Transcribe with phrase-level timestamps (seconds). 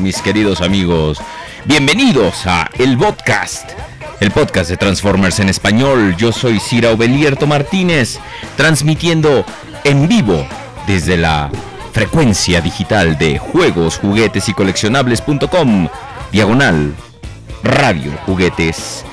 [0.00, 1.18] Mis queridos amigos.
[1.64, 3.70] Bienvenidos a El Podcast,
[4.20, 6.14] el podcast de Transformers en español.
[6.16, 8.18] Yo soy Cira Obelierto Martínez,
[8.56, 9.44] transmitiendo
[9.84, 10.46] en vivo
[10.86, 11.50] desde la
[11.92, 15.88] frecuencia digital de juegos, juguetes y coleccionables.com,
[16.32, 16.94] diagonal
[17.62, 19.04] Radio Juguetes.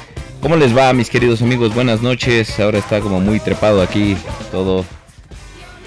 [0.41, 1.73] ¿Cómo les va, mis queridos amigos?
[1.73, 2.59] Buenas noches.
[2.59, 4.17] Ahora está como muy trepado aquí
[4.51, 4.85] todo.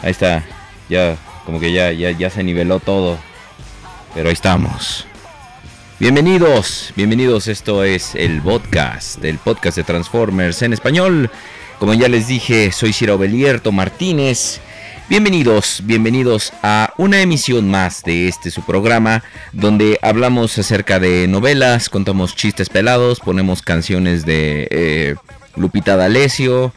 [0.02, 0.44] Ahí está.
[0.88, 1.16] Ya,
[1.46, 3.18] como que ya, ya, ya se niveló todo.
[4.18, 5.06] Pero ahí estamos.
[6.00, 7.46] Bienvenidos, bienvenidos.
[7.46, 11.30] Esto es el podcast, el podcast de Transformers en español.
[11.78, 14.60] Como ya les dije, soy Cira Obelierto Martínez.
[15.08, 21.88] Bienvenidos, bienvenidos a una emisión más de este su programa, donde hablamos acerca de novelas,
[21.88, 25.14] contamos chistes pelados, ponemos canciones de eh,
[25.54, 26.72] Lupita D'Alessio,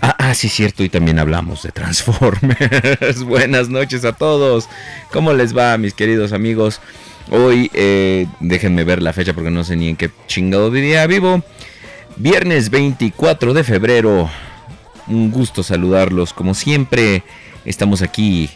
[0.00, 3.22] Ah, ah, sí, cierto, y también hablamos de Transformers.
[3.24, 4.68] Buenas noches a todos.
[5.10, 6.80] ¿Cómo les va, mis queridos amigos?
[7.30, 11.42] Hoy, eh, déjenme ver la fecha porque no sé ni en qué chingado día vivo.
[12.16, 14.30] Viernes 24 de febrero.
[15.08, 16.32] Un gusto saludarlos.
[16.32, 17.24] Como siempre,
[17.64, 18.50] estamos aquí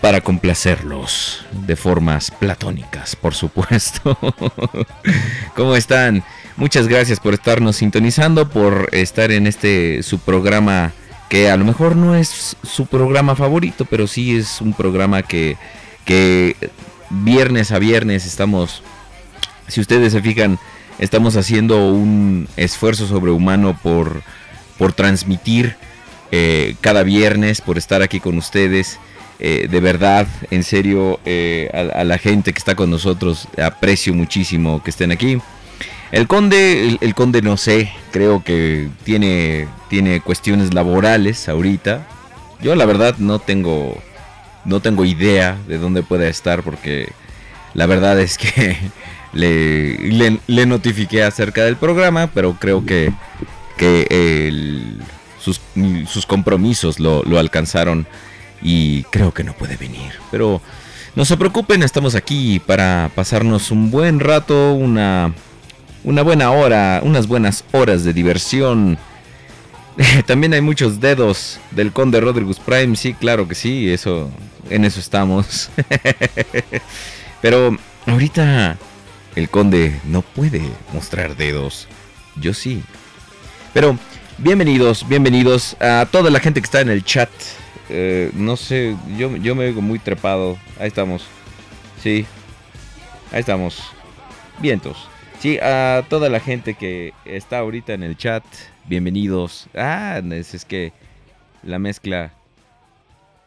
[0.00, 4.16] para complacerlos de formas platónicas, por supuesto.
[5.56, 6.24] ¿Cómo están?
[6.56, 10.92] Muchas gracias por estarnos sintonizando, por estar en este su programa
[11.28, 15.56] que a lo mejor no es su programa favorito, pero sí es un programa que,
[16.04, 16.56] que
[17.08, 18.82] viernes a viernes estamos,
[19.68, 20.58] si ustedes se fijan,
[20.98, 24.22] estamos haciendo un esfuerzo sobrehumano por,
[24.76, 25.76] por transmitir
[26.32, 28.98] eh, cada viernes, por estar aquí con ustedes.
[29.42, 34.82] Eh, de verdad, en serio, eh, a, la gente que está con nosotros, aprecio muchísimo
[34.82, 35.38] que estén aquí.
[36.12, 42.06] El conde, el, el conde no sé, creo que tiene, tiene cuestiones laborales ahorita.
[42.60, 43.96] Yo la verdad no tengo,
[44.66, 47.10] no tengo idea de dónde pueda estar porque
[47.72, 48.76] la verdad es que
[49.32, 53.10] le, le, le notifiqué acerca del programa, pero creo que,
[53.78, 55.00] que el-
[55.40, 55.58] sus,
[56.06, 58.06] sus compromisos lo, lo alcanzaron
[58.62, 60.12] y creo que no puede venir.
[60.30, 60.60] Pero
[61.16, 65.34] no se preocupen, estamos aquí para pasarnos un buen rato, una,
[66.04, 68.98] una buena hora, unas buenas horas de diversión.
[70.26, 74.30] También hay muchos dedos del Conde Rodriguez Prime, sí, claro que sí, eso,
[74.68, 75.70] en eso estamos.
[77.42, 77.76] Pero
[78.06, 78.76] ahorita
[79.36, 80.62] el Conde no puede
[80.92, 81.88] mostrar dedos,
[82.36, 82.82] yo sí.
[83.72, 83.98] Pero
[84.38, 87.30] bienvenidos, bienvenidos a toda la gente que está en el chat.
[87.92, 90.56] Eh, no sé, yo, yo me oigo muy trepado.
[90.78, 91.26] Ahí estamos.
[92.00, 92.24] Sí,
[93.32, 93.82] ahí estamos.
[94.60, 95.08] Vientos.
[95.40, 98.44] Sí, a toda la gente que está ahorita en el chat,
[98.86, 99.68] bienvenidos.
[99.74, 100.92] Ah, es, es que
[101.62, 102.32] la mezcla...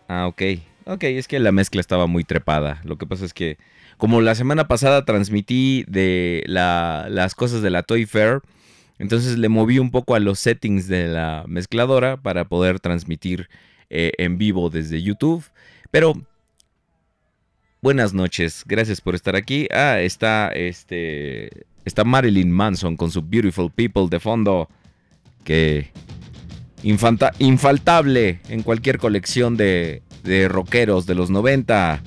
[0.07, 0.41] Ah, ok.
[0.85, 2.81] Ok, es que la mezcla estaba muy trepada.
[2.83, 3.57] Lo que pasa es que,
[3.97, 8.41] como la semana pasada transmití de la- las cosas de la Toy Fair,
[8.99, 13.49] entonces le moví un poco a los settings de la mezcladora para poder transmitir
[13.89, 15.43] eh, en vivo desde YouTube.
[15.91, 16.13] Pero
[17.81, 19.67] buenas noches, gracias por estar aquí.
[19.71, 24.69] Ah, está este está Marilyn Manson con su Beautiful People de fondo
[25.43, 25.91] que
[26.81, 32.01] infanta- infaltable en cualquier colección de, de rockeros de los 90.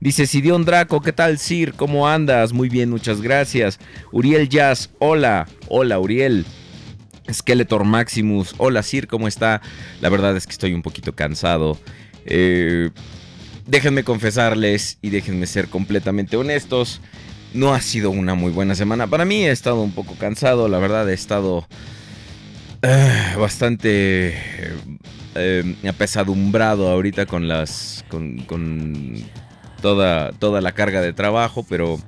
[0.00, 1.74] Dice Sidión Draco, ¿qué tal Sir?
[1.74, 2.52] ¿Cómo andas?
[2.52, 3.78] Muy bien, muchas gracias.
[4.12, 6.46] Uriel Jazz, hola, hola Uriel.
[7.32, 9.60] Skeletor Maximus, hola Sir, ¿cómo está?
[10.00, 11.78] La verdad es que estoy un poquito cansado.
[12.24, 12.90] Eh,
[13.66, 17.00] déjenme confesarles y déjenme ser completamente honestos.
[17.54, 19.06] No ha sido una muy buena semana.
[19.06, 21.66] Para mí he estado un poco cansado, la verdad he estado
[22.82, 24.34] eh, bastante
[25.34, 29.16] eh, apesadumbrado ahorita con las con, con
[29.80, 31.98] toda toda la carga de trabajo, pero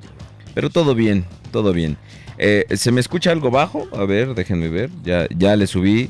[0.54, 1.96] pero todo bien, todo bien.
[2.42, 3.86] Eh, ¿Se me escucha algo bajo?
[3.92, 4.88] A ver, déjenme ver.
[5.04, 6.08] Ya ya le subí,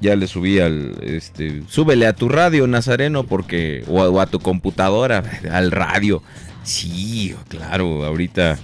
[0.00, 4.26] ya le subí al este, súbele a tu radio Nazareno porque o a, o a
[4.26, 5.22] tu computadora,
[5.52, 6.20] al radio.
[6.64, 8.58] Sí, claro, ahorita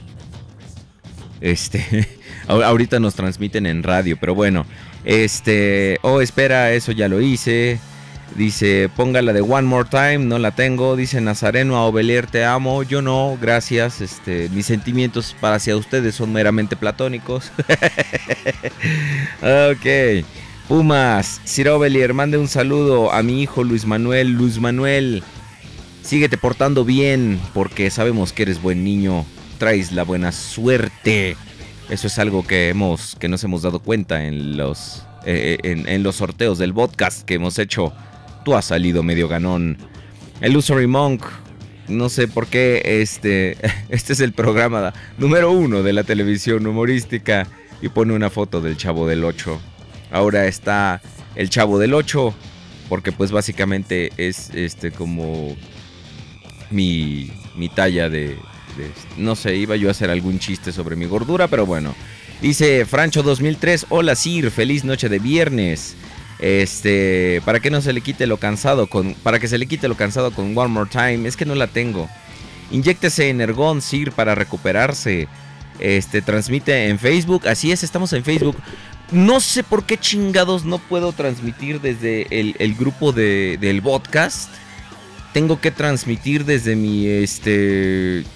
[1.40, 2.08] este
[2.48, 4.66] ahor- ahorita nos transmiten en radio, pero bueno,
[5.04, 7.78] este, oh, espera, eso ya lo hice.
[8.36, 10.96] Dice, póngala de One More Time, no la tengo.
[10.96, 12.82] Dice Nazareno, a Ovelier te amo.
[12.82, 14.00] Yo no, gracias.
[14.00, 17.52] Este, mis sentimientos para hacia ustedes son meramente platónicos.
[19.40, 20.24] ok.
[20.68, 24.32] Pumas, Sir Ovelier, mande un saludo a mi hijo Luis Manuel.
[24.32, 25.22] Luis Manuel,
[26.02, 29.24] síguete portando bien, porque sabemos que eres buen niño.
[29.58, 31.36] Traes la buena suerte.
[31.88, 36.02] Eso es algo que hemos, que nos hemos dado cuenta en los, eh, en, en
[36.02, 37.92] los sorteos del podcast que hemos hecho.
[38.44, 39.78] Tú has salido medio ganón.
[40.42, 41.24] Illusory Monk,
[41.88, 43.56] no sé por qué este,
[43.88, 47.46] este es el programa número uno de la televisión humorística
[47.80, 49.60] y pone una foto del Chavo del 8.
[50.10, 51.00] Ahora está
[51.34, 52.34] el Chavo del 8
[52.88, 55.56] porque pues básicamente es este como
[56.70, 58.36] mi, mi talla de, de-
[59.16, 61.94] No sé, iba yo a hacer algún chiste sobre mi gordura, pero bueno.
[62.42, 65.96] Dice Francho 2003, hola Sir, feliz noche de viernes.
[66.44, 69.88] Este, para que no se le quite lo cansado con para que se le quite
[69.88, 72.06] lo cansado con One More Time, es que no la tengo.
[72.70, 75.26] Inyéctese Energon Sir para recuperarse.
[75.80, 78.56] Este transmite en Facebook, así es, estamos en Facebook.
[79.10, 84.50] No sé por qué chingados no puedo transmitir desde el, grupo de, del podcast
[85.32, 87.50] tengo que transmitir desde mi este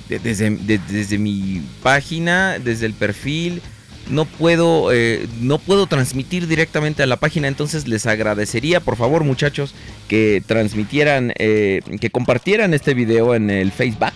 [0.08, 3.62] de- desde, de- desde mi página desde el perfil
[4.10, 9.24] no puedo eh, no puedo transmitir directamente a la página entonces les agradecería por favor
[9.24, 9.74] muchachos
[10.08, 14.12] que transmitieran eh, que compartieran este video en el Facebook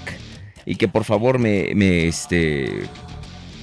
[0.64, 2.84] y que por favor me, este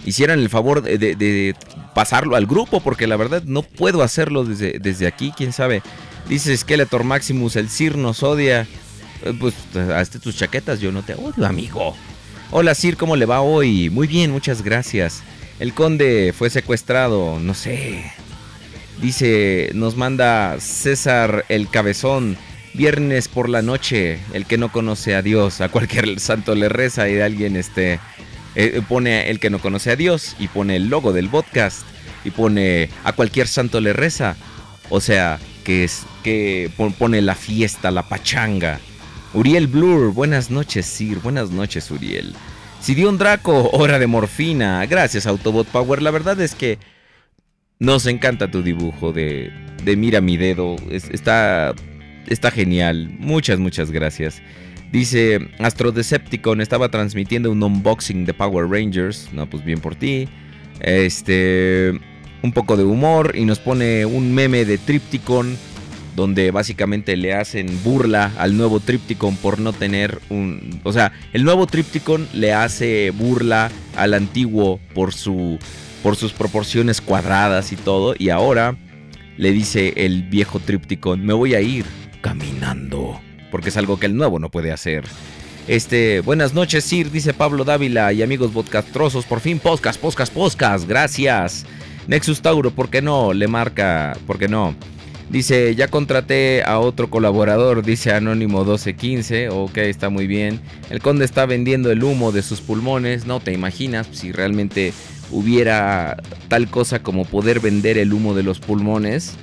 [0.05, 1.55] hicieran el favor de
[1.93, 5.81] pasarlo al grupo porque la verdad no puedo hacerlo desde, desde aquí quién sabe
[6.27, 8.67] dice Skeletor Maximus el Sir nos odia
[9.23, 11.95] eh, Pues hazte tus chaquetas, yo no te odio, amigo.
[12.51, 13.89] Hola, Sir, ¿cómo le va hoy?
[13.89, 15.21] Muy bien, muchas gracias.
[15.59, 18.11] El conde fue secuestrado, no sé.
[19.01, 22.37] Dice, nos manda César el Cabezón.
[22.73, 27.09] Viernes por la noche, el que no conoce a Dios, a cualquier santo le reza
[27.09, 27.99] y alguien este
[28.55, 31.81] eh, pone el que no conoce a Dios y pone el logo del podcast
[32.23, 34.35] y pone a cualquier santo le reza.
[34.89, 38.79] O sea, que, es, que pon- pone la fiesta, la pachanga.
[39.33, 41.17] Uriel Blur, buenas noches, Sir.
[41.19, 42.33] Buenas noches, Uriel.
[42.81, 44.85] Sidion Draco, hora de morfina.
[44.85, 46.01] Gracias, Autobot Power.
[46.01, 46.79] La verdad es que
[47.77, 49.51] nos encanta tu dibujo de,
[49.83, 50.75] de mira mi dedo.
[50.89, 51.73] Es- está,
[52.27, 53.09] está genial.
[53.19, 54.41] Muchas, muchas gracias.
[54.91, 59.29] Dice Astro Decepticon estaba transmitiendo un unboxing de Power Rangers.
[59.33, 60.27] No, pues bien por ti.
[60.79, 61.91] Este,
[62.41, 65.57] un poco de humor y nos pone un meme de Tripticon
[66.15, 71.43] donde básicamente le hacen burla al nuevo Tripticon por no tener un, o sea, el
[71.43, 75.59] nuevo Tripticon le hace burla al antiguo por su
[76.03, 78.77] por sus proporciones cuadradas y todo y ahora
[79.37, 81.85] le dice el viejo Tripticon, "Me voy a ir
[82.21, 83.19] caminando",
[83.51, 85.03] porque es algo que el nuevo no puede hacer.
[85.67, 89.25] Este, buenas noches, Sir, dice Pablo Dávila y amigos podcastrosos.
[89.25, 90.87] Por fin, podcast, podcast, podcast.
[90.87, 91.63] Gracias.
[92.07, 93.33] Nexus Tauro, ¿por qué no?
[93.33, 94.75] Le marca, ¿por qué no?
[95.29, 99.49] Dice, ya contraté a otro colaborador, dice Anónimo 1215.
[99.49, 100.59] Ok, está muy bien.
[100.89, 103.25] El conde está vendiendo el humo de sus pulmones.
[103.27, 104.91] No te imaginas si realmente
[105.31, 106.17] hubiera
[106.47, 109.35] tal cosa como poder vender el humo de los pulmones.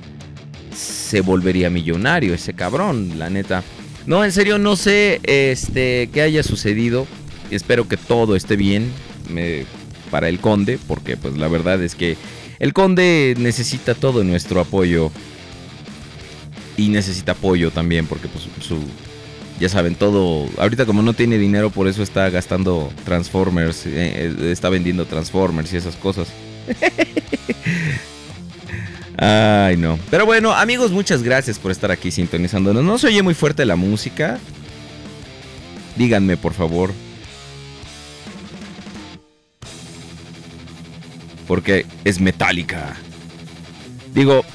[0.75, 3.63] Se volvería millonario ese cabrón, la neta.
[4.05, 7.07] No, en serio, no sé este, qué haya sucedido.
[7.49, 8.91] Espero que todo esté bien
[9.29, 9.63] me-
[10.11, 12.17] para el conde, porque pues la verdad es que
[12.59, 15.11] el conde necesita todo nuestro apoyo.
[16.77, 18.79] Y necesita apoyo también, porque pues su...
[19.59, 20.47] Ya saben, todo...
[20.59, 23.91] Ahorita como no tiene dinero, por eso está gastando Transformers, eh,
[24.39, 26.27] eh, está vendiendo Transformers y esas cosas.
[29.17, 29.97] Ay, no.
[30.11, 32.83] Pero bueno, amigos, muchas gracias por estar aquí sintonizándonos.
[32.83, 34.37] No se oye muy fuerte la música.
[35.95, 36.93] Díganme, por favor.
[41.47, 42.95] Porque es metálica.
[44.13, 44.45] Digo,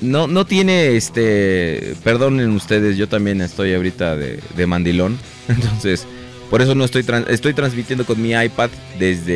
[0.00, 1.94] no, no tiene este.
[2.04, 5.18] Perdonen ustedes, yo también estoy ahorita de, de mandilón.
[5.48, 6.06] Entonces,
[6.50, 9.34] por eso no estoy estoy transmitiendo con mi iPad desde.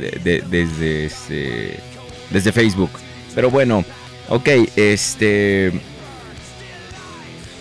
[0.00, 1.80] de- de- desde este,
[2.30, 2.90] desde Facebook.
[3.34, 3.84] Pero bueno,
[4.28, 5.72] ok, este.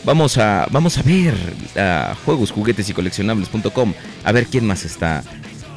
[0.03, 1.35] Vamos a, vamos a ver
[1.77, 3.93] a juegos, juguetes y coleccionables.com.
[4.23, 5.23] A ver quién más está.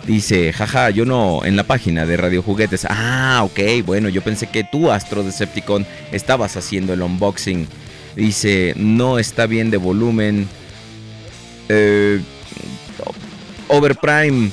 [0.06, 2.86] Dice, jaja, yo no, en la página de Radio Juguetes.
[2.88, 7.66] Ah, ok, bueno, yo pensé que tú, Astro Decepticon, estabas haciendo el unboxing.
[8.14, 10.46] Dice, no está bien de volumen.
[11.70, 12.20] Eh,
[13.68, 14.50] Overprime,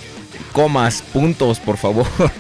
[0.54, 2.08] comas, puntos, por favor.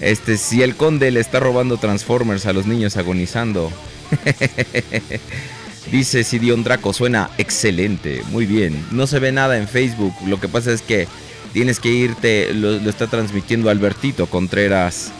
[0.00, 3.70] Este, si el conde le está robando Transformers a los niños agonizando.
[5.92, 8.84] Dice Sidion Draco, suena excelente, muy bien.
[8.90, 11.06] No se ve nada en Facebook, lo que pasa es que
[11.52, 15.12] tienes que irte, lo, está transmitiendo Albertito Contreras.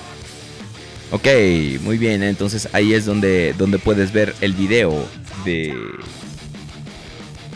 [1.10, 1.26] Ok,
[1.82, 5.06] muy bien, entonces ahí es donde, donde puedes ver el video
[5.44, 5.74] de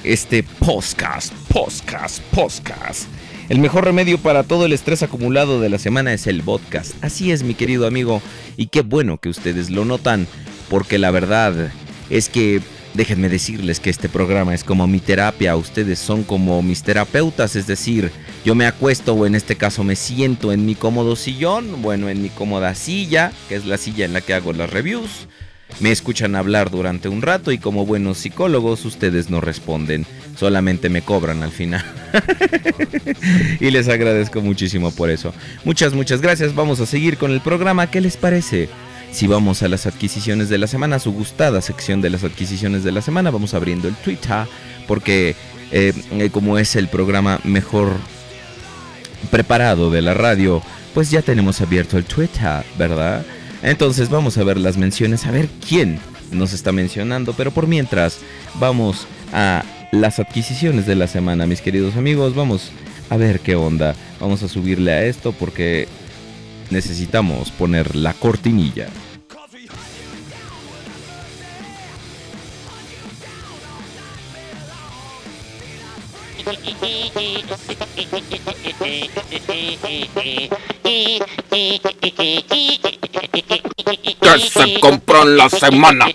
[0.04, 3.09] este podcast, podcast, podcast.
[3.49, 6.92] El mejor remedio para todo el estrés acumulado de la semana es el podcast.
[7.02, 8.21] Así es, mi querido amigo,
[8.56, 10.26] y qué bueno que ustedes lo notan,
[10.68, 11.73] porque la verdad
[12.11, 12.61] es que
[12.97, 17.67] déjenme decirles que este programa es como mi terapia, ustedes son como mis terapeutas, es
[17.67, 18.11] decir,
[18.45, 22.23] yo me acuesto o en este caso me siento en mi cómodo sillón, bueno, en
[22.23, 25.29] mi cómoda silla, que es la silla en la que hago las reviews.
[25.81, 31.03] Me escuchan hablar durante un rato y como buenos psicólogos ustedes no responden, solamente me
[31.03, 31.85] cobran al final.
[33.61, 35.35] y les agradezco muchísimo por eso.
[35.65, 36.55] Muchas, muchas gracias.
[36.55, 37.91] Vamos a seguir con el programa.
[37.91, 38.69] ¿Qué les parece?
[39.16, 42.92] Si vamos a las adquisiciones de la semana, su gustada sección de las adquisiciones de
[42.92, 44.44] la semana, vamos abriendo el Twitter
[44.87, 45.35] porque
[45.73, 47.92] eh, eh, como es el programa mejor
[49.30, 50.61] preparado de la radio,
[50.92, 53.25] pues ya tenemos abierto el Twitter, ¿verdad?
[53.62, 55.99] Entonces vamos a ver las menciones, a ver quién
[56.30, 58.18] nos está mencionando, pero por mientras
[58.61, 62.70] vamos a las adquisiciones de la semana, mis queridos amigos, vamos
[63.08, 65.88] a ver qué onda, vamos a subirle a esto porque
[66.70, 68.88] necesitamos poner la cortinilla.
[84.21, 86.07] Que se compró en la semana.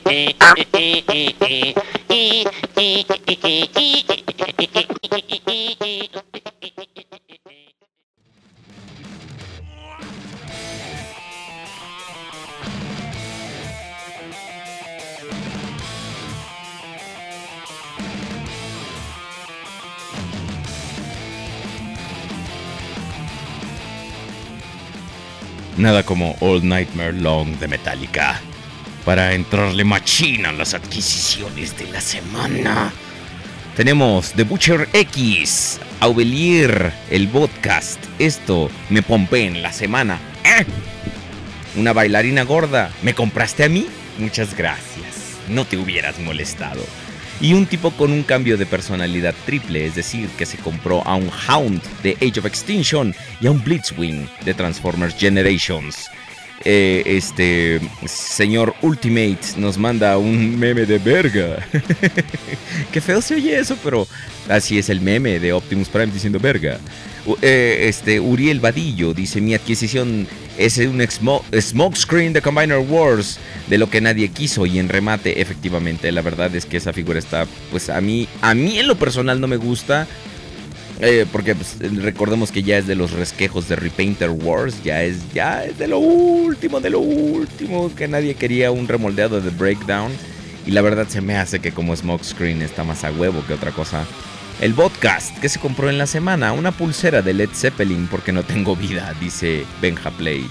[25.82, 28.40] Nada como All Nightmare Long de Metallica.
[29.04, 32.94] para entrarle machina a las adquisiciones de la semana.
[33.76, 38.00] Tenemos The Butcher X, Aubelier, el podcast.
[38.20, 40.20] Esto me pompé en la semana.
[40.44, 40.68] ¡Eh!
[41.78, 42.92] Una bailarina gorda.
[43.02, 43.88] ¿Me compraste a mí?
[44.20, 45.40] Muchas gracias.
[45.50, 46.84] No te hubieras molestado.
[47.42, 51.16] Y un tipo con un cambio de personalidad triple, es decir, que se compró a
[51.16, 56.12] un Hound de Age of Extinction y a un Blitzwing de Transformers Generations.
[56.63, 61.65] Eh, este señor Ultimate nos manda un meme de verga.
[62.91, 64.08] Qué feo se oye eso, pero
[64.50, 66.80] así es el meme de Optimus Prime diciendo verga.
[67.41, 70.27] Eh, este Uriel Vadillo dice mi adquisición
[70.58, 73.38] es un exmo- smokescreen de Combiner Wars
[73.68, 77.20] de lo que nadie quiso y en remate efectivamente la verdad es que esa figura
[77.20, 80.08] está pues a mí a mí en lo personal no me gusta
[81.01, 85.34] eh, porque pues, recordemos que ya es de los resquejos de Repainter Wars, ya es,
[85.34, 90.12] ya es de lo último, de lo último que nadie quería un remoldeado de Breakdown.
[90.67, 93.72] Y la verdad se me hace que como Smokescreen está más a huevo que otra
[93.72, 94.05] cosa.
[94.62, 98.43] El podcast que se compró en la semana, una pulsera de Led Zeppelin porque no
[98.43, 100.48] tengo vida, dice Benja Play.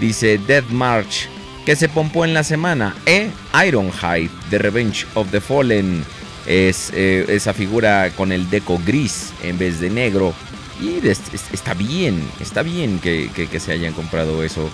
[0.00, 1.28] Dice Death March,
[1.66, 2.96] que se pompó en la semana.
[3.04, 3.28] E
[3.66, 6.02] Ironhide, The Revenge of the Fallen.
[6.46, 10.34] Es eh, esa figura con el deco gris en vez de negro.
[10.80, 14.68] Y es- es- está bien, está bien que, que- se hayan comprado eso.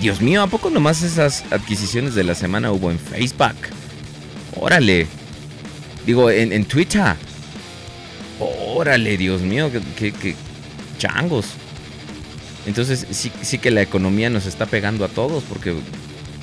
[0.00, 3.54] Dios mío, ¿a poco nomás esas adquisiciones de la semana hubo en Facebook?
[4.56, 5.06] Órale.
[6.06, 7.14] Digo, en, en Twitter.
[8.38, 10.34] Órale, Dios mío, que- que
[10.98, 11.46] changos.
[12.66, 15.74] Entonces sí, sí que la economía nos está pegando a todos porque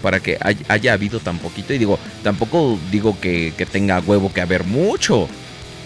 [0.08, 1.74] para que hay- haya habido tan poquito.
[1.74, 5.28] Y digo, tampoco digo que, tenga huevo que haber mucho.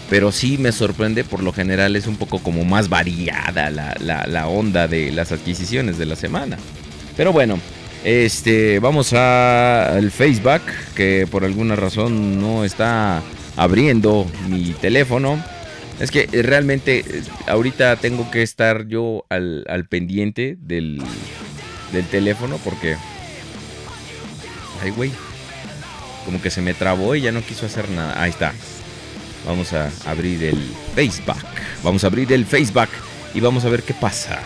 [0.08, 4.24] Pero sí me sorprende, por lo general es un poco como más variada la, la-
[4.28, 6.56] la onda de las adquisiciones de la semana.
[7.16, 7.58] Pero bueno,
[8.04, 10.62] este, vamos al Facebook,
[10.94, 13.22] que por alguna razón no está
[13.56, 15.42] abriendo mi teléfono.
[15.98, 17.04] Es que realmente
[17.48, 21.02] ahorita tengo que estar yo al, al pendiente del,
[21.92, 22.94] del teléfono porque...
[24.82, 25.12] Ay, güey.
[26.24, 28.20] Como que se me trabó y ya no quiso hacer nada.
[28.20, 28.52] Ahí está.
[29.46, 30.58] Vamos a abrir el
[30.94, 31.36] Facebook.
[31.82, 32.88] Vamos a abrir el Facebook
[33.34, 34.40] y vamos a ver qué pasa.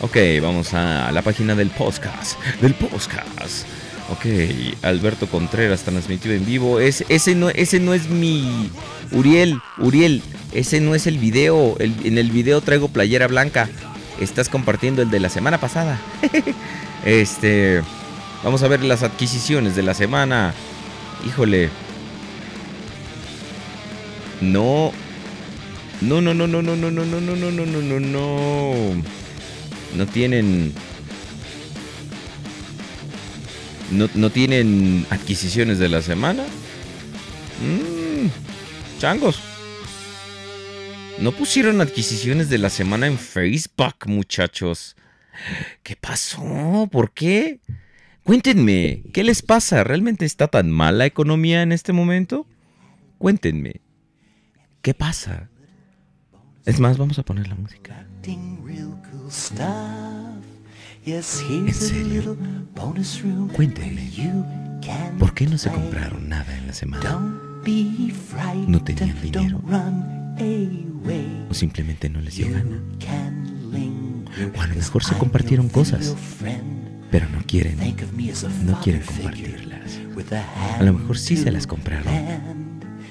[0.00, 2.38] Ok, vamos a la página del podcast.
[2.60, 3.66] Del podcast.
[4.10, 4.26] Ok,
[4.82, 6.80] Alberto Contreras transmitió en vivo.
[6.80, 8.70] Es, ese, no, ese no es mi...
[9.12, 11.76] Uriel, Uriel, ese no es el video.
[11.78, 13.68] En el video traigo playera blanca.
[14.20, 15.98] Estás compartiendo el de la semana pasada.
[17.04, 17.82] este...
[18.44, 20.52] Vamos a ver las adquisiciones de la semana.
[21.26, 21.70] Híjole.
[24.42, 24.92] No.
[26.02, 29.02] No, no, no, no, no, no, no, no, no, no, no, no, no, no.
[29.96, 30.74] No tienen.
[33.90, 36.44] No, no tienen adquisiciones de la semana.
[37.62, 38.28] Mmm.
[38.98, 39.38] Changos.
[41.18, 44.96] No pusieron adquisiciones de la semana en Facebook, muchachos.
[45.82, 46.88] ¿Qué pasó?
[46.92, 47.60] ¿Por qué?
[48.24, 49.84] Cuéntenme, ¿qué les pasa?
[49.84, 52.46] ¿Realmente está tan mal la economía en este momento?
[53.18, 53.82] Cuéntenme,
[54.80, 55.50] ¿qué pasa?
[56.64, 58.06] Es más, vamos a poner la música.
[61.04, 62.38] ¿En serio?
[63.54, 64.10] Cuéntenme,
[65.18, 67.30] ¿por qué no se compraron nada en la semana?
[68.66, 69.60] ¿No tenían dinero?
[71.50, 72.82] ¿O simplemente no les dio gana?
[74.56, 76.16] O a lo mejor se compartieron cosas,
[77.14, 77.78] pero no quieren,
[78.64, 80.00] no quieren compartirlas.
[80.80, 82.12] A lo mejor sí se las compraron,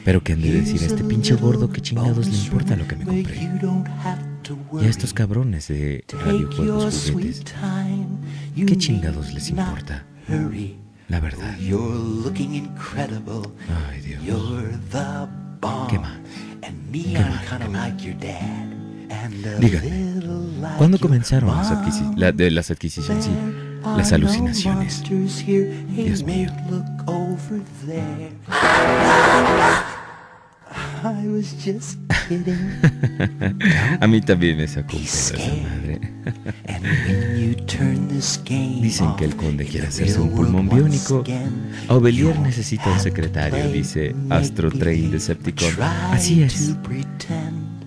[0.04, 2.96] pero que han de decir a este pinche gordo que chingados le importa lo que
[2.98, 3.40] me compré.
[4.84, 7.44] Y a estos cabrones de radiojuegos juguetes,
[8.66, 10.04] ¿qué chingados les importa?
[11.08, 11.56] La verdad.
[13.90, 14.22] Ay, Dios.
[15.90, 16.20] ¿Qué más?
[17.14, 17.44] ¿Qué más?
[17.60, 17.88] ¿Qué más?
[19.62, 19.88] Díganme,
[20.78, 23.24] ¿cuándo comenzaron las, adquisi- la- de las adquisiciones?
[23.26, 23.32] Sí,
[23.86, 25.04] las alucinaciones.
[25.08, 26.50] Dios mío.
[34.00, 36.00] A mí también me sacó un pedo esa madre.
[38.82, 41.24] Dicen que el conde quiere hacerse un pulmón biónico.
[41.90, 45.74] Aubelier necesita un secretario, dice Astro Train Decepticon.
[45.82, 46.74] Así es.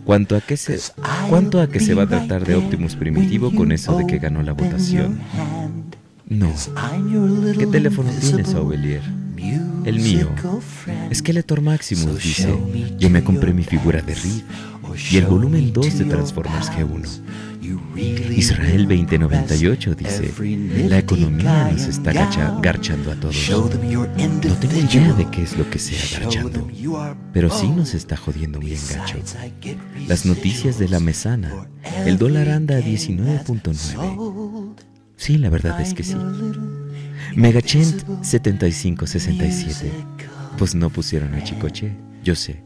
[0.06, 0.78] ¿Cuánto a qué se,
[1.28, 4.40] cuánto a que se va a tratar de Optimus Primitivo con eso de que ganó
[4.40, 5.18] la votación?
[6.28, 6.52] No.
[7.58, 9.02] ¿Qué teléfono tienes, Aubelier?
[9.84, 10.28] El mío.
[11.12, 12.56] Skeletor Maximus dice,
[12.98, 14.42] yo me compré mi figura de Reed
[15.10, 17.20] y el volumen 2 de Transformers G1.
[18.36, 20.32] Israel 2098 dice,
[20.88, 23.36] la economía nos está gacha- garchando a todos.
[23.50, 26.68] No tengo idea de qué es lo que sea garchando,
[27.32, 29.18] pero sí nos está jodiendo bien gacho.
[30.08, 31.68] Las noticias de la mesana,
[32.04, 34.74] el dólar anda a 19.9.
[35.16, 36.14] Sí, la verdad es que sí.
[37.34, 39.90] Megachent 7567.
[40.58, 41.92] Pues no pusieron a Chicoche,
[42.24, 42.62] yo sé.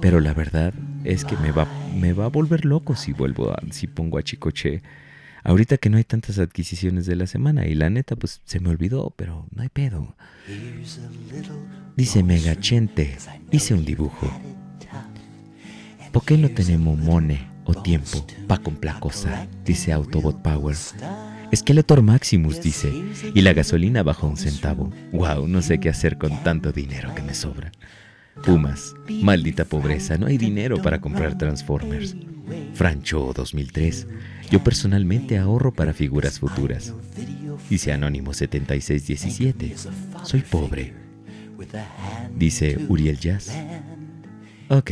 [0.00, 0.72] Pero la verdad
[1.04, 4.22] es que me va, me va a volver loco si vuelvo a, si pongo a
[4.22, 4.82] Chicoche.
[5.44, 8.70] Ahorita que no hay tantas adquisiciones de la semana y la neta pues se me
[8.70, 10.16] olvidó, pero no hay pedo.
[11.96, 13.16] Dice Megachente,
[13.50, 14.30] hice un dibujo.
[16.12, 19.46] ¿Por qué no tenemos mone o tiempo pa' comprar cosa?
[19.64, 20.76] Dice Autobot Power.
[21.54, 22.90] Skeletor Maximus dice,
[23.34, 24.90] y la gasolina bajó un centavo.
[25.12, 27.70] Wow, no sé qué hacer con tanto dinero que me sobra.
[28.42, 32.16] Pumas, maldita pobreza, no hay dinero para comprar Transformers.
[32.74, 34.06] Francho 2003,
[34.50, 36.92] yo personalmente ahorro para figuras futuras.
[37.70, 39.74] Dice Anónimo 7617,
[40.24, 40.92] soy pobre.
[42.36, 43.52] Dice Uriel Jazz.
[44.74, 44.90] Ok.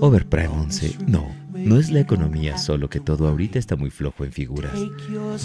[0.00, 4.32] Overprime 11, no, no es la economía solo que todo ahorita está muy flojo en
[4.32, 4.78] figuras.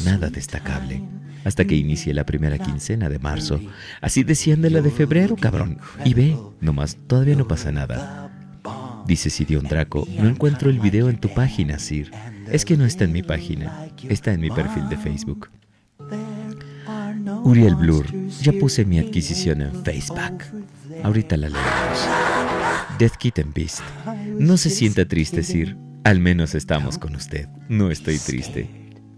[0.04, 1.02] Nada destacable.
[1.46, 3.62] Hasta que inicie la primera quincena de marzo.
[4.02, 5.78] Así decían de la de febrero, cabrón.
[6.04, 8.30] Y ve, nomás, todavía no pasa nada.
[9.08, 12.12] Dice Sidion Draco, no encuentro el video en tu página, Sir.
[12.52, 15.50] Es que no está en mi página, está en mi perfil de Facebook.
[17.46, 18.06] Uriel Blur,
[18.42, 20.44] ya puse mi adquisición en Facebook.
[21.04, 22.23] Ahorita la leemos.
[23.00, 23.82] Death Kitten Beast,
[24.38, 25.76] no se sienta triste, Sir.
[26.04, 27.48] Al menos estamos con usted.
[27.70, 28.70] No estoy triste.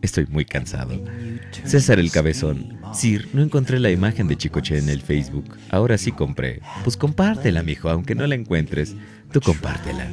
[0.01, 1.01] Estoy muy cansado.
[1.63, 2.79] César el Cabezón.
[2.93, 5.57] Sir, no encontré la imagen de Chicoche en el Facebook.
[5.71, 6.61] Ahora sí compré.
[6.83, 8.95] Pues compártela, mijo, aunque no la encuentres.
[9.31, 10.09] Tú compártela.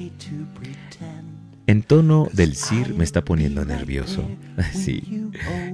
[1.67, 4.29] En tono del Sir me está poniendo nervioso.
[4.73, 5.31] Sí,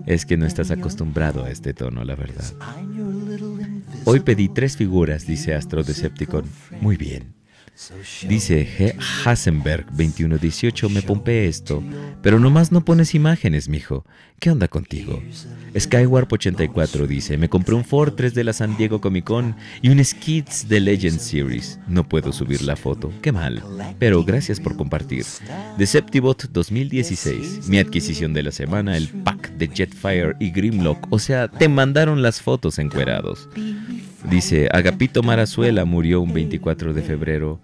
[0.07, 2.45] es que no estás acostumbrado a este tono, la verdad.
[4.05, 6.45] Hoy pedí tres figuras, dice Astro Decepticon.
[6.81, 7.38] Muy bien.
[8.27, 8.95] Dice G.
[9.25, 11.81] Hasenberg 2118, me pompe esto,
[12.23, 14.05] pero nomás no pones imágenes, mijo.
[14.41, 15.23] ¿Qué onda contigo?
[15.79, 20.05] Skywarp 84 dice, me compré un Fortress de la San Diego Comic Con y un
[20.05, 21.79] Skids de Legend Series.
[21.87, 23.63] No puedo subir la foto, qué mal.
[24.01, 25.25] Pero gracias por compartir.
[25.77, 31.07] Deceptibot 2016, mi adquisición de la semana, el pack de Jetfire y Grimlock.
[31.11, 33.49] O sea, te mandaron las fotos encuerados.
[34.25, 37.61] Dice, Agapito Marazuela murió un 24 de febrero.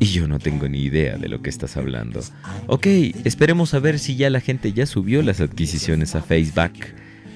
[0.00, 2.20] Y yo no tengo ni idea de lo que estás hablando.
[2.66, 2.86] Ok,
[3.24, 6.86] esperemos a ver si ya la gente ya subió las adquisiciones a Facebook.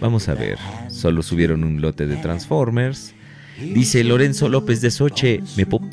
[0.01, 3.15] Vamos a ver, solo subieron un lote de Transformers.
[3.61, 5.41] Dice Lorenzo López de Soche,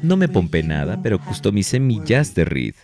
[0.02, 2.76] no me pompé nada, pero customicé millas de Reed.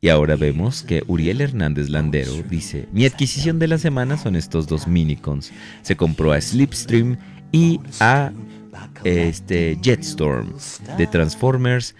[0.00, 4.66] Y ahora vemos que Uriel Hernández Landero dice, mi adquisición de la semana son estos
[4.68, 5.52] dos minicons.
[5.82, 7.16] Se compró a Slipstream
[7.50, 8.32] y a
[9.04, 10.52] este, Jetstorm
[10.98, 11.94] de Transformers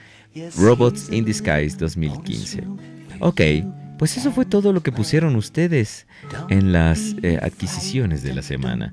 [0.56, 2.64] Robots in Disguise 2015.
[3.20, 3.40] Ok,
[3.98, 6.06] pues eso fue todo lo que pusieron ustedes
[6.50, 8.92] en las eh, adquisiciones de la semana.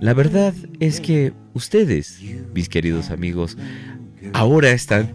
[0.00, 2.20] La verdad es que ustedes,
[2.54, 3.56] mis queridos amigos,
[4.32, 5.14] ahora están...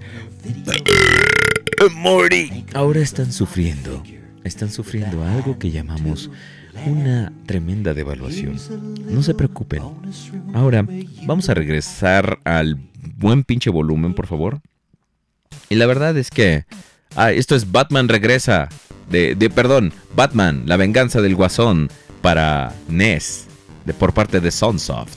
[1.96, 2.66] Morty.
[2.74, 4.04] Ahora están sufriendo.
[4.44, 6.32] Están sufriendo algo que llamamos
[6.86, 8.58] una tremenda devaluación.
[9.10, 9.84] No se preocupen.
[10.54, 10.88] Ahora,
[11.26, 12.78] vamos a regresar al
[13.18, 14.62] buen pinche volumen, por favor.
[15.70, 16.66] Y la verdad es que...
[17.16, 18.70] Ah, esto es Batman Regresa.
[19.10, 21.90] De, de perdón, Batman, la venganza del guasón
[22.22, 23.46] para NES.
[23.86, 25.16] De, por parte de Sunsoft.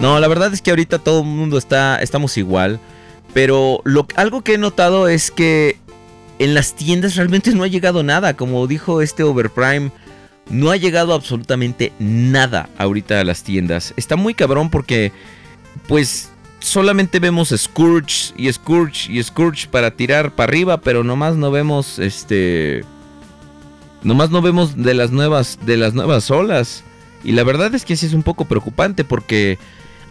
[0.00, 2.80] No, la verdad es que ahorita todo el mundo está, estamos igual.
[3.32, 5.78] Pero lo, algo que he notado es que
[6.38, 8.34] en las tiendas realmente no ha llegado nada.
[8.34, 9.90] Como dijo este Overprime,
[10.52, 13.94] no ha llegado absolutamente nada ahorita a las tiendas.
[13.96, 15.10] Está muy cabrón porque,
[15.88, 21.50] pues, solamente vemos Scourge y Scourge y Scourge para tirar para arriba, pero nomás no
[21.50, 22.84] vemos este.
[24.02, 26.84] Nomás no vemos de las nuevas, de las nuevas olas.
[27.24, 29.58] Y la verdad es que sí es un poco preocupante porque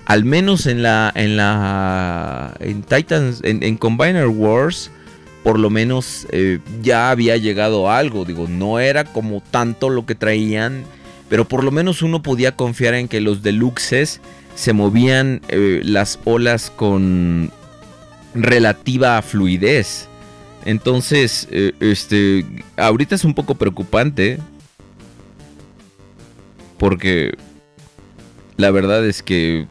[0.05, 4.89] al menos en la en la en Titans en, en Combiner Wars
[5.43, 8.25] por lo menos eh, ya había llegado algo.
[8.25, 10.85] Digo no era como tanto lo que traían
[11.31, 14.19] pero por lo menos uno podía confiar en que los deluxes
[14.53, 17.49] se movían eh, las olas con
[18.35, 20.09] relativa fluidez.
[20.65, 24.39] Entonces eh, este ahorita es un poco preocupante
[26.77, 27.31] porque
[28.57, 29.67] la verdad es que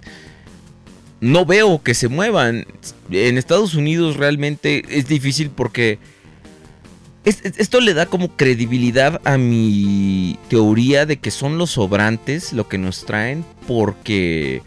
[1.20, 2.66] no veo que se muevan.
[3.10, 5.98] En Estados Unidos realmente es difícil porque
[7.24, 12.52] es- es- esto le da como credibilidad a mi teoría de que son los sobrantes
[12.52, 14.62] lo que nos traen porque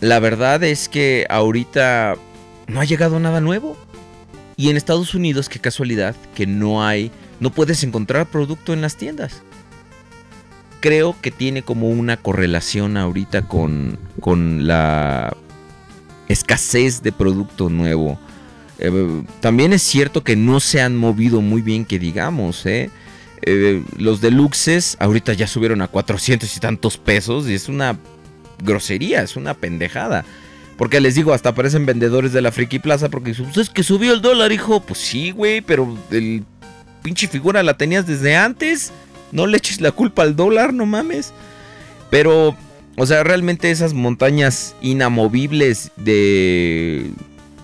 [0.00, 2.16] la verdad es que ahorita
[2.66, 3.76] no ha llegado nada nuevo.
[4.56, 8.96] Y en Estados Unidos, qué casualidad, que no hay, no puedes encontrar producto en las
[8.96, 9.42] tiendas.
[10.84, 15.34] Creo que tiene como una correlación ahorita con, con la
[16.28, 18.20] escasez de producto nuevo.
[18.78, 22.90] Eh, también es cierto que no se han movido muy bien, que digamos, ¿eh?
[23.40, 27.98] Eh, los deluxes ahorita ya subieron a 400 y tantos pesos y es una
[28.62, 30.26] grosería, es una pendejada.
[30.76, 33.82] Porque les digo, hasta aparecen vendedores de la Friki Plaza porque dicen, "Pues es que
[33.82, 34.80] subió el dólar, hijo.
[34.80, 36.44] Pues sí, güey, pero el
[37.02, 38.92] pinche figura la tenías desde antes.
[39.34, 41.32] No le eches la culpa al dólar, no mames.
[42.08, 42.56] Pero,
[42.96, 47.10] o sea, realmente esas montañas inamovibles de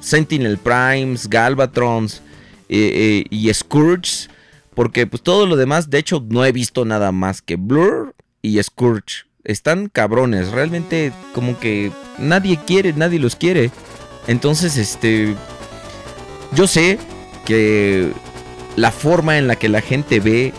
[0.01, 2.23] Sentinel Primes, Galvatrons
[2.69, 4.29] eh, eh, y Scourge.
[4.75, 8.61] Porque pues todo lo demás, de hecho, no he visto nada más que Blur y
[8.61, 9.27] Scourge.
[9.45, 13.71] Están cabrones, realmente como que nadie quiere, nadie los quiere.
[14.27, 15.37] Entonces, este...
[16.53, 16.99] Yo sé
[17.45, 18.11] que
[18.75, 20.53] la forma en la que la gente ve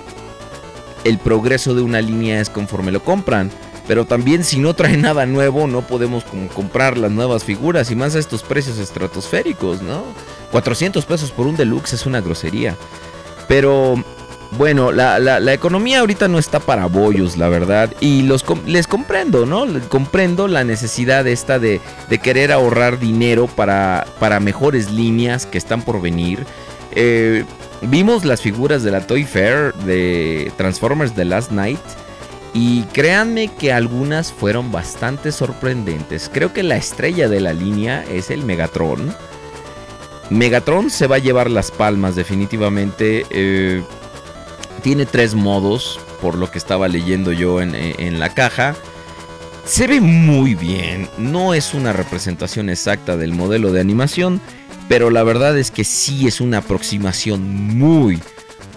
[1.04, 3.52] el progreso de una línea es conforme lo compran.
[3.88, 8.16] Pero también si no trae nada nuevo, no podemos comprar las nuevas figuras y más
[8.16, 10.04] a estos precios estratosféricos, ¿no?
[10.52, 12.76] 400 pesos por un deluxe es una grosería.
[13.48, 13.96] Pero
[14.58, 17.94] bueno, la, economía ahorita no está para bollos, la verdad.
[18.00, 19.66] Y los les comprendo, ¿no?
[19.88, 25.82] Comprendo la necesidad esta de, de querer ahorrar dinero para, para mejores líneas que están
[25.84, 26.46] por venir.
[26.94, 27.46] Eh,
[27.82, 31.80] vimos las figuras de la Toy Fair de Transformers The Last Night.
[32.54, 36.30] Y créanme que algunas fueron bastante sorprendentes.
[36.34, 39.16] Creo que la estrella de la línea es el Megatron.
[40.30, 43.26] Megatron se va a llevar las palmas definitivamente.
[43.30, 43.82] eh,
[44.82, 48.76] tiene tres modos, por lo que estaba leyendo yo en, en la caja.
[49.66, 51.08] Se ve muy bien.
[51.18, 54.42] No es una representación exacta del modelo de animación.
[54.92, 58.20] Pero la verdad es que sí es una aproximación muy,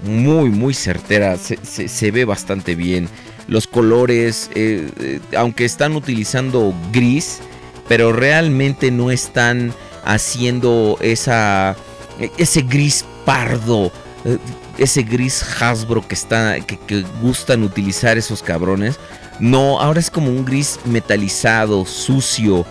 [0.04, 1.36] muy, muy certera.
[1.36, 3.08] Se, ve bastante bien.
[3.48, 7.40] Los colores, eh, eh, aunque están utilizando gris,
[7.88, 9.74] pero realmente no están
[10.04, 11.74] haciendo esa,
[12.20, 13.90] e, ese gris pardo,
[14.24, 14.38] eh,
[14.78, 19.00] ese gris Hasbro que, está, que gustan utilizar esos cabrones.
[19.40, 22.64] No, ahora es como un gris metalizado, sucio.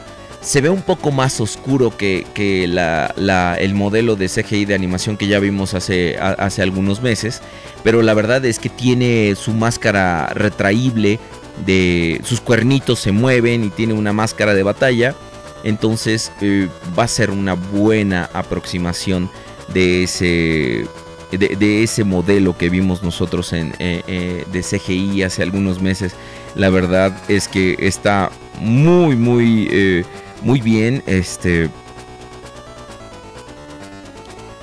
[0.43, 5.15] Se ve un poco más oscuro que, que la- el modelo de CGI de animación
[5.15, 7.41] que ya vimos hace, hace algunos meses.
[7.83, 11.19] Pero la verdad es que tiene su máscara retraíble.
[11.65, 15.15] De, sus cuernitos se mueven y tiene una máscara de batalla.
[15.63, 19.29] Entonces eh, va a ser una buena aproximación
[19.73, 20.85] de ese,
[21.31, 26.15] de, de ese modelo que vimos nosotros en, eh, eh, de CGI hace algunos meses.
[26.55, 28.29] La verdad es que está
[28.59, 30.03] muy, muy,
[30.43, 31.03] muy bien.
[31.07, 31.69] Este,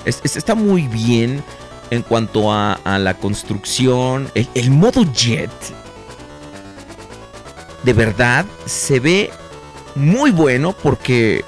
[0.05, 1.43] es- es- está muy bien
[1.89, 4.29] en cuanto a, a la construcción.
[4.35, 5.51] El, el modo jet.
[7.83, 9.31] De verdad se ve
[9.95, 11.43] muy bueno porque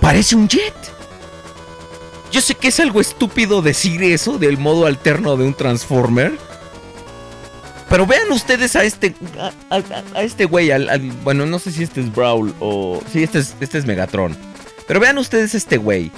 [0.00, 0.74] parece un jet.
[2.32, 6.38] Yo sé que es algo estúpido decir eso del modo alterno de un Transformer.
[7.90, 9.14] Pero vean ustedes a este
[9.68, 13.56] a, este güey, al, bueno, no sé si este es Brawl o sí, este es,
[13.60, 14.36] este es Megatron.
[14.86, 16.12] Pero vean ustedes a este güey,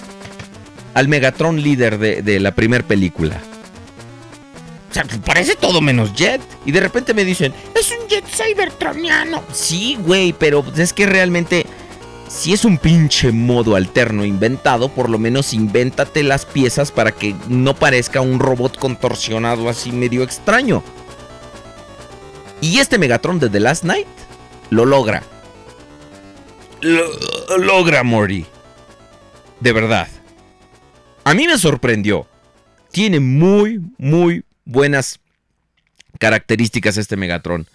[0.92, 3.40] al Megatron líder de, de la primera película.
[4.90, 6.42] O sea, parece todo menos jet.
[6.66, 9.42] Y de repente me dicen, es un jet cybertroniano.
[9.50, 11.64] Sí, güey, pero es que realmente,
[12.28, 17.34] si es un pinche modo alterno inventado, por lo menos invéntate las piezas para que
[17.48, 20.82] no parezca un robot contorsionado así medio extraño.
[22.62, 24.06] Y este Megatron de The Last Night
[24.70, 25.22] lo logra.
[26.80, 28.46] Lo logra, Morty.
[29.60, 30.08] De verdad.
[31.24, 32.26] A mí me sorprendió.
[32.90, 35.18] Tiene muy, muy buenas
[36.18, 37.66] características este Megatron.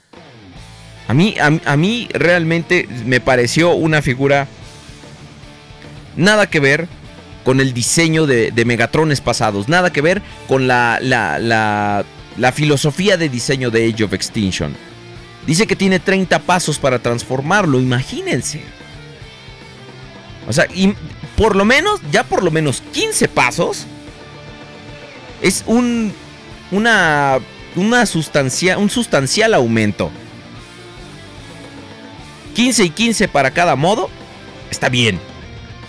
[1.08, 4.47] A mí, a, a mí realmente me pareció una figura
[6.15, 6.88] nada que ver
[7.43, 9.69] con el diseño de, de Megatrones pasados.
[9.69, 12.06] Nada que ver con la, la, la,
[12.38, 14.76] la filosofía de diseño de Age of Extinction.
[15.45, 18.62] Dice que tiene 30 pasos para transformarlo, imagínense.
[20.47, 20.93] O sea, y
[21.36, 23.86] por lo menos, ya por lo menos 15 pasos.
[25.41, 26.13] Es un.
[26.71, 27.39] Una.
[28.06, 28.78] Sustancia.
[28.78, 30.10] Un sustancial aumento.
[32.56, 34.10] 15 y 15 para cada modo,
[34.71, 35.19] está bien.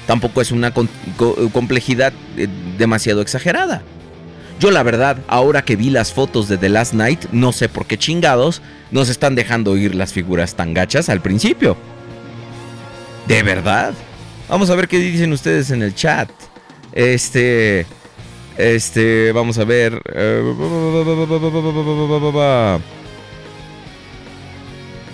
[0.06, 3.82] Tampoco es una complejidad eh, demasiado exagerada.
[4.58, 7.86] Yo la verdad, ahora que vi las fotos de The Last Night, no sé por
[7.86, 11.76] qué chingados nos están dejando oír las figuras tan gachas al principio.
[13.28, 13.94] ¿De verdad?
[14.48, 16.28] Vamos a ver qué dicen ustedes en el chat.
[16.92, 17.86] Este...
[18.56, 19.30] Este...
[19.32, 20.00] Vamos a ver...
[20.12, 20.54] eh,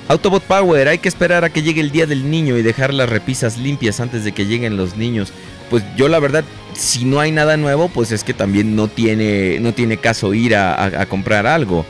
[0.06, 3.08] Autobot Power, hay que esperar a que llegue el día del niño y dejar las
[3.08, 5.32] repisas limpias antes de que lleguen los niños.
[5.70, 9.58] Pues yo la verdad, si no hay nada nuevo, pues es que también no tiene,
[9.60, 11.86] no tiene caso ir a, comprar algo.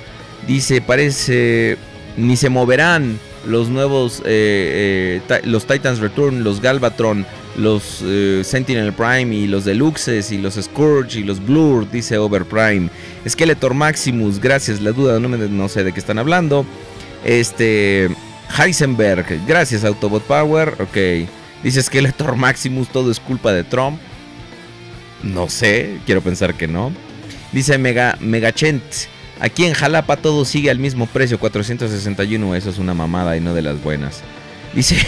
[0.47, 1.77] Dice, parece,
[2.17, 8.93] ni se moverán los nuevos, eh, eh, los Titans Return, los Galvatron, los eh, Sentinel
[8.93, 12.89] Prime y los Deluxes y los Scourge y los Blur, dice Overprime.
[13.29, 16.65] Skeletor Maximus, gracias, la duda, no, me- no sé de qué están hablando.
[17.25, 18.11] Este.
[18.57, 19.47] Heisenberg.
[19.47, 20.75] Gracias, Autobot Power.
[20.81, 21.29] Ok.
[21.65, 23.99] Dice Skeletor Maximus, todo es culpa de Trump.
[25.23, 26.93] No sé, quiero pensar que no.
[27.53, 28.83] Dice Mega, Megachent.
[29.41, 32.55] Aquí en Jalapa todo sigue al mismo precio, 461.
[32.55, 34.21] Eso es una mamada y no de las buenas.
[34.75, 34.99] Dice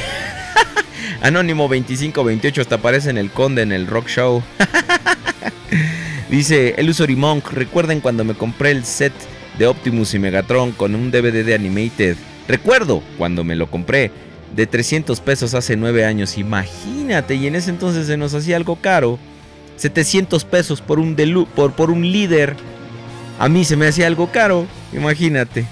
[1.20, 4.42] Anónimo 2528, hasta aparece en el Conde en el Rock Show.
[6.30, 9.12] Dice Illusory Monk, recuerden cuando me compré el set
[9.58, 12.16] de Optimus y Megatron con un DVD de Animated.
[12.48, 14.10] Recuerdo cuando me lo compré
[14.56, 16.38] de 300 pesos hace 9 años.
[16.38, 19.18] Imagínate, y en ese entonces se nos hacía algo caro.
[19.76, 22.56] 700 pesos por un, delu- por, por un líder.
[23.38, 24.66] A mí se me hacía algo caro.
[24.92, 25.66] Imagínate.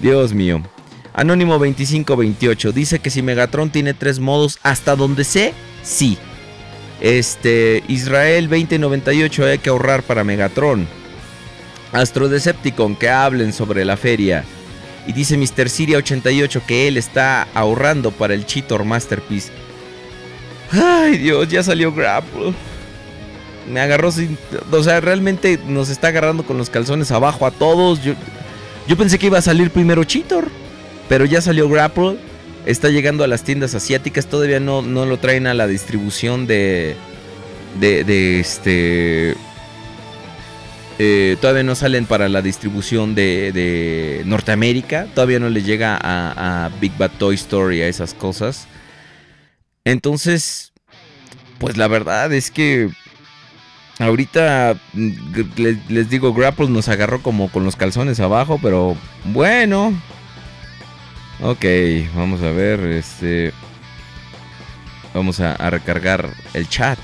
[0.00, 0.62] Dios mío.
[1.12, 6.16] Anónimo 2528 dice que si Megatron tiene tres modos, hasta donde sé, sí.
[7.00, 10.86] Este, Israel 2098 hay que ahorrar para Megatron.
[11.92, 14.44] Astro Decepticon que hablen sobre la feria.
[15.08, 15.70] Y dice Mr.
[15.70, 19.50] Siria 88 que él está ahorrando para el Cheetor Masterpiece.
[20.70, 22.52] Ay Dios, ya salió Grapple.
[23.72, 24.36] Me agarró sin...
[24.70, 28.02] O sea, realmente nos está agarrando con los calzones abajo a todos.
[28.04, 28.12] Yo,
[28.86, 30.46] yo pensé que iba a salir primero Cheetor.
[31.08, 32.18] Pero ya salió Grapple.
[32.66, 34.26] Está llegando a las tiendas asiáticas.
[34.26, 36.96] Todavía no, no lo traen a la distribución de...
[37.80, 39.36] De, de este...
[41.00, 45.06] eh, todavía no salen para la distribución de, Norteamérica.
[45.14, 48.66] Todavía no le llega a, Big Bad Toy Story, a esas cosas.
[49.84, 50.72] Entonces,
[51.58, 52.90] pues la verdad es que
[54.00, 55.10] ahorita mm,
[55.88, 59.92] les, digo, Grapple nos agarró como con los calzones abajo, pero bueno.
[61.40, 61.64] Ok,
[62.16, 63.52] vamos a ver, este...
[65.14, 66.98] Vamos a recargar el chat.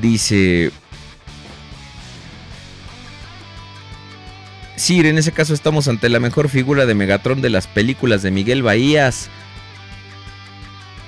[0.00, 0.72] Dice...
[4.80, 8.30] Sir, en ese caso estamos ante la mejor figura de Megatron de las películas de
[8.30, 9.28] Miguel Bahías.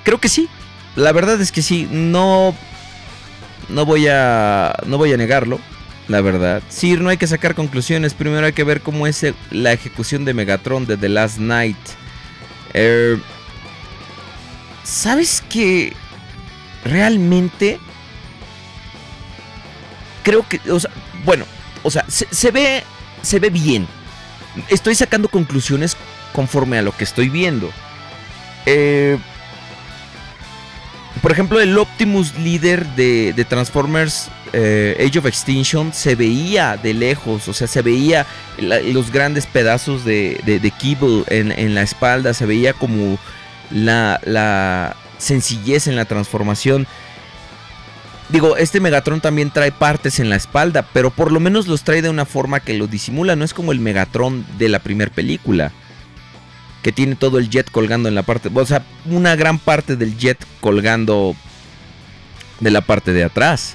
[0.05, 0.47] Creo que sí.
[0.95, 1.89] La verdad es que sí.
[1.91, 2.55] No.
[3.71, 4.75] No voy a.
[4.85, 5.59] No voy a negarlo.
[6.07, 6.63] La verdad.
[6.69, 8.13] Sir, no hay que sacar conclusiones.
[8.13, 11.79] Primero hay que ver cómo es la ejecución de Megatron de The Last Night.
[12.75, 13.17] Eh,
[14.85, 15.95] ¿Sabes que
[16.85, 17.81] realmente
[20.23, 20.61] creo que,
[21.25, 21.47] bueno,
[21.83, 22.85] o sea, se, se ve,
[23.23, 23.87] se ve bien.
[24.69, 25.97] Estoy sacando conclusiones
[26.33, 27.71] conforme a lo que estoy viendo.
[28.67, 29.19] Eh,
[31.21, 37.49] por ejemplo, el Optimus líder de, Transformers eh, Age of Extinction se veía de lejos,
[37.49, 38.27] o sea, se veía
[38.59, 43.19] los grandes pedazos de, de, de Kibble en, la espalda, se veía como
[43.71, 46.87] la sencillez en la transformación.
[48.33, 52.01] Digo, este Megatron también trae partes en la espalda, pero por lo menos los trae
[52.01, 53.37] de una forma que lo disimula.
[53.37, 55.71] No es como el Megatron de la primera película,
[56.83, 60.17] que tiene todo el jet colgando en la parte, o sea, una gran parte del
[60.17, 61.37] jet colgando
[62.61, 63.75] de la parte de atrás.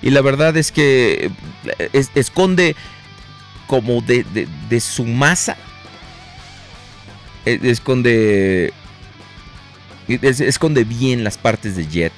[0.00, 1.30] Y la verdad es que
[1.78, 2.76] eh, es- esconde
[3.66, 4.24] como de,
[4.68, 5.56] de- su masa.
[7.46, 8.72] eh, Esconde es-
[10.08, 12.12] esconde bien las partes de Jet.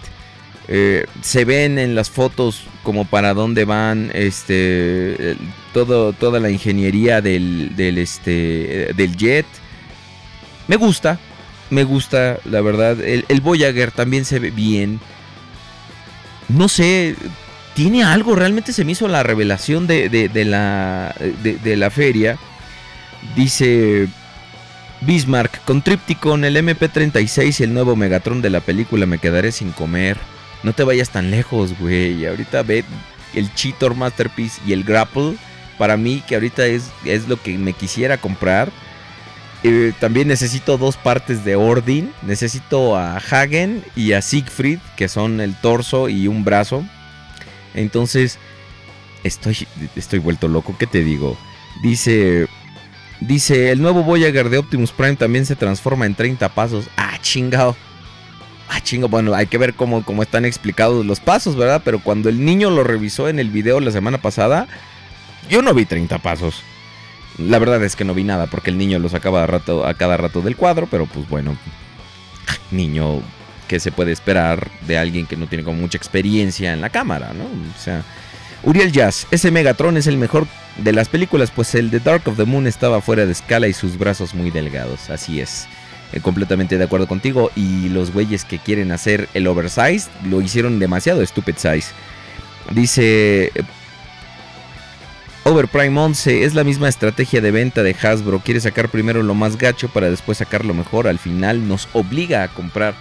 [0.68, 5.36] Eh, se ven en las fotos como para dónde van este
[5.74, 9.46] todo, toda la ingeniería del, del, este, del Jet.
[10.66, 11.18] Me gusta,
[11.70, 13.00] me gusta, la verdad.
[13.02, 15.00] El, el Voyager también se ve bien.
[16.48, 17.16] No sé,
[17.74, 18.34] tiene algo.
[18.34, 22.38] Realmente se me hizo la revelación de, de- la, de la feria.
[23.36, 24.08] Dice
[25.06, 29.72] Bismarck, con Tripticon, el MP36 y el nuevo Megatron de la película me quedaré sin
[29.72, 30.16] comer.
[30.62, 32.24] No te vayas tan lejos, güey.
[32.26, 32.84] Ahorita ve
[33.34, 35.36] el Cheetor Masterpiece y el Grapple.
[35.78, 38.70] Para mí, que ahorita es, es lo que me quisiera comprar.
[39.62, 42.12] eh, también necesito dos partes de Ordin.
[42.22, 46.84] Necesito a Hagen y a Siegfried, que son el torso y un brazo.
[47.74, 48.38] Entonces,
[49.24, 50.76] estoy, estoy vuelto loco.
[50.78, 51.36] ¿Qué te digo?
[51.82, 52.46] Dice,
[53.20, 56.86] dice, el nuevo Voyager de Optimus Prime también se transforma en 30 pasos.
[56.96, 57.76] Ah, chingado.
[58.68, 61.82] Ah, chingo, bueno, hay que ver cómo, cómo están explicados los pasos, ¿verdad?
[61.84, 64.66] Pero cuando el niño lo revisó en el video la semana pasada,
[65.50, 66.62] yo no vi 30 pasos.
[67.38, 70.16] La verdad es que no vi nada porque el niño lo sacaba a, a cada
[70.16, 71.56] rato del cuadro, pero pues bueno,
[72.70, 73.20] niño,
[73.68, 77.32] ¿qué se puede esperar de alguien que no tiene como mucha experiencia en la cámara,
[77.32, 77.44] ¿no?
[77.44, 78.02] O sea,
[78.62, 80.46] Uriel Jazz, ese Megatron es el mejor
[80.78, 83.72] de las películas, pues el de Dark of the Moon estaba fuera de escala y
[83.72, 85.66] sus brazos muy delgados, así es.
[86.12, 90.78] Eh, completamente de acuerdo contigo y los güeyes que quieren hacer el oversize lo hicieron
[90.78, 91.92] demasiado stupid size.
[92.72, 93.52] Dice
[95.44, 98.40] Overprime 11 es la misma estrategia de venta de Hasbro.
[98.40, 101.06] Quiere sacar primero lo más gacho para después sacar lo mejor.
[101.06, 102.94] Al final nos obliga a comprar.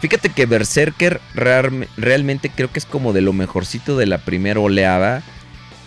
[0.00, 4.60] Fíjate que Berserker real- realmente creo que es como de lo mejorcito de la primera
[4.60, 5.22] oleada.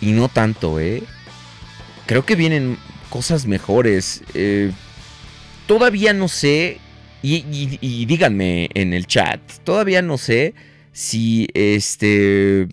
[0.00, 1.02] Y no tanto, ¿eh?
[2.06, 2.78] Creo que vienen
[3.10, 4.22] cosas mejores.
[4.34, 4.72] Eh,
[5.66, 6.78] todavía no sé.
[7.20, 7.44] Y,
[7.80, 9.40] y- díganme en el chat.
[9.64, 10.54] Todavía no sé
[10.92, 12.68] si este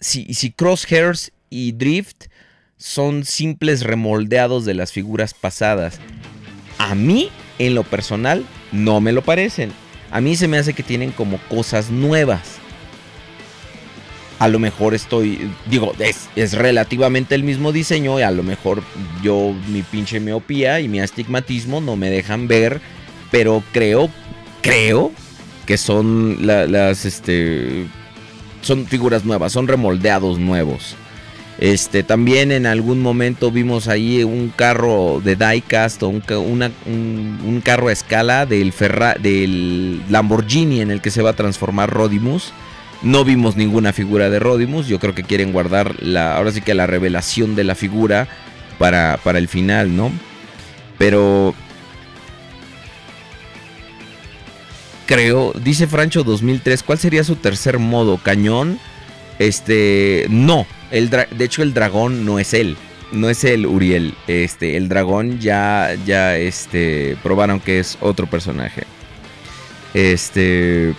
[0.00, 2.26] si, si Crosshairs y Drift
[2.78, 5.98] son simples remoldeados de las figuras pasadas.
[6.78, 9.72] A mí, en lo personal, no me lo parecen.
[10.10, 12.58] A mí se me hace que tienen como cosas nuevas.
[14.38, 18.82] A lo mejor estoy, digo, es, es relativamente el mismo diseño y a lo mejor
[19.22, 22.80] yo, mi pinche miopía y mi astigmatismo no me dejan ver,
[23.30, 24.10] pero creo,
[24.60, 25.10] creo
[25.64, 27.86] que son la- las, este,
[28.60, 30.96] son figuras nuevas, son remoldeados nuevos.
[31.58, 36.22] Este, también en algún momento vimos ahí un carro de diecast o un,
[36.84, 38.74] un- carro a escala del,
[39.22, 42.52] del Lamborghini en el que se va a transformar Rodimus.
[43.02, 44.86] No vimos ninguna figura de Rodimus.
[44.86, 48.28] Yo creo que quieren guardar la, ahora sí que la revelación de la figura
[48.78, 50.10] para, para el final, ¿no?
[50.98, 51.54] Pero
[55.06, 58.18] creo, dice Francho 2003, ¿cuál sería su tercer modo?
[58.18, 58.78] ¿Cañón?
[59.38, 62.76] Este, no, el de hecho el dragón no es él,
[63.12, 68.84] no es el Uriel, este, el dragón ya, ya, este, probaron que es otro personaje.
[69.92, 70.94] Este,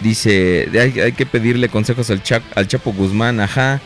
[0.00, 3.80] dice, hay, que pedirle consejos al, Cha- al Chapo Guzmán, ajá.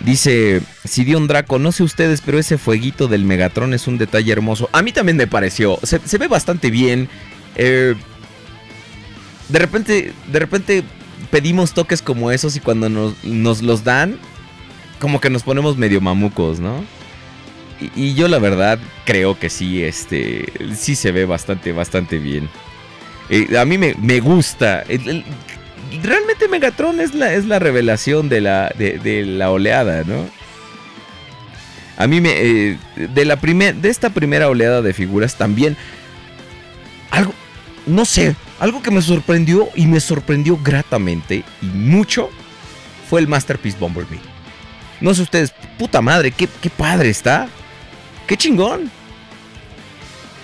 [0.00, 4.68] Dice Sidion Draco, no sé ustedes, pero ese fueguito del Megatron es un detalle hermoso.
[4.72, 5.78] A mí también me pareció.
[5.82, 7.08] Se, ve bastante bien.
[7.54, 7.94] Eh,
[9.48, 10.82] de repente, de repente
[11.30, 14.18] pedimos toques como esos y cuando nos, nos los dan,
[14.98, 16.84] como que nos ponemos medio mamucos, ¿no?
[17.80, 22.48] Y, y yo la verdad creo que sí, este, sí se ve bastante, bastante bien.
[23.34, 24.82] Eh, a mí me, me gusta.
[24.82, 25.24] El-
[26.02, 30.26] realmente Megatron es la, es la revelación de la, de, la oleada, ¿no?
[31.96, 32.30] A mí me.
[32.36, 35.78] eh, de, la de esta primera oleada de figuras también.
[37.10, 37.32] Algo.
[37.86, 38.36] No sé.
[38.60, 42.28] Algo que me sorprendió y me sorprendió gratamente y mucho
[43.08, 44.20] fue el Masterpiece Bumblebee.
[45.00, 47.48] No sé ustedes, puta madre, qué, qué padre está.
[48.26, 48.90] Qué chingón.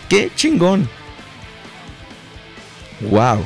[0.08, 0.88] Qué chingón.
[3.00, 3.44] Wow.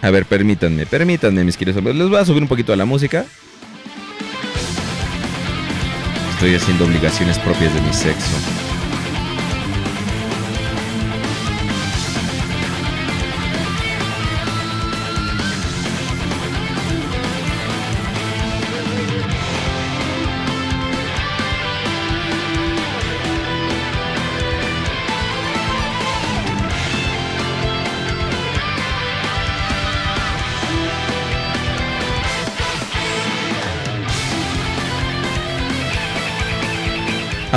[0.00, 1.96] A ver, permítanme, permítanme, mis queridos amigos.
[1.96, 3.24] Les voy a subir un poquito a la música.
[6.34, 8.67] Estoy haciendo obligaciones propias de mi sexo.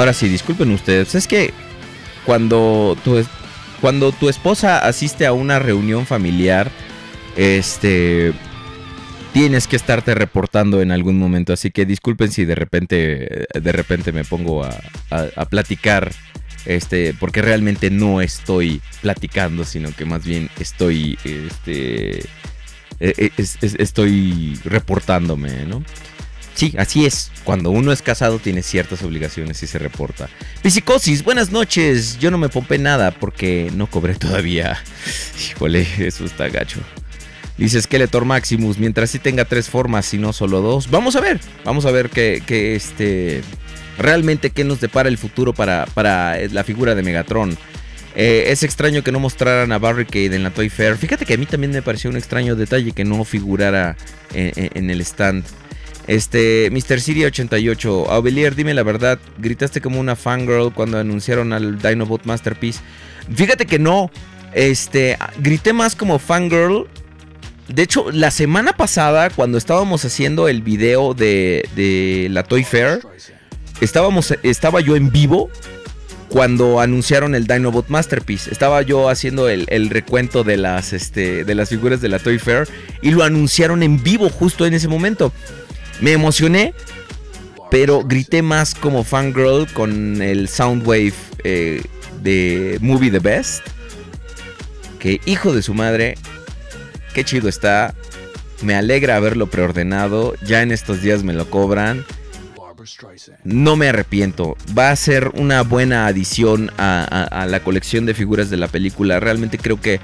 [0.02, 1.14] Ahora sí, disculpen ustedes.
[1.14, 1.54] Es que
[2.26, 3.24] cuando tu,
[3.82, 6.72] cuando tu esposa asiste a una reunión familiar,
[7.38, 8.34] este
[9.32, 11.54] tienes que estarte reportando en algún momento.
[11.54, 14.76] Así que disculpen si de repente, de repente me pongo a,
[15.12, 16.12] a- platicar.
[16.66, 22.26] Este, porque realmente no estoy platicando, sino que más bien estoy, este,
[22.99, 25.84] es- es- estoy reportándome, ¿no?
[26.62, 27.32] Sí, así es.
[27.43, 30.30] Cuando uno es casado tiene ciertas obligaciones y se reporta.
[30.64, 32.20] Psicosis, buenas noches.
[32.20, 34.78] Yo no me pompé nada porque no cobré todavía.
[35.49, 36.80] Híjole, eso está gacho.
[37.57, 40.91] Dice Skeletor Maximus, mientras sí tenga tres formas y no solo dos.
[40.91, 43.41] Vamos a ver, vamos a ver que, que este
[43.97, 47.57] realmente qué nos depara el futuro para, para eh, la figura de Megatron.
[48.16, 50.95] Eh, es extraño que no mostraran a Barricade en la Toy Fair.
[50.95, 53.97] Fíjate que a mí también me pareció un extraño detalle que no figurara
[54.36, 55.43] en- en el stand.
[56.12, 56.99] Este, Mr.
[56.99, 62.82] Siri 88, Aubelier, dime la verdad, gritaste como una fangirl cuando anunciaron al Dinobot Masterpiece.
[63.34, 64.12] Fíjate que no,
[64.51, 66.89] este, grité más como fangirl.
[67.70, 72.99] De hecho, la semana pasada, cuando estábamos haciendo el video de, la Toy Fair,
[73.80, 75.49] estábamos, estaba yo en vivo
[76.28, 78.51] cuando anunciaron el Dinobot Masterpiece.
[78.51, 82.38] Estaba yo haciendo el, el recuento de las, este, de las figuras de la Toy
[82.38, 82.68] Fair
[83.01, 85.32] y lo anunciaron en vivo justo en ese momento.
[86.02, 86.74] Me emocioné,
[87.70, 91.82] pero grité más como fangirl con el Soundwave eh,
[92.22, 93.62] de Movie The Best.
[94.99, 96.16] Que hijo de su madre,
[97.14, 97.95] qué chido está.
[98.62, 100.36] Me alegra haberlo preordenado.
[100.43, 102.06] Ya en estos días me lo cobran.
[103.43, 104.58] No me arrepiento.
[104.78, 109.20] Va a ser una buena adición a, la colección de figuras de la película.
[109.20, 109.99] Realmente creo que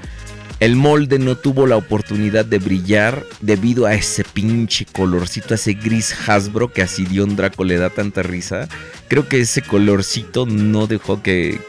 [0.60, 6.14] el molde no tuvo la oportunidad de brillar debido a ese pinche colorcito, ese gris
[6.26, 8.68] Hasbro que a Sidion Draco le da tanta risa.
[9.08, 11.60] Creo que ese colorcito no dejó que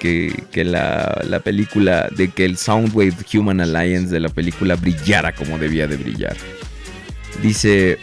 [0.53, 5.87] la, la película, de que el Soundwave Human Alliance de la película brillara como debía
[5.87, 6.35] de brillar.
[7.41, 7.99] Dice,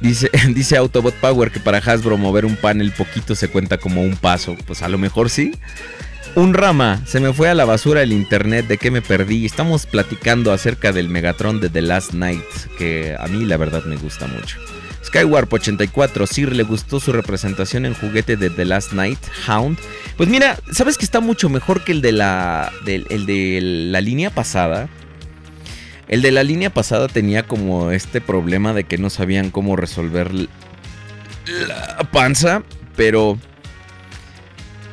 [0.00, 4.16] Dice, dice Autobot Power que para Hasbro mover un panel poquito se cuenta como un
[4.16, 4.56] paso.
[4.66, 5.52] Pues a lo mejor sí.
[6.36, 9.44] Un rama, se me fue a la basura el internet, ¿de qué me perdí?
[9.44, 12.44] Estamos platicando acerca del Megatron de The Last Night,
[12.78, 14.58] que a mí la verdad me gusta mucho.
[15.04, 19.18] Skywarp 84, Sir le gustó su representación en juguete de The Last Night,
[19.48, 19.78] Hound.
[20.16, 24.00] Pues mira, ¿sabes que está mucho mejor que el de la, del- el de la
[24.00, 24.88] línea pasada?
[26.06, 30.30] El de la línea pasada tenía como este problema de que no sabían cómo resolver
[31.66, 32.62] la panza,
[32.96, 33.38] pero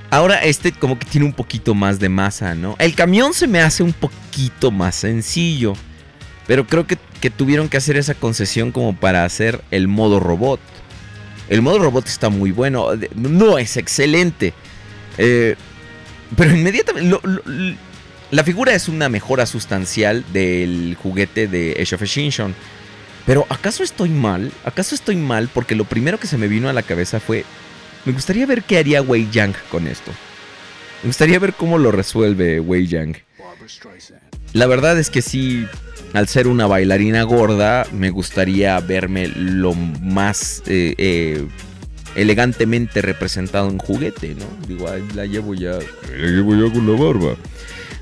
[0.09, 2.75] ahora este como que tiene un poquito más de masa, ¿no?
[2.79, 5.73] El camión se me hace un poquito más sencillo,
[6.45, 10.59] pero creo que, que tuvieron que hacer esa concesión como para hacer el modo robot.
[11.49, 14.53] El modo robot está muy bueno, no es excelente,
[15.17, 15.55] eh,
[16.35, 17.19] pero inmediatamente...
[18.29, 22.53] la figura es una mejora sustancial del juguete de Age of Extinction.
[23.25, 24.51] Pero ¿acaso estoy mal?
[24.63, 25.49] ¿Acaso estoy mal?
[25.53, 27.45] Porque lo primero que se me vino a la cabeza fue...
[28.07, 30.13] Me gustaría ver qué haría Wei Yang con esto.
[31.03, 33.17] Me gustaría ver cómo lo resuelve Wei Yang.
[34.53, 35.65] La verdad es que sí,
[36.13, 41.45] al ser una bailarina gorda, me gustaría verme lo más eh, eh,
[42.15, 44.45] elegantemente representado en juguete, ¿no?
[44.65, 47.35] Digo, la llevo ya, la llevo ya con la barba.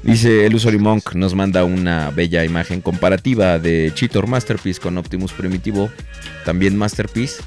[0.03, 5.89] Dice Illusory Monk, nos manda una bella imagen comparativa de Cheetor Masterpiece con Optimus Primitivo,
[6.45, 7.41] también Masterpiece.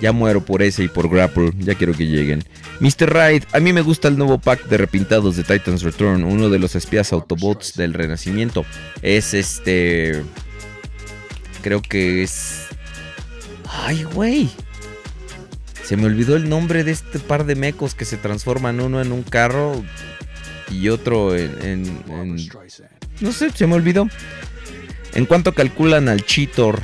[0.00, 2.44] Ya muero por ese y por Grapple, ya quiero que lleguen.
[2.80, 3.12] Mr.
[3.12, 6.58] Ride, a mí me gusta el nuevo pack de repintados de Titans Return, uno de
[6.60, 8.64] los espías Autobots del Renacimiento.
[9.02, 10.22] Es este...
[11.62, 12.66] Creo que es...
[13.68, 14.48] Ay, güey.
[15.82, 19.10] Se me olvidó el nombre de este par de mecos que se transforman uno en
[19.10, 19.82] un carro
[20.70, 22.48] y otro en, en- en-
[23.20, 24.06] no sé, se me olvidó.
[25.14, 26.80] ¿En cuánto calculan al Cheetor?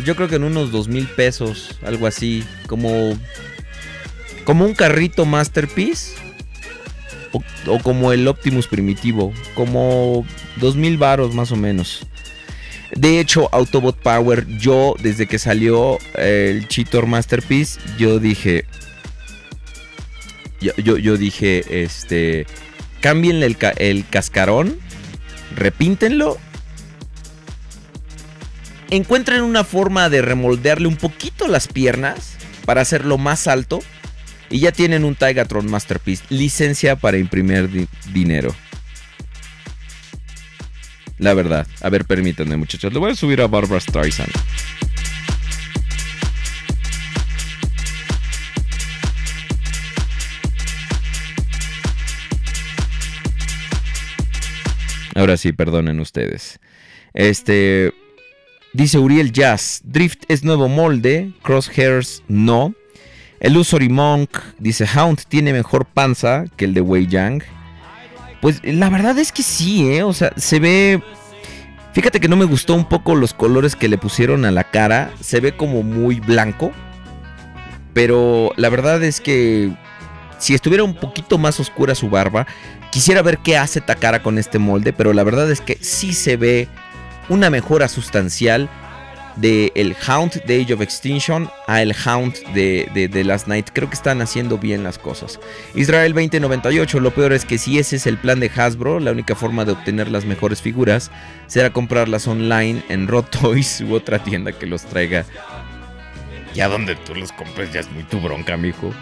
[0.00, 3.12] Pues yo creo que en unos dos mil pesos, algo así, como
[4.44, 6.14] como un carrito Masterpiece
[7.66, 10.24] o, como el Optimus primitivo, como
[10.56, 12.06] dos mil varos más o menos.
[12.96, 18.64] De hecho, Autobot Power, yo desde que salió eh, el Cheetor Masterpiece, yo dije,
[20.62, 22.46] yo, yo, yo dije, este,
[23.02, 24.78] cámbienle el, el cascarón,
[25.56, 26.38] repíntenlo,
[28.90, 33.80] encuentren una forma de remoldearle un poquito las piernas para hacerlo más alto
[34.50, 38.54] y ya tienen un Tigatron Masterpiece, licencia para imprimir di- dinero.
[41.18, 44.32] La verdad, a ver, permítanme muchachos, le voy a subir a Barbara Streisand.
[55.14, 56.60] Ahora sí, perdonen ustedes.
[57.12, 57.92] Este.
[58.72, 59.80] Dice Uriel Jazz.
[59.84, 61.32] Drift es nuevo molde.
[61.42, 62.74] Crosshairs no.
[63.40, 67.42] Illusory Monk dice Hound tiene mejor panza que el de Wei Yang.
[68.40, 70.02] Pues la verdad es que sí, ¿eh?
[70.02, 71.02] O sea, se ve.
[71.92, 75.10] Fíjate que no me gustó un poco los colores que le pusieron a la cara.
[75.20, 76.70] Se ve como muy blanco.
[77.92, 79.72] Pero la verdad es que
[80.38, 82.46] si estuviera un poquito más oscura su barba,
[82.92, 86.36] quisiera ver qué hace Takara con este molde, pero la verdad es que sí se
[86.36, 86.68] ve
[87.30, 88.68] una mejora sustancial
[89.36, 93.68] de el Hound de Age of Extinction a el Hound de, de, de Last Night.
[93.72, 95.38] Creo que están haciendo bien las cosas.
[95.74, 99.34] Israel 2098, lo peor es que si ese es el plan de Hasbro, la única
[99.36, 101.10] forma de obtener las mejores figuras
[101.46, 105.24] será comprarlas online en Raw Toys u otra tienda que los traiga.
[106.52, 108.92] Ya donde tú los compres ya es muy tu bronca, mijo.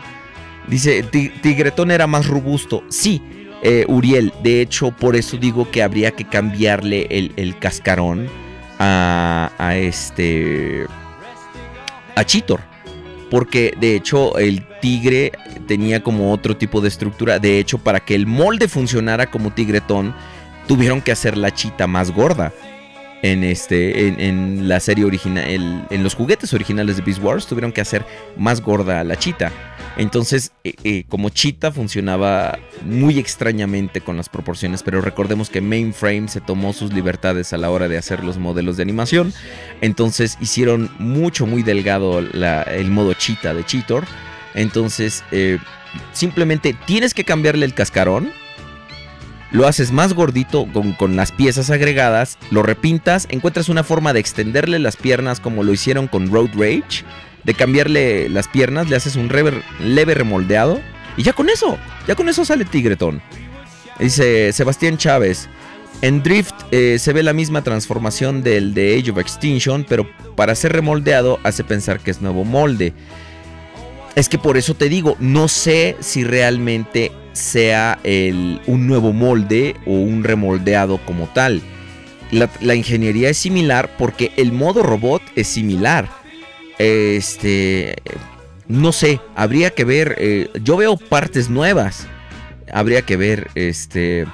[0.66, 2.84] Dice, "Ti- Tigretón era más robusto.
[2.90, 3.22] Sí,
[3.62, 8.28] eh, Uriel, de hecho, por eso digo que habría que cambiarle el, el cascarón
[8.78, 10.86] a, a este.
[12.14, 12.60] a Chitor.
[13.30, 15.32] Porque de hecho el tigre
[15.66, 17.38] tenía como otro tipo de estructura.
[17.38, 20.14] De hecho, para que el molde funcionara como tigretón,
[20.66, 22.52] tuvieron que hacer la chita más gorda.
[23.22, 25.44] En, este, en, la serie original,
[25.90, 28.04] en los juguetes originales de Beast Wars, tuvieron que hacer
[28.36, 29.50] más gorda a la chita.
[29.98, 36.28] Entonces, eh, eh, como Cheetah funcionaba muy extrañamente con las proporciones, pero recordemos que Mainframe
[36.28, 39.34] se tomó sus libertades a la hora de hacer los modelos de animación.
[39.80, 44.04] Entonces hicieron mucho, muy delgado el modo Cheetah de Cheetor.
[44.54, 45.58] Entonces, eh,
[46.12, 48.30] simplemente tienes que cambiarle el cascarón.
[49.50, 54.20] Lo haces más gordito con, con las piezas agregadas, lo repintas, encuentras una forma de
[54.20, 57.04] extenderle las piernas como lo hicieron con Road Rage
[57.44, 60.80] de cambiarle las piernas, le haces un leve, leve remoldeado
[61.16, 63.22] y ya con eso, ya con eso sale Tigretón.
[63.98, 65.48] Dice Sebastián Chávez,
[66.02, 70.54] en Drift eh, se ve la misma transformación del de Age of Extinction, pero para
[70.54, 72.92] ser remoldeado hace pensar que es nuevo molde.
[74.14, 79.76] Es que por eso te digo, no sé si realmente sea el- un nuevo molde
[79.86, 81.62] o un remoldeado como tal.
[82.30, 86.08] La, ingeniería es similar porque el modo robot es similar.
[86.78, 87.96] Este.
[88.66, 90.14] No sé, habría que ver.
[90.18, 92.06] eh, yo veo partes nuevas.
[92.72, 93.48] Habría que ver.
[93.54, 94.26] Este.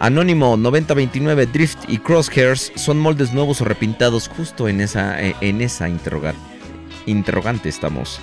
[0.00, 5.60] Anónimo 9029 Drift y Crosshairs son moldes nuevos o repintados justo en esa, eh, en
[5.60, 6.34] esa interroga-
[7.06, 8.18] interrogante estamos.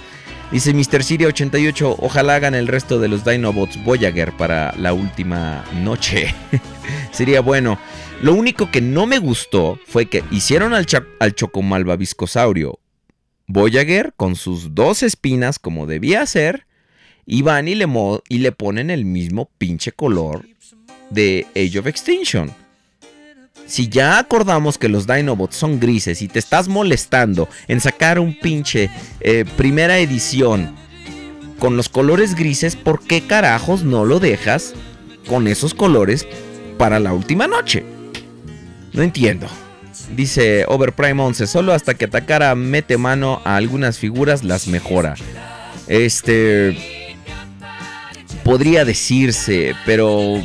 [0.52, 1.04] Dice Mr.
[1.04, 6.34] Siria 88, ojalá hagan el resto de los Dinobots Voyager para la última noche.
[7.12, 7.78] Sería bueno.
[8.24, 10.88] Lo único que no me gustó fue que hicieron al,
[11.20, 12.80] al Chocomalva Viscosaurio
[13.48, 16.66] Voyager con sus dos espinas como debía ser
[17.26, 17.88] y van y le,
[18.28, 20.48] y le ponen el mismo pinche color
[21.12, 22.52] de Age of Extinction.
[23.66, 28.38] Si ya acordamos que los Dinobots son grises y te estás molestando en sacar un
[28.40, 28.90] pinche
[29.20, 30.76] eh, primera edición
[31.60, 34.74] con los colores grises, ¿por qué carajos no lo dejas
[35.28, 36.28] con esos colores
[36.78, 37.84] para la última noche?
[38.94, 39.48] No entiendo.
[40.16, 45.16] Dice Overprime 11, solo hasta que Takara mete mano a algunas figuras las mejora.
[45.88, 46.78] Este...
[48.44, 50.42] Podría decirse, pero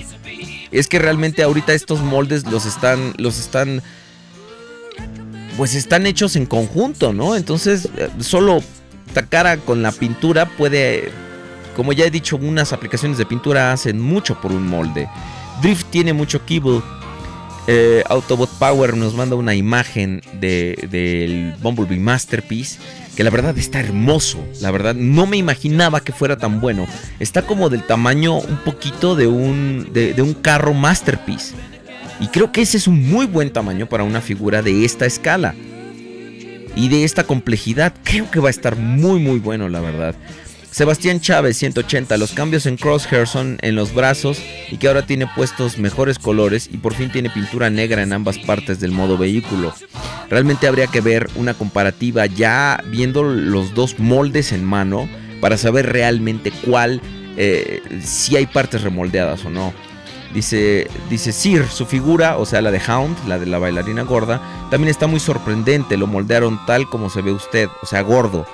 [0.79, 3.83] es que realmente ahorita estos moldes los están, los están,
[5.57, 7.37] pues están hechos en conjunto, ¿no?
[7.37, 8.63] Entonces eh, solo
[9.13, 11.11] Takara con la pintura puede,
[11.77, 15.09] como ya he dicho, unas aplicaciones de pintura hacen mucho por un molde.
[15.63, 16.83] Drift tiene mucho kibble.
[17.67, 22.79] Eh, Autobot Power nos manda una imagen de- del Bumblebee Masterpiece.
[23.17, 24.45] Que la verdad está hermoso.
[24.61, 26.87] La verdad, no me imaginaba que fuera tan bueno.
[27.21, 31.55] Está como del tamaño un poquito de un, de, un carro Masterpiece.
[32.21, 35.55] Y creo que ese es un muy buen tamaño para una figura de esta escala.
[36.77, 37.95] Y de esta complejidad.
[38.03, 40.17] Creo que va a estar muy muy bueno, la verdad.
[40.75, 45.29] Sebastián Chávez 180, los cambios en Crosshair son en los brazos y que ahora tiene
[45.37, 49.73] puestos mejores colores y por fin tiene pintura negra en ambas partes del modo vehículo.
[50.29, 55.09] Realmente habría que ver una comparativa ya viendo los dos moldes en mano
[55.41, 57.01] para saber realmente cuál,
[57.37, 59.73] eh, si hay partes remoldeadas o no.
[60.35, 64.43] Dice, dice Sir, su figura, o sea la de Hound, la de la bailarina gorda,
[64.73, 68.45] también está muy sorprendente, lo moldearon tal como se ve usted, o sea gordo.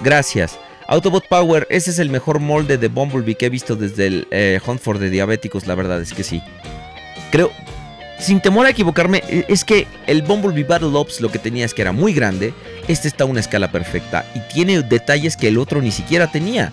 [0.00, 0.56] Gracias.
[0.86, 4.60] Autobot Power, ese es el mejor molde de Bumblebee que he visto desde el eh,
[4.66, 6.42] Hunt for the Diabéticos, la verdad es que sí.
[7.30, 7.50] Creo,
[8.18, 11.72] sin temor a equivocarme, e- es que el Bumblebee Battle Ops lo que tenía es
[11.74, 12.52] que era muy grande,
[12.86, 16.72] este está a una escala perfecta y tiene detalles que el otro ni siquiera tenía.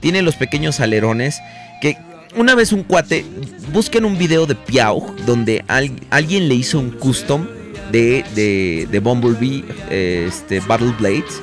[0.00, 1.38] Tiene los pequeños alerones
[1.80, 1.96] que
[2.36, 3.24] una vez un cuate,
[3.72, 7.46] busquen un video de Piau donde al- alguien le hizo un custom
[7.92, 11.42] de, de, de Bumblebee eh, este, Battle Blades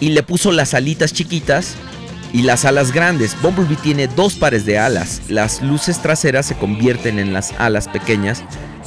[0.00, 1.74] y le puso las alitas chiquitas
[2.32, 3.36] y las alas grandes.
[3.40, 5.22] Bumblebee tiene dos pares de alas.
[5.28, 8.42] Las luces traseras se convierten en las alas pequeñas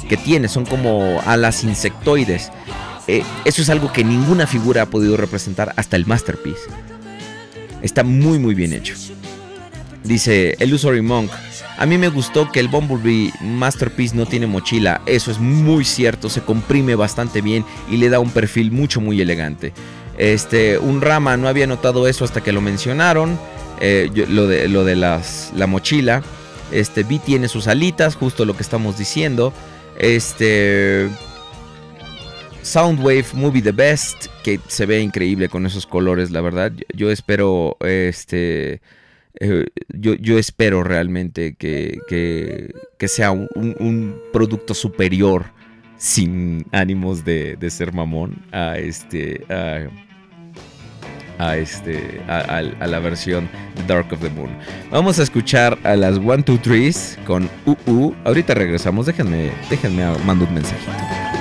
[0.07, 0.47] que tiene.
[0.47, 2.51] Son como alas insectoides.
[3.07, 6.62] Eh, eso es algo que ninguna figura ha podido representar hasta el Masterpiece.
[7.82, 8.93] Está muy muy bien hecho.
[10.03, 11.32] Dice Illusory Monk.
[11.78, 15.01] A mí me gustó que el Bumblebee Masterpiece no tiene mochila.
[15.05, 16.30] Eso es muy cierto.
[16.30, 19.72] Se comprime bastante bien y le da un perfil mucho, muy elegante.
[20.20, 23.40] Este, un rama, no había notado eso hasta que lo mencionaron.
[23.82, 26.22] Eh, lo de, lo de las, la mochila.
[26.72, 29.54] Este, B tiene sus alitas, justo lo que estamos diciendo.
[29.98, 31.10] Este.
[32.62, 36.74] Soundwave Movie The Best, que se ve increíble con esos colores, la verdad.
[36.94, 38.82] Yo, espero, este,
[39.40, 45.46] eh, yo, yo espero realmente que, que- que sea un, producto superior,
[45.98, 49.42] sin ánimos de, de ser mamón, a este,
[51.40, 53.50] a este, a, la versión
[53.88, 54.50] Dark of the Moon.
[54.92, 58.14] Vamos a escuchar a las 1, 2, 3 con UU.
[58.26, 61.39] Ahorita regresamos, déjenme, déjenme mando un mensajito.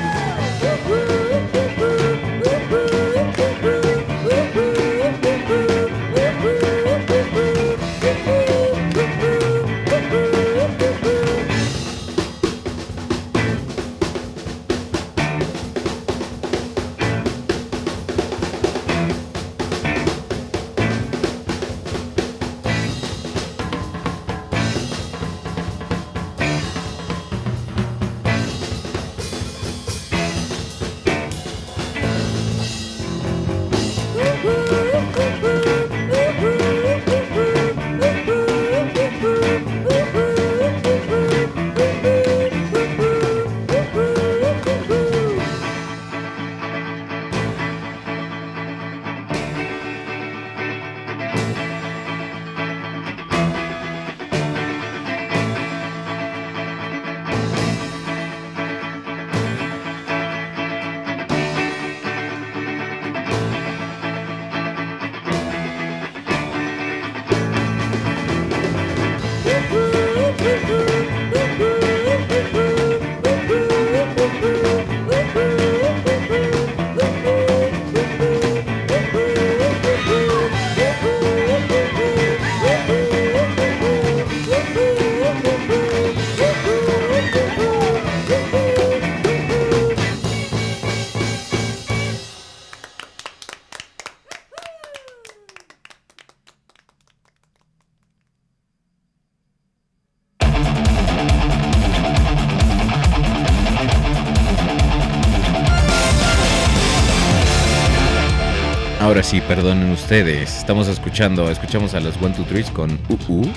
[109.49, 110.59] Perdonen ustedes.
[110.59, 113.51] Estamos escuchando, escuchamos a los 1, 2, 3 con UU.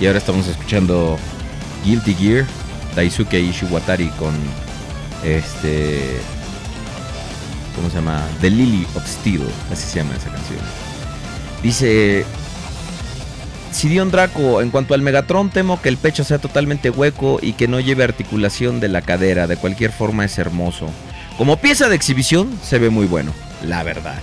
[0.00, 1.16] Y ahora estamos escuchando
[1.84, 2.44] Guilty Gear,
[2.96, 4.34] Daisuke Ishiwatari con
[5.24, 6.16] este.
[7.76, 8.26] ¿Cómo se llama?
[8.40, 9.46] The Lily of Steel.
[9.70, 10.58] Así se llama esa canción.
[11.62, 12.26] Dice.
[13.70, 17.66] Sidion Draco, en cuanto al Megatron, temo que el pecho sea totalmente hueco y que
[17.66, 19.46] no lleve articulación de la cadera.
[19.46, 20.88] De cualquier forma es hermoso.
[21.38, 23.32] Como pieza de exhibición, se ve muy bueno,
[23.64, 24.20] la verdad.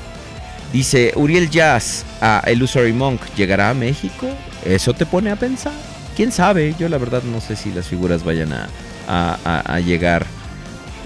[0.74, 4.28] Dice Uriel Jazz a Illusory Monk, ¿llegará a México?
[4.66, 5.74] ¿Eso te pone a pensar?
[6.16, 6.76] ¿Quién sabe?
[6.80, 10.26] Yo la verdad no sé si las figuras vayan a, llegar.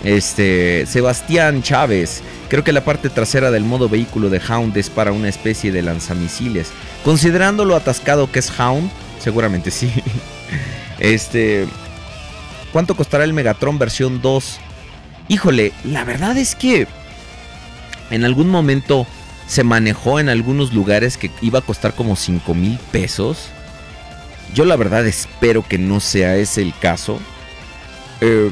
[0.03, 5.11] Este, Sebastián Chávez, creo que la parte trasera del modo vehículo de Hound es para
[5.11, 6.69] una especie de lanzamisiles.
[7.03, 9.91] Considerando lo atascado que es Hound, seguramente sí.
[10.97, 11.67] Este,
[12.71, 14.59] ¿cuánto costará el Megatron versión 2?
[15.27, 16.87] Híjole, la verdad es que
[18.11, 19.05] en algún momento
[19.47, 23.49] se manejó en algunos lugares que iba a costar como 5 mil pesos.
[24.53, 27.19] Yo la verdad espero que no sea ese el caso.
[28.21, 28.51] Eh,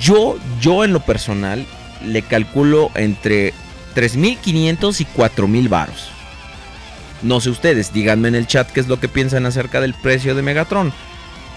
[0.00, 1.66] yo, yo en lo personal
[2.04, 3.52] le calculo entre
[3.94, 6.10] 3.500 y 4.000 varos.
[7.22, 10.34] No sé ustedes, díganme en el chat qué es lo que piensan acerca del precio
[10.34, 10.92] de Megatron.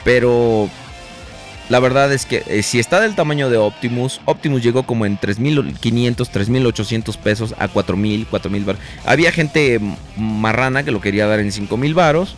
[0.04, 0.70] Pero
[1.68, 5.20] la verdad es que eh, si está del tamaño de Optimus, Optimus llegó como en
[5.20, 8.82] 3.500, 3.800 pesos a 4.000, 4.000 varos.
[9.06, 9.80] Había gente
[10.16, 12.36] marrana que lo quería dar en 5.000 varos,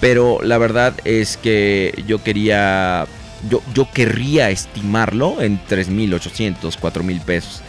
[0.00, 3.06] pero la verdad es que yo quería,
[3.50, 7.62] yo, yo querría estimarlo en 3.800, 4.000 pesos.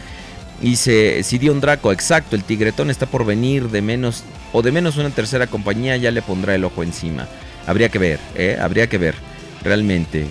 [0.62, 5.10] Dice Sidion Draco, exacto, el tigretón está por venir de menos o de menos una
[5.10, 7.28] tercera compañía ya le pondrá el ojo encima.
[7.66, 8.56] Habría que ver, ¿eh?
[8.58, 9.16] Habría que ver,
[9.62, 10.26] realmente.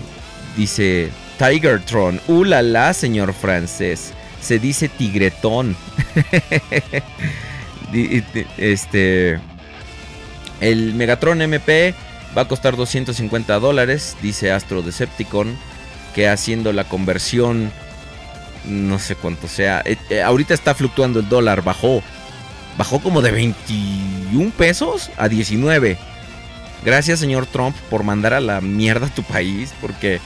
[0.56, 4.12] Dice Tigertron, ¡uh la la, señor francés!
[4.40, 5.76] Se dice tigretón.
[8.58, 9.38] Este.
[10.60, 11.94] El Megatron MP
[12.36, 15.56] va a costar 250 dólares, dice Astro Decepticon,
[16.14, 17.70] que haciendo la conversión,
[18.64, 19.82] no sé cuánto sea.
[19.84, 22.02] eh, eh, ahorita está fluctuando el dólar, bajó.
[22.76, 25.96] Bajó como de 21 pesos a 19.
[26.84, 30.20] Gracias, señor Trump, por mandar a la mierda a tu país, porque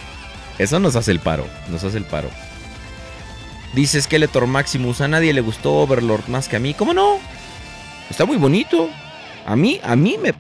[0.59, 2.31] eso nos hace el paro, nos hace el paro.
[3.75, 6.75] Dice Skeletor Maximus, a nadie le gustó Overlord más que a mí.
[6.75, 7.19] ¿Cómo no?
[8.11, 8.89] Está muy bonito.
[9.47, 10.35] A mí, a mí me...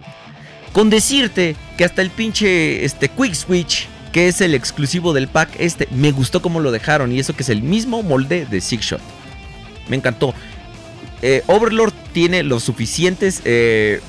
[0.72, 5.50] Con decirte que hasta el pinche este, Quick Switch, que es el exclusivo del pack
[5.58, 7.12] este, me gustó cómo lo dejaron.
[7.12, 9.00] Y eso que es el mismo molde de Six Shot.
[9.88, 10.34] Me encantó.
[11.22, 14.00] Eh, Overlord tiene los suficientes eh,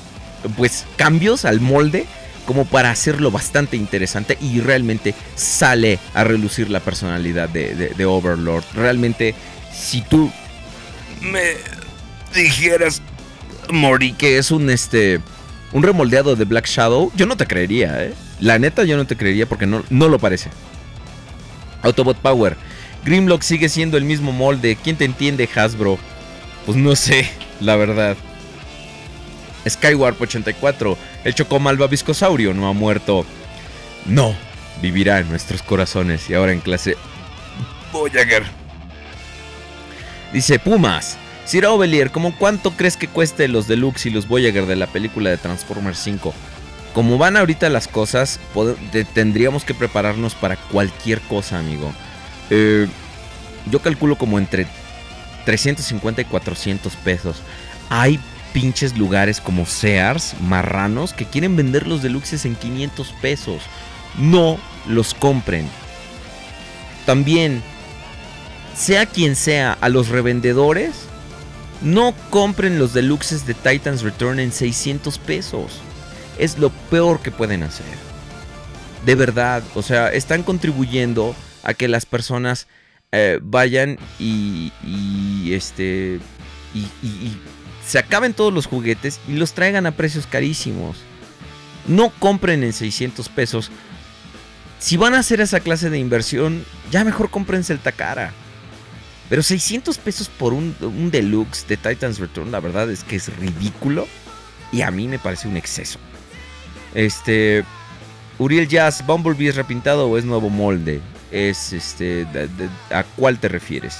[0.56, 2.06] pues cambios al molde
[2.50, 8.64] como para hacerlo bastante interesante y realmente sale a relucir la personalidad de, Overlord.
[8.74, 9.36] Realmente,
[9.72, 10.32] si tú
[11.20, 11.54] me
[12.34, 13.02] dijeras,
[13.70, 15.20] Mori, que es un este
[15.70, 18.14] un remoldeado de Black Shadow, yo no te creería, ¿eh?
[18.40, 20.50] La neta, yo no te creería porque no, no lo parece.
[21.82, 22.56] Autobot Power.
[23.04, 24.76] Grimlock sigue siendo el mismo molde.
[24.82, 26.00] ¿Quién te entiende, Hasbro?
[26.66, 27.30] Pues no sé,
[27.60, 28.16] la verdad.
[29.68, 30.96] Skywarp 84.
[31.24, 33.24] El Chocomalva Viscosaurio no ha muerto.
[34.06, 34.34] No,
[34.80, 36.96] vivirá en nuestros corazones y ahora en clase
[37.92, 38.44] Voyager.
[40.32, 41.16] Dice Pumas.
[41.44, 45.30] Sir Ovelier, ¿cómo cuánto crees que cueste los Deluxe y los Voyager de la película
[45.30, 46.32] de Transformers 5?
[46.94, 48.38] Como van ahorita las cosas,
[49.14, 51.92] tendríamos que prepararnos para cualquier cosa, amigo.
[52.50, 52.86] Eh,
[53.68, 54.68] yo calculo como entre
[55.44, 57.42] 350 y 400 pesos.
[57.88, 58.20] Hay
[58.52, 63.62] pinches lugares como Sears, marranos, que quieren vender los deluxes en 500 pesos.
[64.18, 65.68] No los compren.
[67.06, 67.62] También,
[68.76, 70.92] sea quien sea, a los revendedores,
[71.82, 75.72] no compren los deluxes de Titans Return en 600 pesos.
[76.38, 77.86] Es lo peor que pueden hacer.
[79.04, 82.66] De verdad, o sea, están contribuyendo a que las personas
[83.12, 84.72] eh, vayan y,
[85.52, 86.20] este
[86.74, 87.40] y, y- y
[87.90, 90.98] se acaben todos los juguetes y los traigan a precios carísimos.
[91.88, 93.72] No compren en 600 pesos.
[94.78, 98.32] Si van a hacer esa clase de inversión, ya mejor cómprense el Takara.
[99.28, 100.76] Pero 600 pesos por un,
[101.10, 104.06] deluxe de Titans Return, la verdad es que es ridículo.
[104.70, 105.98] Y a mí me parece un exceso.
[106.94, 107.64] Este.
[108.38, 111.00] Uriel Jazz, ¿Bumblebee es repintado o es nuevo molde?
[111.32, 112.24] Es este.
[112.92, 113.96] ¿A cuál te refieres?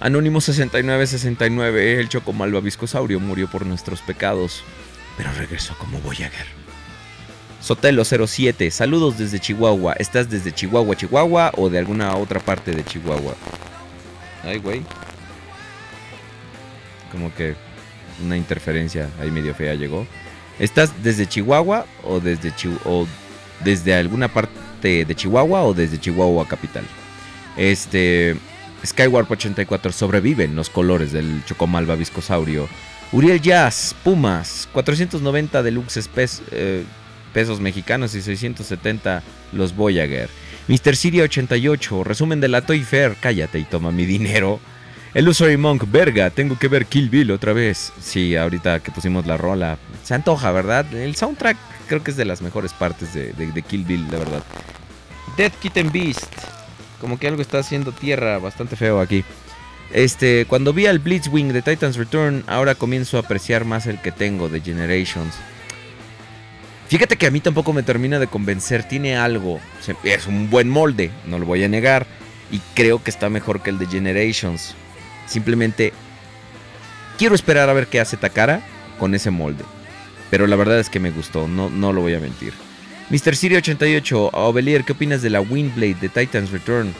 [0.00, 4.64] Anónimo 6969, el Chocomalva Viscosaurio murió por nuestros pecados,
[5.18, 6.46] pero regresó como Voyager.
[7.60, 9.92] Sotelo 07, saludos desde Chihuahua.
[9.98, 13.34] ¿Estás desde Chihuahua, Chihuahua o de alguna otra parte de Chihuahua?
[14.42, 14.82] Ay, güey.
[17.12, 17.54] Como que
[18.24, 20.06] una interferencia ahí medio fea llegó.
[20.58, 23.06] ¿Estás desde Chihuahua o desde, Chi- o
[23.62, 26.84] desde alguna parte de Chihuahua o desde Chihuahua capital?
[27.58, 28.36] Este.
[28.84, 32.68] Skywarp 84 sobreviven los colores del Chocomalva Viscosaurio.
[33.12, 36.08] Uriel Jazz, Pumas, 490 deluxe
[36.52, 36.84] eh,
[37.32, 39.22] pesos mexicanos y 670
[39.52, 40.28] los Voyager.
[40.68, 40.94] Mr.
[40.94, 44.60] Siria 88, resumen de la Toy Fair, cállate y toma mi dinero.
[45.12, 47.92] El Usuary Monk, verga, tengo que ver Kill Bill otra vez.
[48.00, 50.86] Sí, ahorita que pusimos la rola, se antoja, ¿verdad?
[50.94, 51.56] El soundtrack
[51.88, 54.44] creo que es de las mejores partes de, de- de Kill Bill, la verdad.
[55.36, 56.32] Death Kitten Beast,
[57.00, 59.24] como que algo está haciendo tierra bastante feo aquí.
[59.92, 64.12] Este, cuando vi al Blitzwing de Titans Return, ahora comienzo a apreciar más el que
[64.12, 65.34] tengo de Generations.
[66.88, 69.60] Fíjate que a mí tampoco me termina de convencer, tiene algo,
[70.04, 72.06] es un buen molde, no lo voy a negar,
[72.50, 74.74] y creo que está mejor que el de Generations.
[75.26, 75.92] Simplemente
[77.16, 78.60] quiero esperar a ver qué hace Takara
[78.98, 79.64] con ese molde.
[80.30, 82.54] Pero la verdad es que me gustó, no, no lo voy a mentir.
[83.10, 83.34] Mr.
[83.34, 86.94] Siri 88, Ovelier, ¿qué opinas de la Windblade de Titans Return?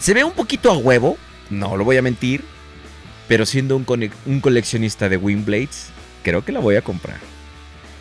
[0.00, 1.16] Se ve un poquito a huevo,
[1.48, 2.42] no lo voy a mentir,
[3.28, 3.84] pero siendo un,
[4.40, 5.90] coleccionista de Windblades,
[6.24, 7.18] creo que la voy a comprar.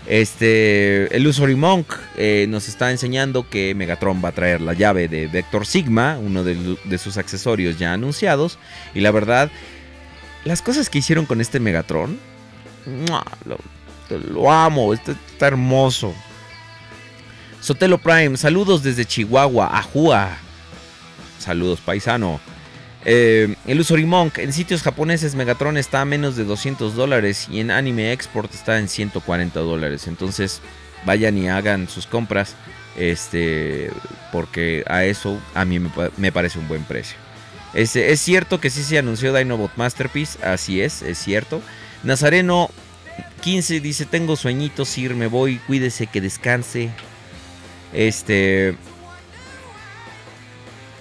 [0.08, 5.08] Este, el Usory Monk eh, nos está enseñando que Megatron va a traer la llave
[5.08, 8.58] de Vector Sigma, uno de, sus accesorios ya anunciados.
[8.96, 9.52] Y la verdad,
[10.44, 12.18] las cosas que hicieron con este Megatron,
[13.46, 13.60] lo,
[14.34, 16.16] lo amo, está, está hermoso.
[17.68, 20.38] Sotelo Prime, saludos desde Chihuahua, Ajua.
[21.38, 22.40] Saludos, paisano.
[23.04, 27.60] Eh, el Usory Monk, en sitios japoneses Megatron está a menos de 200 dólares y
[27.60, 30.08] en Anime Export está en 140 dólares.
[30.08, 30.62] Entonces
[31.06, 32.56] vayan y hagan sus compras.
[32.98, 33.92] Este,
[34.32, 37.18] porque a eso a mí me, pa- me parece un buen precio.
[37.74, 37.92] Es,
[38.22, 41.62] cierto que sí se anunció Dinobot Masterpiece, así es, es cierto.
[42.02, 42.70] Nazareno
[43.42, 46.92] 15 dice, tengo sueñitos, Sir, me voy, cuídese, que descanse.
[47.98, 48.76] Este...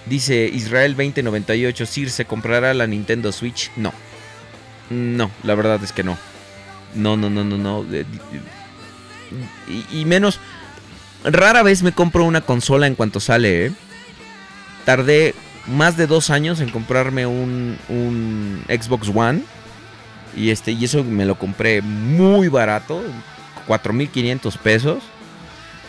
[0.07, 3.71] Dice Israel 2098, Sir, ¿se comprará la Nintendo Switch?
[3.75, 3.93] No.
[4.89, 6.17] No, la verdad es que no.
[6.95, 7.85] No, no, no, no, no.
[7.91, 8.05] Eh,
[9.91, 10.39] y menos,
[11.25, 13.71] rara vez me compro una consola en cuanto sale, ¿eh?
[14.85, 15.35] Tardé
[15.67, 19.43] más de dos años en comprarme un, un Xbox One.
[20.35, 23.03] Y, este, y eso me lo compré muy barato,
[23.67, 25.03] 4.500 pesos.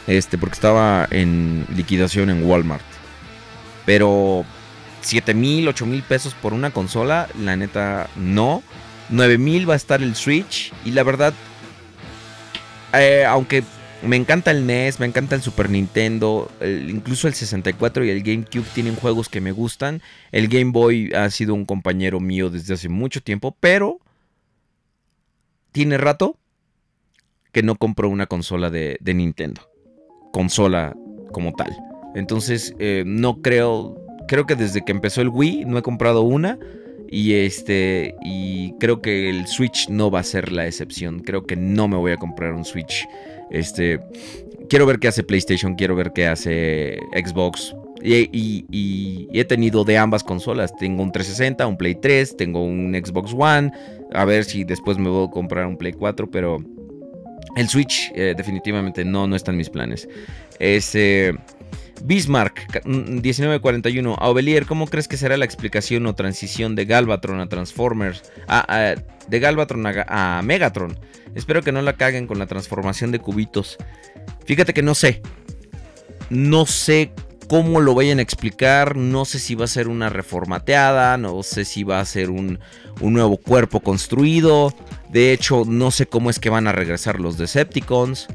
[0.09, 2.83] Este, porque estaba en liquidación en Walmart.
[3.85, 4.45] Pero
[5.03, 8.63] 7 mil, 8 mil pesos por una consola, la neta, no.
[9.11, 10.73] 9 mil va a estar el Switch.
[10.87, 11.35] Y la verdad,
[12.95, 13.63] eh, aunque
[14.03, 18.67] me encanta el NES, me encanta el Super Nintendo, incluso el 64 y el GameCube
[18.75, 20.01] tienen juegos que me gustan.
[20.33, 23.99] El Game Boy ha sido un compañero mío desde hace mucho tiempo, pero
[25.73, 26.39] tiene rato
[27.53, 29.68] que no compro una consola de Nintendo.
[30.39, 30.95] Consola
[31.33, 31.77] como tal.
[32.15, 33.97] Entonces, eh, no creo.
[34.29, 36.61] Creo que desde que empezó el Wii no he comprado una.
[37.11, 38.15] Y este.
[38.25, 41.19] Y creo que el Switch no va a ser la excepción.
[41.19, 43.05] Creo que no me voy a comprar un Switch.
[43.51, 43.99] Este.
[44.69, 45.75] Quiero ver qué hace PlayStation.
[45.75, 47.75] Quiero ver qué hace Xbox.
[48.01, 50.73] Y, y- y he tenido de ambas consolas.
[50.77, 53.73] Tengo un 360, un Play 3, tengo un Xbox One.
[54.13, 56.59] A ver si después me voy a comprar un Play 4, pero
[57.57, 60.09] el Switch eh, definitivamente no, no está en mis planes.
[60.59, 61.35] Este,
[62.03, 64.15] Bismarck, ca- mm, 1941.
[64.19, 68.23] Aubelier, ¿cómo crees que será la explicación o transición de Galvatron a Transformers?
[68.47, 68.95] Ah, ah,
[69.29, 70.99] de Galvatron a, Ga- a Megatron.
[71.35, 73.77] Espero que no la caguen con la transformación de cubitos.
[74.45, 75.21] Fíjate que no sé.
[76.31, 77.11] No sé
[77.49, 78.97] cómo lo vayan a explicar.
[78.97, 81.17] No sé si va a ser una reformateada.
[81.17, 82.59] No sé si va a ser un,
[83.01, 84.73] un nuevo cuerpo construido.
[85.11, 88.27] De hecho, no sé cómo es que van a regresar los Decepticons.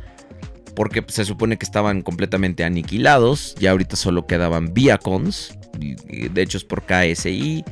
[0.75, 3.55] Porque se supone que estaban completamente aniquilados.
[3.59, 5.57] Ya ahorita solo quedaban Viacons.
[5.77, 7.63] De hecho es por KSI.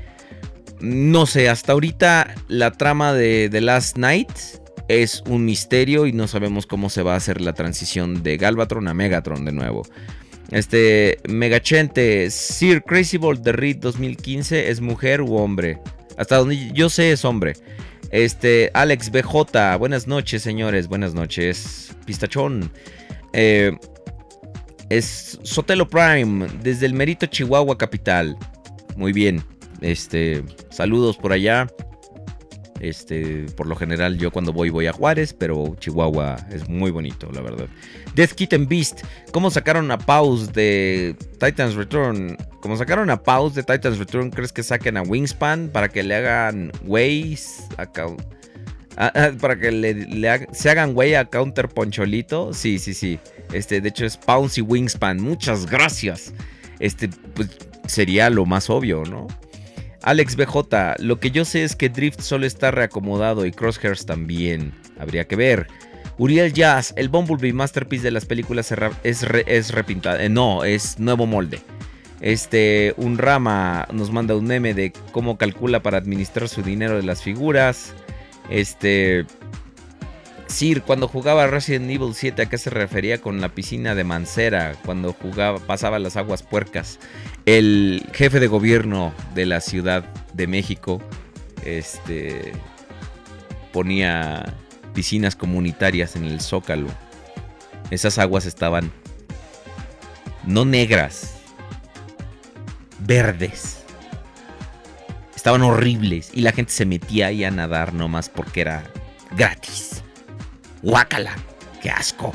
[0.81, 4.31] No sé, hasta ahorita la trama de The Last Night
[4.87, 8.87] es un misterio y no sabemos cómo se va a hacer la transición de Galvatron
[8.87, 9.83] a Megatron de nuevo.
[10.49, 15.79] Este, Megachente, Sir Crazy Ball de Reed 2015, ¿es mujer u hombre?
[16.17, 17.53] Hasta donde yo sé es hombre.
[18.11, 21.95] Este, Alex BJ, buenas noches señores, buenas noches.
[22.05, 22.71] Pistachón.
[23.33, 23.71] Eh,
[24.89, 28.37] es Sotelo Prime, desde el Merito Chihuahua Capital.
[28.97, 29.41] Muy bien.
[29.79, 31.67] Este, saludos por allá.
[32.81, 37.29] Este, por lo general yo cuando voy voy a Juárez, pero Chihuahua es muy bonito,
[37.31, 37.67] la verdad.
[38.15, 42.37] Death Kitten Beast, ¿cómo sacaron a Pause de Titans Return?
[42.59, 46.15] Como sacaron a Pause de Titans Return, ¿crees que saquen a Wingspan para que le
[46.15, 47.67] hagan ways?
[47.77, 52.51] Ah, ah, para que le, se hagan güey a Counter Poncholito.
[52.51, 53.19] Sí, sí, sí.
[53.53, 55.21] Este, de hecho es Pounce y Wingspan.
[55.21, 56.33] Muchas gracias.
[56.79, 57.49] Este, pues
[57.85, 59.27] sería lo más obvio, ¿no?
[60.03, 64.73] Alex BJ, lo que yo sé es que Drift solo está reacomodado y Crosshairs también.
[64.99, 65.67] Habría que ver.
[66.17, 68.71] Uriel Jazz, el Bumblebee Masterpiece de las películas
[69.03, 70.19] es, es repintado.
[70.19, 71.59] eh, no, es nuevo molde.
[72.19, 77.03] Este, un rama nos manda un meme de cómo calcula para administrar su dinero de
[77.03, 77.93] las figuras.
[78.49, 79.25] Este.
[80.51, 84.75] Sir, cuando jugaba Resident Evil 7, ¿a qué se refería con la piscina de Mancera?
[84.85, 86.99] Cuando jugaba, pasaba las aguas puercas.
[87.45, 91.01] El jefe de gobierno de la Ciudad de México.
[91.63, 92.51] Este.
[93.71, 94.53] ponía
[94.93, 96.89] piscinas comunitarias en el Zócalo.
[97.89, 98.91] Esas aguas estaban.
[100.45, 101.37] no negras.
[102.99, 103.83] Verdes.
[105.33, 108.83] Estaban horribles y la gente se metía ahí a nadar nomás porque era
[109.35, 110.03] gratis.
[110.81, 111.35] Guácala,
[111.81, 112.33] qué asco.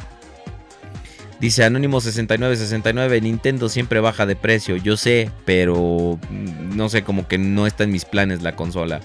[1.40, 7.28] Dice Anónimo 6969, Nintendo siempre baja de precio, yo sé, pero mm, no sé, como
[7.28, 9.00] que no está en mis planes la consola.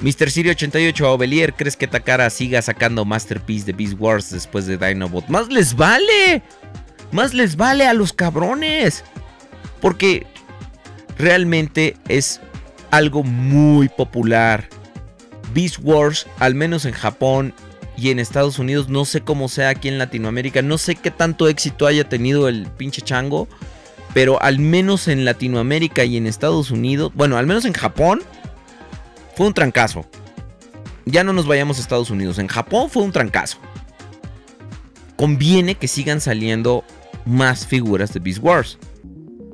[0.00, 0.30] Mr.
[0.30, 5.26] Siri 88 Ovelier, ¿crees que Takara siga sacando Masterpiece de Beast Wars después de Dinobot?
[5.28, 6.42] ¡Más les vale!
[7.10, 9.02] ¡Más les vale a los cabrones!
[9.80, 10.26] Porque
[11.18, 12.40] realmente es
[12.90, 14.68] algo muy popular.
[15.52, 17.54] Beast Wars, al menos en Japón
[17.96, 21.48] y en Estados Unidos, no sé cómo sea aquí en Latinoamérica, no sé qué tanto
[21.48, 23.46] éxito haya tenido el pinche chango,
[24.12, 28.22] pero al menos en Latinoamérica y en Estados Unidos, bueno, al menos en Japón,
[29.36, 30.04] fue un trancazo.
[31.06, 33.58] Ya no nos vayamos a Estados Unidos, en Japón fue un trancazo.
[35.16, 36.84] Conviene que sigan saliendo
[37.24, 38.78] más figuras de Beast Wars.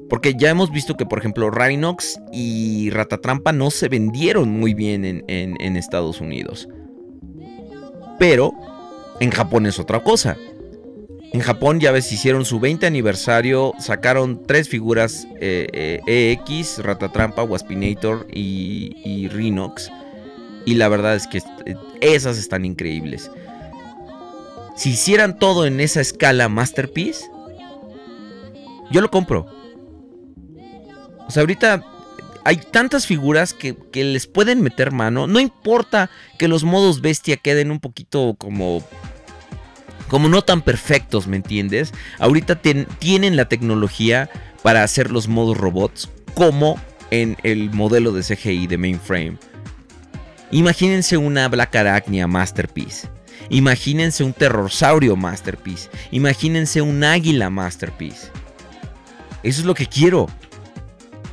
[0.09, 5.05] Porque ya hemos visto que, por ejemplo, Rhinox y Ratatrampa no se vendieron muy bien
[5.05, 6.67] en, en- en Estados Unidos.
[8.21, 8.53] Pero
[9.19, 10.37] en Japón es otra cosa.
[11.33, 17.43] En Japón ya ves, hicieron su 20 aniversario, sacaron tres figuras eh, eh, EX, Ratatrampa,
[17.43, 19.91] Waspinator y, y Rhinox.
[20.67, 23.31] Y la verdad es que eh, esas están increíbles.
[24.77, 27.25] Si hicieran todo en esa escala Masterpiece,
[28.91, 29.47] yo lo compro.
[31.27, 31.83] O sea, ahorita
[32.45, 35.27] hay tantas figuras que, que les pueden meter mano.
[35.27, 38.83] No importa que los modos bestia queden un poquito como
[40.09, 41.95] como no tan perfectos, ¿me entiendes?
[42.19, 44.29] Ahorita tienen la tecnología
[44.63, 46.81] para hacer los modos robots como
[47.13, 49.39] en el modelo de CGI de mainframe.
[50.51, 53.09] Imagínense una Black Arachnia Masterpiece.
[53.51, 55.89] Imagínense un Terrorsaurio Masterpiece.
[56.11, 58.29] Imagínense un Águila Masterpiece.
[59.45, 60.29] Eso es lo que quiero.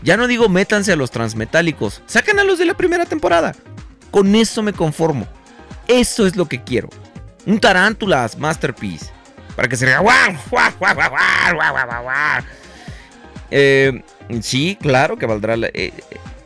[0.03, 2.01] Ya no digo métanse a los transmetálicos.
[2.05, 3.55] Sacan a los de la primera temporada.
[4.11, 5.27] Con eso me conformo.
[5.87, 6.89] Eso es lo que quiero.
[7.45, 9.07] Un Tarántulas Masterpiece.
[9.55, 9.99] Para que se vea.
[9.99, 10.33] ¡guau!
[10.49, 12.43] ¡guau, guau, guau, guau, guau, guau, guau, guau!
[13.49, 14.03] Eh,
[14.41, 15.93] sí, claro que valdrá eh,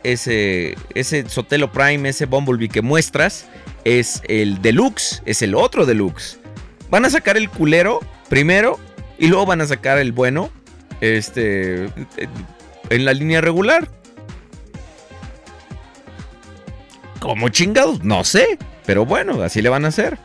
[0.04, 3.46] ese, ese Sotelo Prime, ese Bumblebee que muestras.
[3.84, 5.22] Es el Deluxe.
[5.26, 6.38] Es el otro Deluxe.
[6.88, 8.78] Van a sacar el culero primero.
[9.18, 10.50] Y luego van a sacar el bueno.
[11.00, 11.88] Este.
[12.92, 13.88] En la línea regular.
[17.20, 18.04] ¿Cómo chingados?
[18.04, 18.58] No sé.
[18.84, 20.18] Pero bueno, así le van a hacer.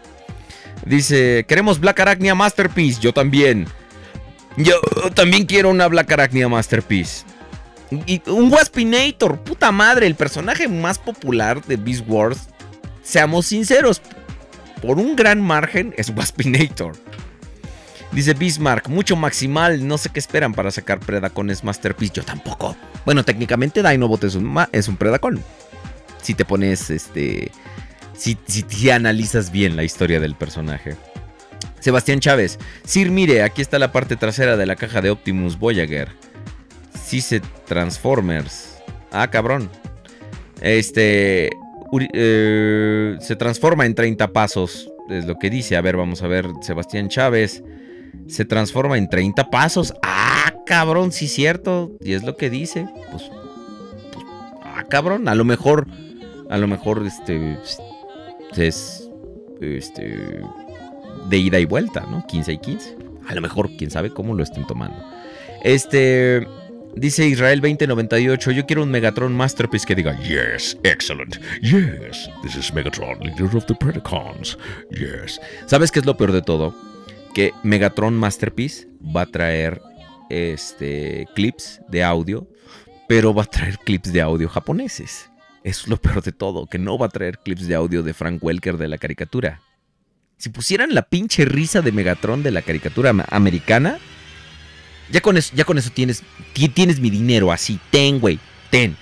[0.86, 3.00] Dice, queremos Black Arachnia Masterpiece.
[3.00, 3.68] Yo también.
[4.58, 4.82] Yo
[5.14, 7.24] también quiero una Black Arachnia Masterpiece.
[8.06, 9.40] Y un Waspinator.
[9.40, 12.50] Puta madre, el personaje más popular de Beast Wars.
[13.02, 14.02] Seamos sinceros.
[14.82, 16.98] Por un gran margen es Waspinator.
[18.12, 19.86] Dice Bismarck, mucho maximal.
[19.88, 22.16] No sé qué esperan para sacar Predacones Masterpiece.
[22.16, 22.76] Yo tampoco.
[23.06, 25.44] Bueno, técnicamente Dinobot es un, es un Predacon.
[26.22, 27.52] Si te pones este
[28.18, 30.96] si, si, si analizas bien la historia del personaje.
[31.80, 32.58] Sebastián Chávez.
[32.84, 36.10] Sir, mire, aquí está la parte trasera de la caja de Optimus Voyager.
[37.02, 38.78] Sí se Transformers.
[39.12, 39.70] Ah, cabrón.
[40.62, 41.50] Este...
[42.14, 44.90] Eh, se transforma en 30 pasos.
[45.10, 45.78] Es lo que dice.
[45.78, 46.48] A ver, vamos a ver.
[46.62, 47.64] Sebastián Chávez.
[48.28, 49.94] Se transforma en 30 pasos.
[50.04, 51.92] Ah, cabrón, sí cierto.
[52.02, 52.88] Y es lo que dice.
[53.12, 53.24] Pues...
[54.12, 54.26] pues,
[54.64, 55.28] ah, cabrón.
[55.28, 55.88] A lo mejor...
[56.50, 57.58] A lo mejor, este
[58.56, 59.10] es
[59.60, 60.42] este
[61.30, 62.26] de ida y vuelta, ¿no?
[62.28, 62.98] 15 y 15.
[63.28, 64.98] A lo mejor, quién sabe cómo lo estén tomando.
[65.64, 66.48] Este
[66.96, 71.38] dice Israel 2098, yo quiero un Megatron Masterpiece que diga, Yes, excellent.
[71.62, 74.58] Yes, this is Megatron, leader of the Predacons.
[74.92, 75.40] Yes.
[75.66, 76.74] ¿sabes qué es lo peor de todo?
[77.38, 79.80] Que Megatron Masterpiece va a traer
[80.28, 82.48] este clips de audio,
[83.08, 85.30] pero va a traer clips de audio japoneses.
[85.64, 88.44] Es lo peor de todo, que no va a traer clips de audio de Frank
[88.44, 89.62] Welker de la caricatura.
[90.40, 94.00] Si pusieran la pinche risa de Megatron de la caricatura am- americana,
[95.12, 96.24] ya con eso, ya con eso tienes,
[96.54, 97.80] ti- tienes mi dinero así.
[97.92, 98.40] Ten, güey,
[98.72, 98.98] ten.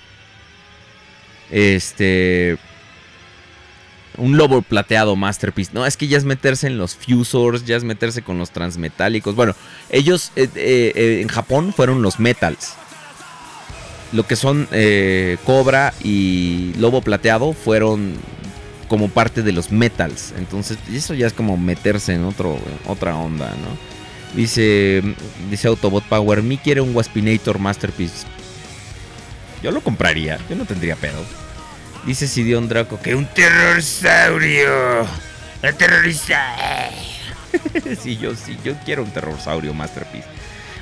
[1.50, 2.58] Este.
[4.18, 5.72] Un lobo plateado masterpiece.
[5.74, 9.34] No, es que ya es meterse en los fusors, ya es meterse con los transmetálicos.
[9.34, 9.54] Bueno,
[9.90, 12.74] ellos eh, eh, eh, en Japón fueron los metals.
[14.12, 14.68] Lo que son
[15.44, 18.14] Cobra y Lobo Plateado fueron
[18.88, 20.32] como parte de los metals.
[20.38, 22.56] Entonces, eso ya es como meterse en otro,
[22.86, 23.96] otra onda, ¿no?
[24.36, 25.02] Dice,
[25.50, 28.26] dice Autobot Power, mi quiere un Waspinator Masterpiece.
[29.62, 31.45] Yo lo compraría, yo no tendría pedo.
[32.06, 35.06] Dice Sidion Draco que un terrorsaurio.
[35.62, 36.96] El terrorisaurio.
[38.00, 40.28] sí, yo sí, yo quiero un terrorsaurio Masterpiece.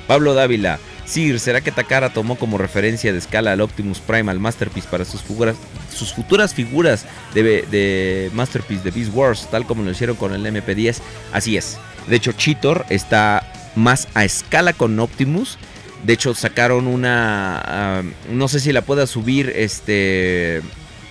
[0.07, 4.39] Pablo Dávila, Sir, ¿será que Takara tomó como referencia de escala al Optimus Prime al
[4.39, 5.55] Masterpiece para sus, figuras,
[5.91, 10.45] sus futuras figuras de, de Masterpiece de Beast Wars, tal como lo hicieron con el
[10.45, 10.99] MP10?
[11.31, 11.79] Así es.
[12.07, 15.57] De hecho, Cheetor está más a escala con Optimus.
[16.03, 17.61] De hecho, sacaron una.
[17.65, 20.61] ah, no sé si la pueda subir este.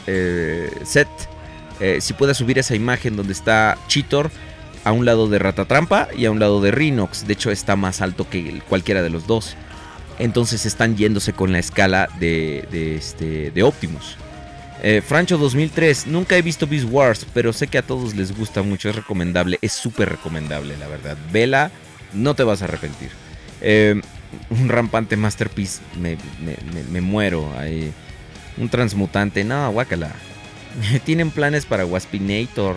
[0.07, 1.09] Eh, set.
[1.81, 4.31] eh, si pueda subir esa imagen donde está Cheetor
[4.85, 7.27] a un lado de Ratatrampa y a un lado de Rhinox.
[7.27, 9.57] De hecho, está más alto que cualquiera de los dos.
[10.19, 14.17] Entonces están yéndose con la escala de, de, este, de Optimus.
[14.83, 18.63] Eh, Francho 2003, nunca he visto Beast Wars, pero sé que a todos les gusta
[18.63, 21.17] mucho, es recomendable, es súper recomendable, la verdad.
[21.33, 21.71] Vela,
[22.13, 23.11] no te vas a arrepentir.
[23.63, 24.01] Eh,
[24.51, 27.93] un rampante Masterpiece, me muero ahí.
[28.57, 30.13] Un transmutante, no, guácala.
[31.05, 32.77] Tienen planes para Waspinator.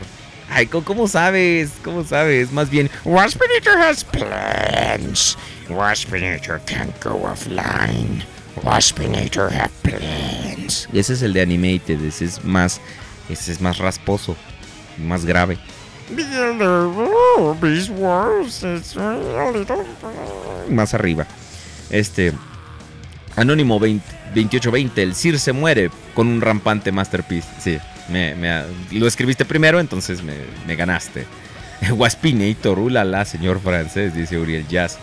[0.49, 1.73] Ay, ¿cómo, sabes?
[1.83, 2.51] ¿Cómo sabes?
[2.51, 5.37] Más bien, Waspinator has plans.
[5.67, 8.23] Waspinator can't go offline.
[8.63, 10.87] Waspinator have plans.
[10.93, 12.79] ese es el de Animated, ese es más,
[13.29, 14.35] ese es más rasposo,
[14.97, 15.57] más grave.
[20.69, 21.27] Más arriba.
[21.89, 22.33] Este.
[23.37, 25.03] Anónimo 20 2820.
[25.03, 27.47] El Sir se muere con un rampante Masterpiece.
[27.59, 27.77] Sí,
[28.09, 28.35] me,
[28.91, 30.33] lo escribiste primero, entonces me,
[30.65, 31.25] me ganaste.
[31.91, 34.97] Waspinator, ulala, señor francés, dice Uriel Jazz.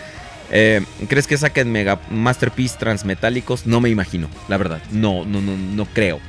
[0.50, 3.66] Eh, ¿Crees que saquen Mega Masterpiece transmetálicos?
[3.66, 4.80] No me imagino, la verdad.
[4.90, 6.20] No, no, no, no creo.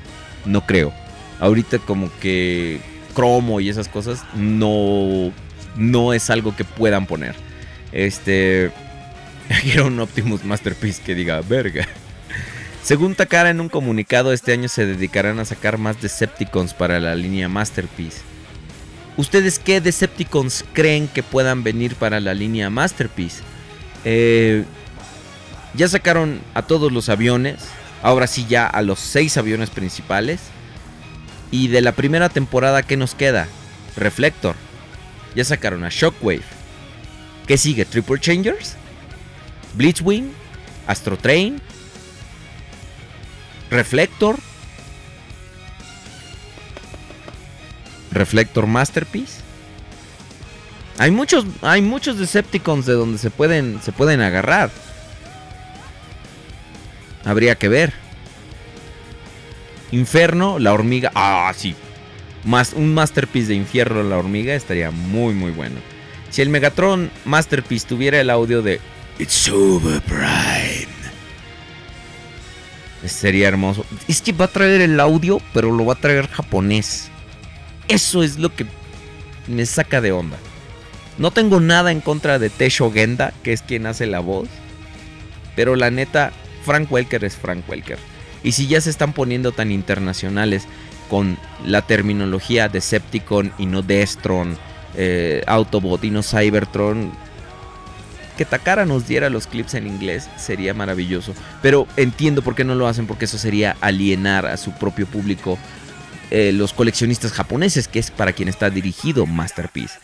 [0.46, 0.94] No creo.
[1.40, 2.80] Ahorita como que
[3.14, 5.32] cromo y esas cosas no,
[5.76, 7.36] no es algo que puedan poner.
[7.92, 8.72] Este...
[9.62, 11.88] Quiero un Optimus Masterpiece que diga, verga.
[12.84, 17.16] Según Takara en un comunicado, este año se dedicarán a sacar más Decepticons para la
[17.16, 18.22] línea Masterpiece.
[19.18, 23.42] ¿Ustedes qué Decepticons creen que puedan venir para la línea Masterpiece?
[24.04, 24.66] Eh,
[25.74, 27.56] ya sacaron a todos los aviones.
[28.04, 30.42] Ahora sí ya a los seis aviones principales.
[31.50, 33.48] Y de la primera temporada, ¿qué nos queda?
[33.96, 34.56] Reflector.
[35.36, 36.44] Ya sacaron a Shockwave.
[37.48, 37.86] ¿Qué sigue?
[37.86, 38.76] ¿Triple Changers?
[39.76, 40.32] ¿Blitzwing?
[40.88, 41.62] ¿Astro Train?
[43.70, 44.38] ¿Reflector?
[48.12, 49.42] ¿Reflector Masterpiece?
[50.98, 54.72] Hay muchos, hay muchos Decepticons de donde se pueden, se pueden agarrar.
[57.26, 57.94] Habría que ver.
[59.92, 61.12] Inferno, la hormiga.
[61.16, 61.76] Ah, sí.
[62.46, 65.78] Más, un Masterpiece de Infierno, la hormiga estaría muy, muy bueno.
[66.30, 68.80] Si el Megatron Masterpiece tuviera el audio de
[69.18, 70.94] It's over, Prime.
[73.06, 73.86] Sería hermoso.
[74.08, 77.10] Es que va a traer el audio, pero lo va a traer japonés.
[77.88, 78.66] Eso es lo que
[79.48, 80.38] me saca de onda.
[81.18, 84.50] No tengo nada en contra de Tesho Genda, que es quien hace la voz.
[85.56, 86.34] Pero la neta,
[86.66, 88.00] Frank Welker es Frank Welker.
[88.44, 90.68] Y si ya se están poniendo tan internacionales
[91.10, 94.58] con la terminología Decepticon y no Destron,
[94.96, 97.12] eh, Autobot y no Cybertron,
[98.38, 101.34] que Takara nos diera los clips en inglés sería maravilloso.
[101.62, 105.58] Pero entiendo por qué no lo hacen, porque eso sería alienar a su propio público,
[106.32, 110.00] eh, los coleccionistas japoneses, que es para quien está dirigido Masterpiece.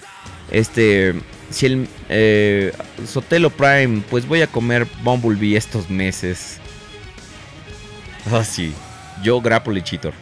[0.49, 1.14] Este,
[1.49, 2.74] si el eh,
[3.06, 6.58] Sotelo Prime, pues voy a comer Bumblebee estos meses.
[8.32, 8.74] Ah, sí,
[9.24, 10.14] yo Grapple y Cheetor.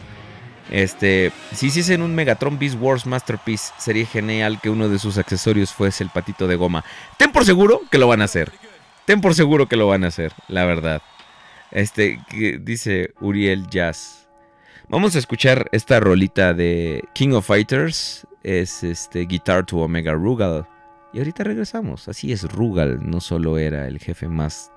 [0.70, 5.72] Este, si hiciesen un Megatron Beast Wars Masterpiece, sería genial que uno de sus accesorios
[5.72, 6.84] fuese el patito de goma.
[7.18, 8.52] Ten por seguro que lo van a hacer.
[9.04, 11.02] Ten por seguro que lo van a hacer, la verdad.
[11.72, 14.28] Este, que dice Uriel Jazz.
[14.88, 18.26] Vamos a escuchar esta rolita de King of Fighters.
[18.42, 20.66] Es este Guitar to Omega Rugal.
[21.12, 22.08] Y ahorita regresamos.
[22.08, 24.70] Así es, Rugal no solo era el jefe más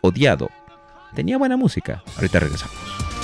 [0.00, 0.50] odiado.
[1.14, 2.02] Tenía buena música.
[2.16, 3.15] Ahorita regresamos.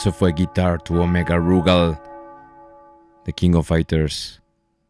[0.00, 2.00] Eso fue Guitar to Omega Rugal
[3.26, 4.40] de King of Fighters.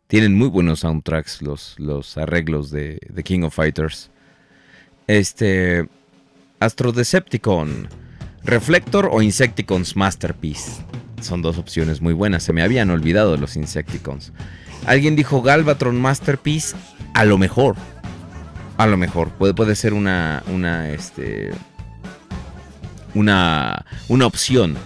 [0.06, 4.12] Tienen muy buenos soundtracks los, los arreglos de, de King of Fighters.
[5.08, 5.88] Este.
[6.60, 7.88] Astro Decepticon.
[8.44, 10.84] Reflector o Insecticons Masterpiece.
[11.20, 12.44] Son dos opciones muy buenas.
[12.44, 14.32] Se me habían olvidado los Insecticons.
[14.86, 16.76] Alguien dijo Galvatron Masterpiece.
[17.14, 17.74] A lo mejor.
[18.76, 19.30] A lo mejor.
[19.30, 20.44] Puede, puede ser una.
[20.46, 20.88] Una.
[20.90, 21.50] Este.
[23.16, 23.84] Una.
[24.06, 24.78] Una opción.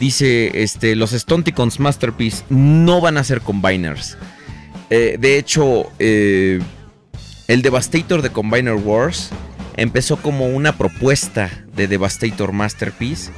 [0.00, 0.62] Dice.
[0.62, 0.96] Este.
[0.96, 4.16] Los Stonticons Masterpiece no van a ser combiners.
[4.90, 5.90] Eh, de hecho.
[5.98, 6.60] eh,
[7.48, 9.30] el Devastator de Combiner Wars
[9.76, 13.30] empezó como una propuesta de Devastator Masterpiece,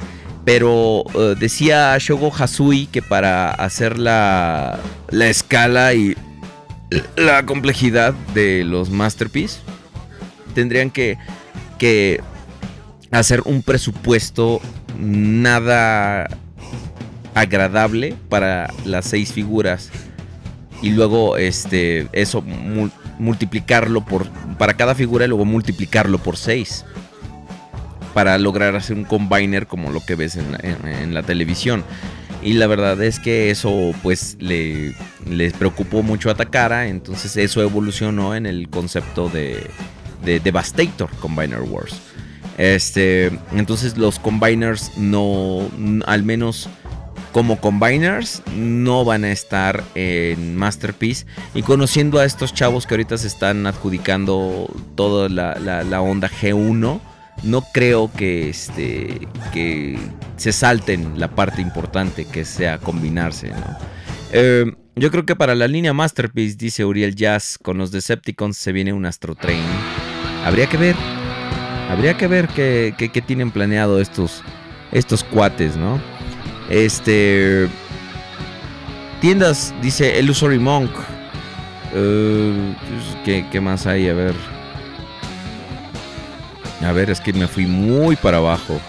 [0.45, 4.79] pero eh, decía Shogo Hasui que para hacer la,
[5.09, 6.17] la escala y
[7.17, 9.59] la complejidad de los Masterpiece,
[10.55, 11.19] tendrían que,
[11.77, 12.19] que
[13.11, 14.59] hacer un presupuesto
[14.97, 16.27] nada
[17.39, 19.89] agradable para las seis figuras.
[20.81, 26.85] Y luego este eso mul- multiplicarlo por para cada figura y luego multiplicarlo por 6
[28.13, 31.83] para lograr hacer un combiner como lo que ves en la, en- la televisión.
[32.41, 34.95] Y la verdad es que eso pues le
[35.29, 36.87] les preocupó mucho a Takara.
[36.87, 39.67] Entonces eso evolucionó en el concepto de,
[40.23, 41.95] de Devastator Combiner Wars.
[42.57, 45.69] Este entonces los combiners no
[46.05, 46.69] al menos
[47.31, 51.25] como combiners no van a estar en Masterpiece.
[51.53, 56.99] Y conociendo a estos chavos que ahorita se están adjudicando toda la, la- onda G1,
[57.43, 59.97] no creo que, este, que
[60.37, 63.49] se salten la parte importante que sea combinarse.
[63.49, 63.77] ¿no?
[64.31, 64.65] Eh,
[64.95, 68.91] yo creo que para la línea Masterpiece, dice Uriel Jazz, con los Decepticons se viene
[68.91, 69.63] un Astro Train.
[70.45, 70.95] Habría que ver.
[71.89, 74.43] Habría que ver qué, qué- qué tienen planeado estos,
[74.91, 75.99] estos cuates, ¿no?
[76.69, 77.67] Este.
[79.21, 80.91] Tiendas, dice Illusory Monk.
[81.93, 82.75] Eh,
[83.51, 84.07] ¿qué, más hay?
[84.07, 84.35] A ver.
[86.85, 88.79] A ver, es que me fui muy para abajo.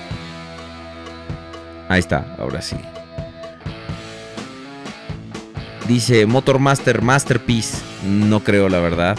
[1.89, 2.77] Ahí está, ahora sí.
[5.89, 7.78] Dice Motormaster Masterpiece.
[8.05, 9.19] No creo, la verdad.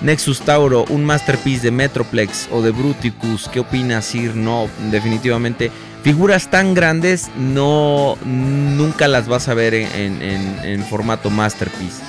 [0.00, 3.48] Nexus Tauro, un Masterpiece de Metroplex o de Bruticus.
[3.48, 4.34] ¿Qué opinas, Sir?
[4.34, 5.70] No, definitivamente.
[6.08, 12.02] Figuras tan grandes no nunca las vas a ver en, formato Masterpiece.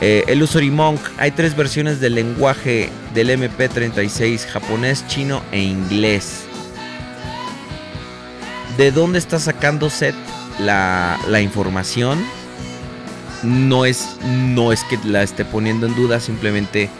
[0.00, 6.44] Eh, Illusory Monk, hay tres versiones del lenguaje del MP36, japonés, chino e inglés.
[8.76, 10.14] ¿De dónde está sacando Set
[10.60, 12.24] la, la información?
[13.42, 16.90] No es, no es que la esté poniendo en duda, simplemente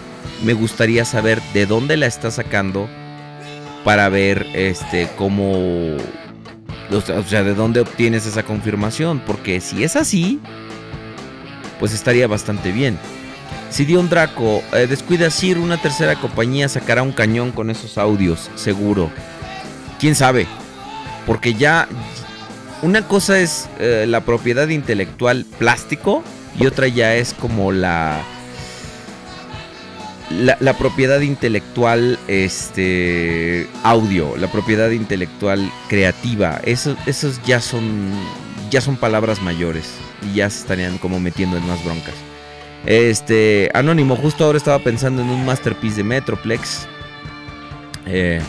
[0.43, 2.89] me gustaría saber de dónde la está sacando
[3.85, 5.97] para ver este cómo
[6.93, 10.41] o sea, de dónde obtienes esa confirmación, porque si es así,
[11.79, 12.99] pues estaría bastante bien.
[13.71, 18.51] Si Dion Draco eh, descuida Sir, una tercera compañía sacará un cañón con esos audios,
[18.55, 19.11] seguro.
[19.99, 20.47] ¿Quién sabe?
[21.27, 21.89] Porque ya
[22.83, 26.23] una cosa es eh, la propiedad intelectual plástico
[26.59, 28.21] y otra ya es como la
[30.33, 36.97] la, propiedad intelectual este audio, la propiedad intelectual creativa, eso-
[37.47, 38.11] ya son
[38.71, 42.15] ya son palabras mayores y ya se estarían como metiendo en más broncas.
[42.87, 46.87] Este Anónimo, justo ahora estaba pensando en un masterpiece de Metroplex.
[48.07, 48.41] Eh,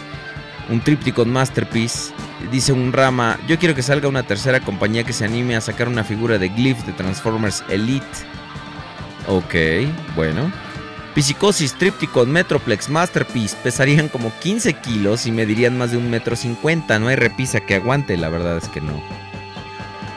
[0.70, 2.14] un Tripticon Masterpiece.
[2.52, 5.88] Dice un rama, yo quiero que salga una tercera compañía que se anime a sacar
[5.88, 8.06] una figura de Glyph de Transformers Elite.
[9.28, 9.56] Ok,
[10.16, 10.52] bueno.
[11.22, 16.98] Psicosis, Tripticon, Metroplex, Masterpiece pesarían como 15 kilos y medirían más de un metro cincuenta.
[17.00, 19.00] No hay repisa que aguante, la verdad es que no.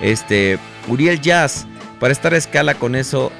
[0.01, 0.59] Este,
[0.89, 1.67] Uriel Jazz,
[2.01, 3.31] para estar a escala con eso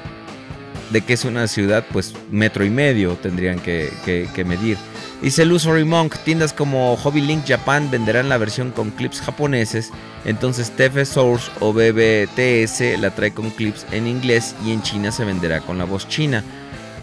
[0.91, 4.77] de que es una ciudad, pues metro y medio tendrían que, que- medir.
[5.21, 9.89] Dice Lusory Monk, tiendas como Hobby Link Japan venderán la versión con clips japoneses,
[10.25, 15.25] entonces TF Source o BBTS la trae con clips en inglés y en China se
[15.25, 16.43] venderá con la voz china.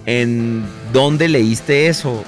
[0.06, 2.24] ¿En dónde leíste eso?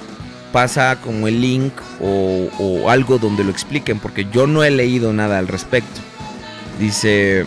[0.51, 5.13] Pasa como el link o, o algo donde lo expliquen, porque yo no he leído
[5.13, 6.01] nada al respecto.
[6.79, 7.45] Dice.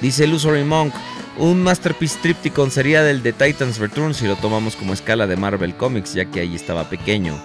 [0.00, 0.94] Dice Illusory Monk.
[1.36, 5.74] Un Masterpiece Tripticon sería del de Titans Return si lo tomamos como escala de Marvel
[5.74, 7.42] Comics, ya que ahí estaba pequeño.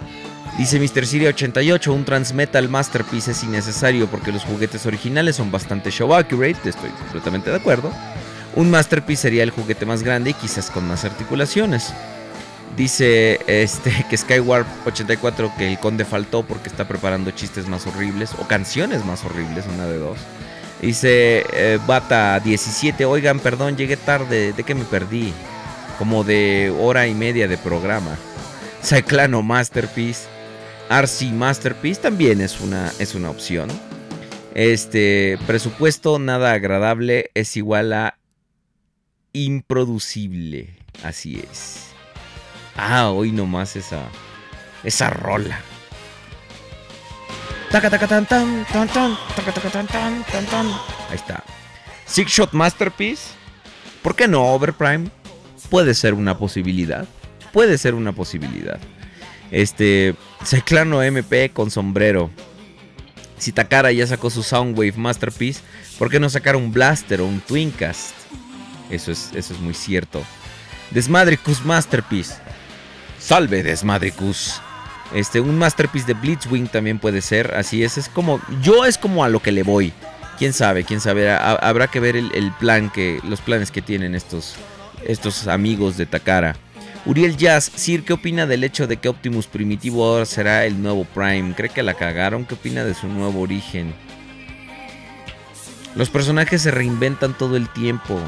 [0.59, 1.07] Dice Mr.
[1.07, 6.69] Siri 88, un Transmetal Masterpiece es innecesario porque los juguetes originales son bastante show accurate,
[6.69, 7.91] estoy completamente de acuerdo.
[8.55, 11.93] Un Masterpiece sería el juguete más grande y quizás con más articulaciones.
[12.75, 18.31] Dice este que Skyward 84 que el conde faltó porque está preparando chistes más horribles
[18.39, 20.17] o canciones más horribles, una de dos.
[20.81, 25.33] Dice eh, Bata 17, oigan, perdón, llegué tarde, ¿de qué me perdí?
[25.97, 28.17] Como de hora y media de programa.
[28.81, 30.27] Cyclano Masterpiece.
[30.89, 33.69] RC Masterpiece también es una, es una opción.
[34.55, 38.18] Este presupuesto nada agradable es igual a
[39.33, 40.69] improducible.
[41.03, 41.87] Así es.
[42.75, 44.07] Ah, hoy nomás esa
[44.83, 45.59] esa rola.
[51.09, 51.43] Ahí está.
[52.05, 53.23] Six Shot Masterpiece.
[54.01, 55.11] ¿Por qué no Overprime?
[55.69, 57.07] Puede ser una posibilidad.
[57.53, 58.79] Puede ser una posibilidad.
[59.51, 60.15] Este.
[60.43, 62.31] Cyclano MP con sombrero.
[63.37, 65.61] Si Takara ya sacó su Soundwave Masterpiece,
[65.97, 68.13] ¿por qué no sacar un Blaster o un Twincast?
[68.89, 70.23] Eso es, eso es muy cierto.
[70.91, 72.35] Desmadricus Masterpiece.
[73.19, 74.61] Salve Desmadricus.
[75.13, 77.55] Este, un Masterpiece de Blitzwing también puede ser.
[77.55, 78.39] Así es, es como.
[78.61, 79.93] Yo es como a lo que le voy.
[80.37, 81.29] Quién sabe, quién sabe.
[81.31, 83.19] Ha- habrá que ver el plan que.
[83.23, 84.55] Los planes que tienen estos.
[85.05, 86.55] Estos amigos de Takara.
[87.05, 91.05] Uriel Jazz, Sir, ¿qué opina del hecho de que Optimus Primitivo ahora será el nuevo
[91.05, 91.53] Prime?
[91.55, 92.45] ¿Cree que la cagaron?
[92.45, 93.93] ¿Qué opina de su nuevo origen?
[95.95, 98.19] Los personajes se reinventan todo el tiempo.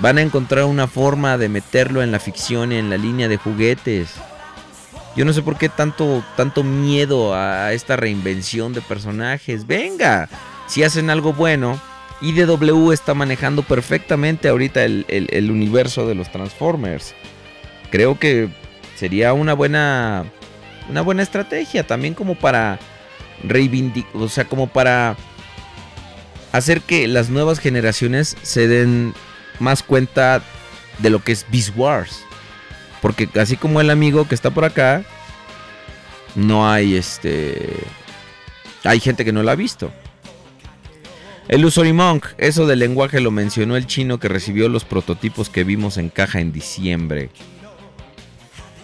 [0.00, 4.10] Van a encontrar una forma de meterlo en la ficción en la línea de juguetes.
[5.16, 9.66] Yo no sé por qué tanto, tanto miedo a esta reinvención de personajes.
[9.66, 10.28] Venga,
[10.66, 11.80] si hacen algo bueno,
[12.20, 17.14] IDW está manejando perfectamente ahorita el, el- el universo de los Transformers.
[17.90, 18.50] Creo que
[18.96, 20.24] sería una buena,
[20.90, 22.78] una buena estrategia también como para
[23.42, 25.16] reivindicar, o sea, como para
[26.52, 29.14] hacer que las nuevas generaciones se den
[29.60, 30.42] más cuenta
[30.98, 32.22] de lo que es Beast Wars.
[33.00, 35.02] Porque así como el amigo que está por acá,
[36.34, 37.74] no hay este.
[38.84, 39.90] Hay gente que no lo ha visto.
[41.48, 45.62] El Usory Monk, eso del lenguaje lo mencionó el chino que recibió los prototipos que
[45.62, 47.30] vimos en caja en diciembre.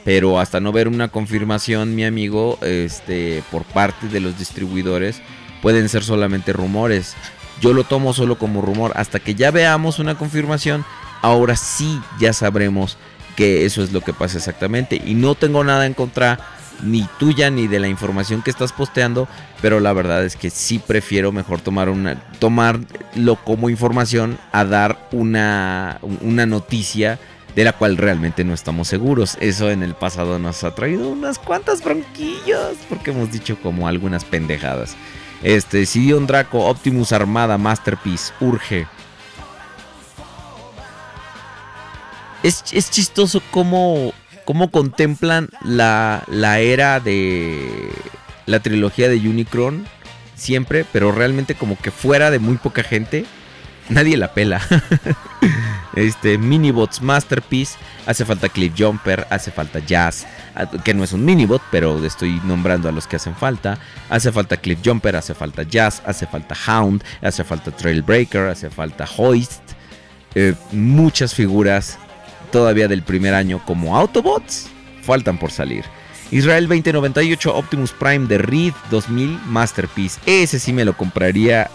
[0.05, 5.21] Pero hasta no ver una confirmación, mi amigo, este, por parte de los distribuidores,
[5.61, 7.17] pueden ser solamente rumores.
[7.61, 8.93] Yo lo tomo solo como rumor.
[8.97, 10.85] Hasta que ya veamos una confirmación,
[11.21, 12.97] ahora sí ya sabremos
[13.37, 15.01] que eso es lo que pasa exactamente.
[15.05, 16.39] Y no tengo nada en contra
[16.83, 19.29] ni tuya ni de la información que estás posteando,
[19.61, 25.09] pero la verdad es que sí prefiero mejor tomar una tomarlo como información a dar
[25.13, 27.21] una una noticia
[27.55, 29.37] de la cual realmente no estamos seguros.
[29.41, 34.25] Eso en el pasado nos ha traído unas cuantas bronquillas porque hemos dicho como algunas
[34.25, 34.97] pendejadas.
[35.43, 38.87] Este, Sidion Draco, Optimus Armada, Masterpiece, urge.
[42.43, 44.13] Es, es chistoso cómo,
[44.45, 47.91] cómo contemplan la, la era de
[48.47, 49.87] la trilogía de Unicron
[50.35, 53.25] siempre, pero realmente como que fuera de muy poca gente,
[53.89, 54.61] nadie la pela.
[55.95, 57.77] este, Minibots Masterpiece,
[58.07, 62.41] hace falta Cliff Jumper, hace falta Jazz, a- que no es un Minibot, pero estoy
[62.45, 63.79] nombrando a los que hacen falta.
[64.09, 69.07] Hace falta Cliff Jumper, hace falta Jazz, hace falta Hound, hace falta Trailbreaker, hace falta
[69.17, 69.63] Hoist.
[70.35, 71.99] Eh, muchas figuras
[72.51, 74.69] todavía del primer año como Autobots
[75.03, 75.85] faltan por salir.
[76.31, 80.19] Israel 2098 Optimus Prime de Reed 2000 Masterpiece.
[80.25, 81.71] Ese sí me lo compraría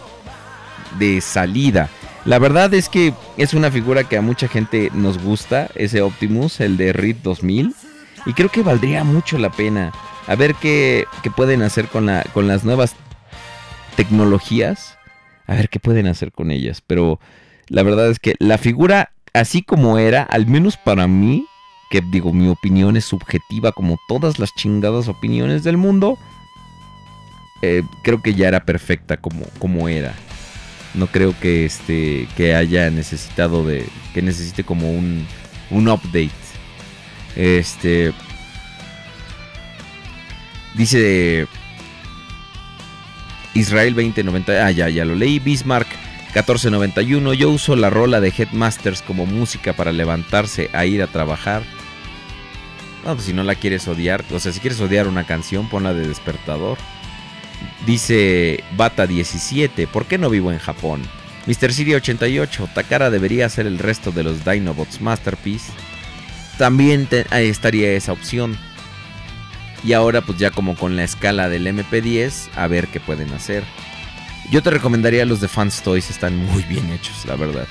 [0.98, 1.90] de salida.
[2.28, 6.60] La verdad es que es una figura que a mucha gente nos gusta, ese Optimus,
[6.60, 7.74] el de Reed 2000.
[8.26, 9.94] Y creo que valdría mucho la pena.
[10.28, 12.98] A ver qué, qué pueden hacer con, la, con las nuevas
[13.95, 14.98] tecnologías.
[15.45, 16.84] A ver qué pueden hacer con ellas.
[16.86, 17.22] Pero
[17.70, 21.48] la verdad es que la figura, así como era, al menos para mí,
[21.90, 26.18] que digo, mi opinión es subjetiva como todas las chingadas opiniones del mundo,
[27.62, 30.14] eh, creo que ya era perfecta como, como era.
[30.98, 35.26] No creo que este que haya necesitado de que necesite como un
[35.69, 36.32] un update.
[37.36, 38.14] Este
[40.74, 41.48] dice
[43.53, 45.88] Israel 2090, ah ya ya lo leí, Bismarck
[46.34, 51.64] 1491, yo uso la rola de Headmasters como música para levantarse a ir a trabajar.
[53.06, 55.94] No, pues si no la quieres odiar, o sea, si quieres odiar una canción, ponla
[55.94, 56.78] de despertador.
[57.86, 61.02] Dice Bata 17, ¿por qué no vivo en Japón?
[61.46, 61.72] Mr.
[61.72, 65.72] Siri 88, Takara debería ser el resto de los Dinobots Masterpiece.
[66.58, 68.58] También estaría esa opción.
[69.84, 73.64] Y ahora pues ya como con la escala del MP10, a ver qué pueden hacer.
[74.52, 77.68] Yo te recomendaría los de Fans Toys, están muy bien hechos, la verdad.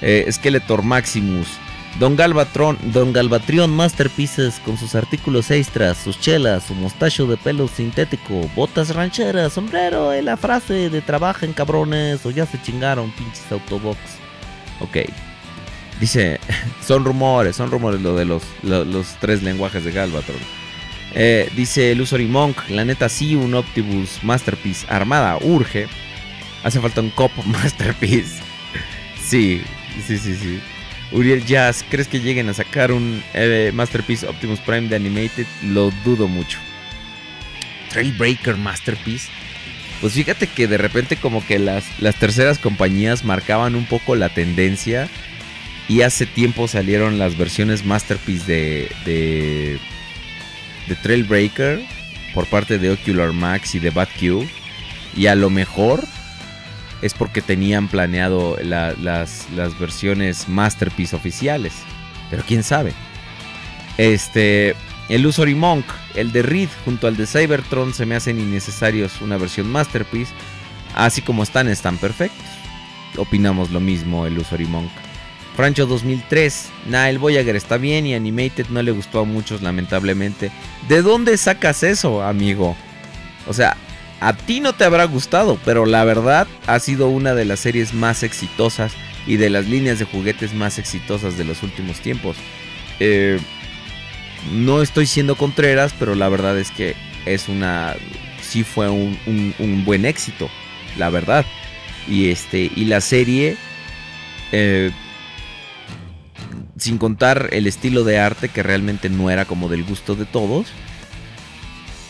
[0.00, 1.48] Eh, Skeletor Maximus,
[1.98, 7.68] Don Galvatron, Don Galvatrión Masterpieces con sus artículos extras, sus chelas, su mostacho de pelo
[7.68, 13.44] sintético, botas rancheras, sombrero y la frase de trabajen cabrones o ya se chingaron pinches
[13.52, 13.98] autobox.
[14.80, 14.98] Ok.
[16.00, 16.40] Dice,
[16.84, 20.38] son rumores, son rumores lo de los, lo- los tres lenguajes de Galvatron.
[21.14, 25.86] Eh, dice Lusory Monk, la neta sí, un Optimus Masterpiece armada urge.
[26.64, 28.40] Hace falta un Cop Masterpiece.
[29.22, 29.62] Sí,
[30.06, 30.58] sí, sí, sí.
[31.12, 35.46] Uriel Jazz, ¿crees que lleguen a sacar un eh, Masterpiece Optimus Prime de Animated?
[35.62, 36.58] Lo dudo mucho.
[37.90, 39.28] Trailbreaker Masterpiece.
[40.00, 44.30] Pues fíjate que de repente como que las, las terceras compañías marcaban un poco la
[44.30, 45.08] tendencia.
[45.88, 49.78] Y hace tiempo salieron las versiones Masterpiece de, de,
[50.88, 51.82] de Trailbreaker
[52.32, 54.48] por parte de Ocular Max y de BatQ.
[55.14, 56.04] Y a lo mejor
[57.02, 61.74] es porque tenían planeado la- las, las versiones Masterpiece oficiales.
[62.30, 62.92] Pero quién sabe.
[63.98, 64.74] Este,
[65.08, 65.84] el Usory Monk,
[66.14, 70.32] el de Reed junto al de Cybertron se me hacen innecesarios una versión Masterpiece.
[70.94, 72.44] Así como están, están perfectos.
[73.16, 74.90] Opinamos lo mismo el Usory Monk.
[75.56, 76.70] Francho 2003.
[76.86, 80.50] Nah, el Voyager está bien y Animated no le gustó a muchos, lamentablemente.
[80.88, 82.74] ¿De dónde sacas eso, amigo?
[83.46, 83.76] O sea,
[84.28, 87.92] a ti no te habrá gustado, pero la verdad ha sido una de las series
[87.94, 88.92] más exitosas
[89.26, 92.36] y de las líneas de juguetes más exitosas de los últimos tiempos.
[93.00, 93.38] Eh,
[94.52, 96.94] no estoy siendo contreras, pero la verdad es que
[97.26, 97.94] es una.
[98.40, 99.16] Sí fue un,
[99.58, 100.48] un- buen éxito,
[100.98, 101.44] la verdad.
[102.08, 102.70] Y este.
[102.74, 103.56] Y la serie.
[104.50, 104.90] eh,
[106.76, 110.66] sin contar el estilo de arte que realmente no era como del gusto de todos.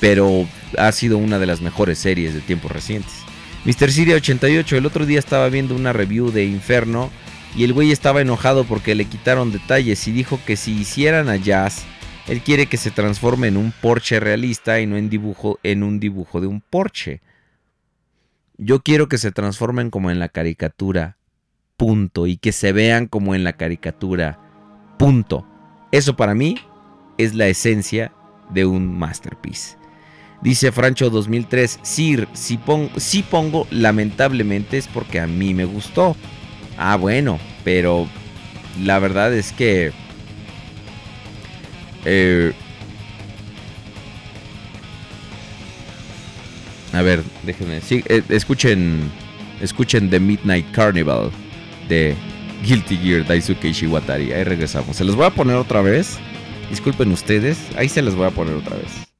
[0.02, 0.48] Pero
[0.78, 3.12] ha sido una de las mejores series de tiempos recientes.
[3.64, 3.92] Mr.
[3.92, 7.08] Siria 88, el otro día estaba viendo una review de Inferno
[7.54, 11.36] y el güey estaba enojado porque le quitaron detalles y dijo que si hicieran a
[11.36, 11.84] Jazz,
[12.26, 16.00] él quiere que se transforme en un Porsche realista y no en dibujo en un
[16.00, 17.20] dibujo de un Porsche.
[18.58, 21.16] Yo quiero que se transformen como en la caricatura.
[21.76, 24.40] Punto y que se vean como en la caricatura.
[24.98, 25.46] Punto.
[25.92, 26.56] Eso para mí
[27.18, 28.12] es la esencia
[28.50, 29.81] de un masterpiece.
[30.42, 36.16] Dice Francho 2003, Sir, si, pon- si pongo lamentablemente es porque a mí me gustó.
[36.76, 38.08] Ah, bueno, pero
[38.82, 39.92] la verdad es que...
[42.04, 42.52] eh,
[46.92, 47.80] a ver, déjenme...
[47.90, 49.10] eh, escuchen,
[49.60, 51.30] escuchen The Midnight Carnival
[51.88, 52.16] de
[52.64, 54.32] Guilty Gear Daisuke Ishiwatari.
[54.32, 54.96] Ahí regresamos.
[54.96, 56.18] Se los voy a poner otra vez.
[56.68, 57.58] Disculpen ustedes.
[57.76, 59.11] Ahí se los voy a poner otra vez.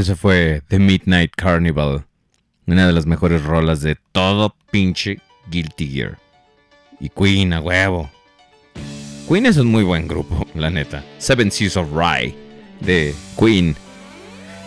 [0.00, 2.06] Eso fue The Midnight Carnival.
[2.66, 5.18] Una de las mejores rolas de todo pinche
[5.50, 6.18] Guilty Gear.
[6.98, 8.10] Y Queen, a huevo.
[9.28, 11.04] Queen es un muy buen grupo, la neta.
[11.18, 12.34] Seven Seas of Rye
[12.80, 13.76] de Queen.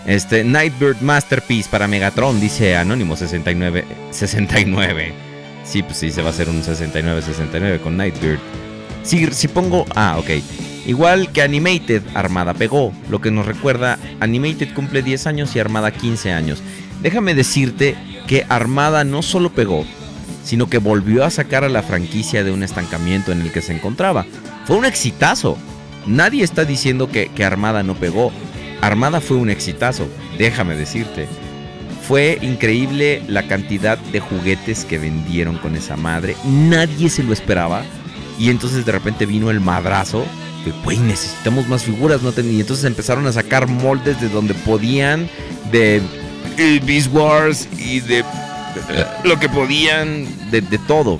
[0.05, 3.85] Este, Nightbird Masterpiece para Megatron, dice Anónimo 69.
[4.11, 5.13] 69.
[5.63, 8.37] Sí, pues sí, se va a hacer un 69-69 con Nightbird.
[9.01, 9.87] Si, si pongo.
[9.95, 10.29] Ah, ok.
[10.85, 12.93] Igual que Animated, Armada pegó.
[13.09, 16.61] Lo que nos recuerda, Animated cumple 10 años y Armada 15 años.
[17.01, 17.95] Déjame decirte
[18.27, 19.85] que Armada no solo pegó,
[20.43, 23.73] sino que volvió a sacar a la franquicia de un estancamiento en el que se
[23.73, 24.25] encontraba.
[24.65, 25.57] Fue un exitazo.
[26.05, 28.31] Nadie está diciendo que, que Armada no pegó.
[28.81, 30.07] Armada fue un exitazo,
[30.37, 31.27] déjame decirte.
[32.05, 36.35] Fue increíble la cantidad de juguetes que vendieron con esa madre.
[36.43, 37.83] Nadie se lo esperaba.
[38.37, 40.25] Y entonces de repente vino el madrazo.
[40.65, 42.21] De, güey, necesitamos más figuras.
[42.21, 42.31] ¿no?
[42.31, 42.51] ten-".
[42.51, 45.29] Y entonces empezaron a sacar moldes de donde podían.
[45.71, 46.01] De
[46.85, 50.27] Beast Wars y de eh, lo que podían.
[50.51, 51.19] De, todo.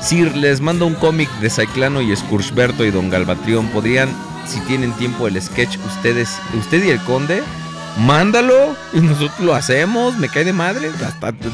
[0.00, 3.66] Sir, les mando un cómic de Cyclano y Scourgeberto y Don Galbatrión.
[3.68, 4.08] ¿Podrían,
[4.46, 7.42] si tienen tiempo, el sketch ustedes, usted y el conde?
[7.98, 10.16] Mándalo y nosotros lo hacemos.
[10.16, 10.90] Me cae de madre.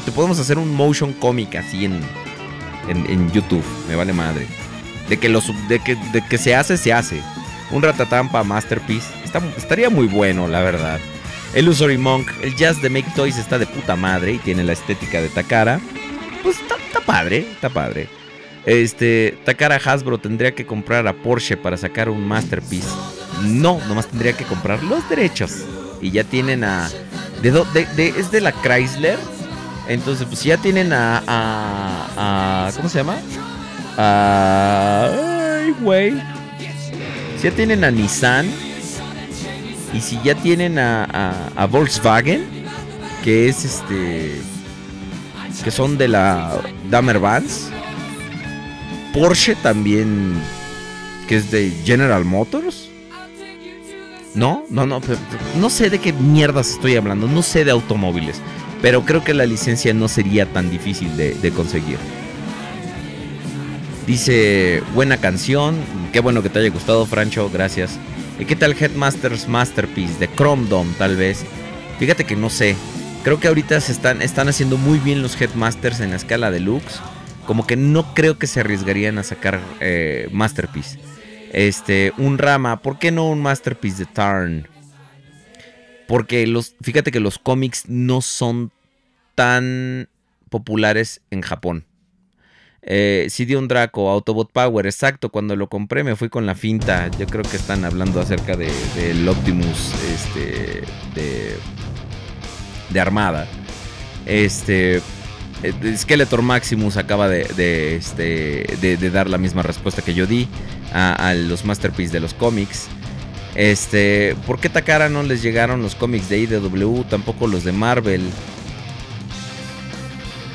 [0.05, 2.01] Te podemos hacer un motion comic así en,
[2.87, 3.63] en YouTube.
[3.89, 4.47] Me vale madre.
[5.09, 7.21] De que, lo, sub- de, que, de que se hace, se hace.
[7.71, 9.07] Un ratatampa masterpiece.
[9.57, 10.99] Estaría muy bueno, la verdad.
[11.55, 12.27] Illusory Monk.
[12.41, 15.79] El jazz de Make Toys está de puta madre y tiene la estética de Takara.
[16.43, 16.75] Pues está,
[17.05, 18.07] padre, está padre.
[18.65, 22.87] Este, Takara Hasbro tendría que comprar a Porsche para sacar un masterpiece.
[23.43, 25.51] No, nomás tendría que comprar los derechos.
[26.01, 26.89] Y ya tienen a.
[27.41, 29.17] De, de- de- es de la Chrysler.
[29.87, 31.21] Entonces, pues ya tienen a.
[31.27, 33.17] a, a- ¿Cómo se llama?
[33.97, 36.13] Ay, güey.
[37.37, 38.47] Si ya tienen a Nissan.
[39.93, 42.45] Y si ya tienen a, Volkswagen.
[43.23, 44.41] Que es este.
[45.63, 46.59] Que son de la
[46.89, 47.69] Damer Vans.
[49.13, 50.33] Porsche también.
[51.27, 52.89] Que es de General Motors.
[54.35, 55.01] No, no, no.
[55.59, 57.27] No sé de qué mierdas estoy hablando.
[57.27, 58.41] No sé de automóviles.
[58.81, 61.97] Pero creo que la licencia no sería tan difícil de conseguir.
[64.07, 65.75] Dice, buena canción.
[66.13, 67.49] Qué bueno que te haya gustado, Francho.
[67.49, 67.99] Gracias.
[68.39, 71.43] ¿Y qué tal Headmasters Masterpiece de Chrome Dome, tal vez?
[71.97, 72.75] Fíjate que no sé.
[73.23, 76.99] Creo que ahorita se están, están haciendo muy bien los Headmasters en la escala deluxe.
[77.47, 80.99] Como que no creo que se arriesgarían a sacar eh, Masterpiece.
[81.51, 82.81] Este, un rama.
[82.83, 84.67] ¿Por qué no un Masterpiece de Tarn?
[86.07, 88.71] Porque los, fíjate que los cómics no son
[89.33, 90.09] tan
[90.49, 91.85] populares en Japón.
[92.87, 97.09] Eh, CD Draco, Autobot Power, exacto, cuando lo compré me fui con la finta.
[97.17, 100.83] Yo creo que están hablando acerca de, del Optimus este,
[101.15, 101.55] de,
[102.89, 103.47] de Armada.
[104.27, 104.97] Este,
[105.63, 110.27] eh, Skeletor Maximus acaba de, de, este, de, de dar la misma respuesta que yo
[110.27, 110.47] di
[110.93, 112.87] a, a los Masterpiece de los cómics.
[113.55, 117.03] Este, ¿por qué Takara no les llegaron los cómics de IDW?
[117.09, 118.21] Tampoco los de Marvel.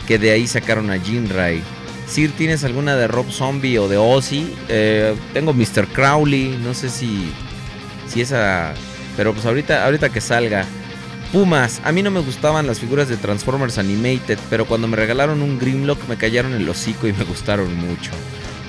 [0.07, 1.61] Que de ahí sacaron a Jinrai.
[2.11, 4.53] Sir, ¿tienes alguna de Rob Zombie o de Ozzy?
[4.69, 5.87] Eh, tengo Mr.
[5.93, 7.31] Crowley, no sé si,
[8.09, 8.75] si esa...
[9.17, 10.67] Pero pues ahorita, ahorita que salga.
[11.33, 15.41] Pumas, a mí no me gustaban las figuras de Transformers Animated, pero cuando me regalaron
[15.41, 18.11] un Grimlock me callaron el hocico y me gustaron mucho.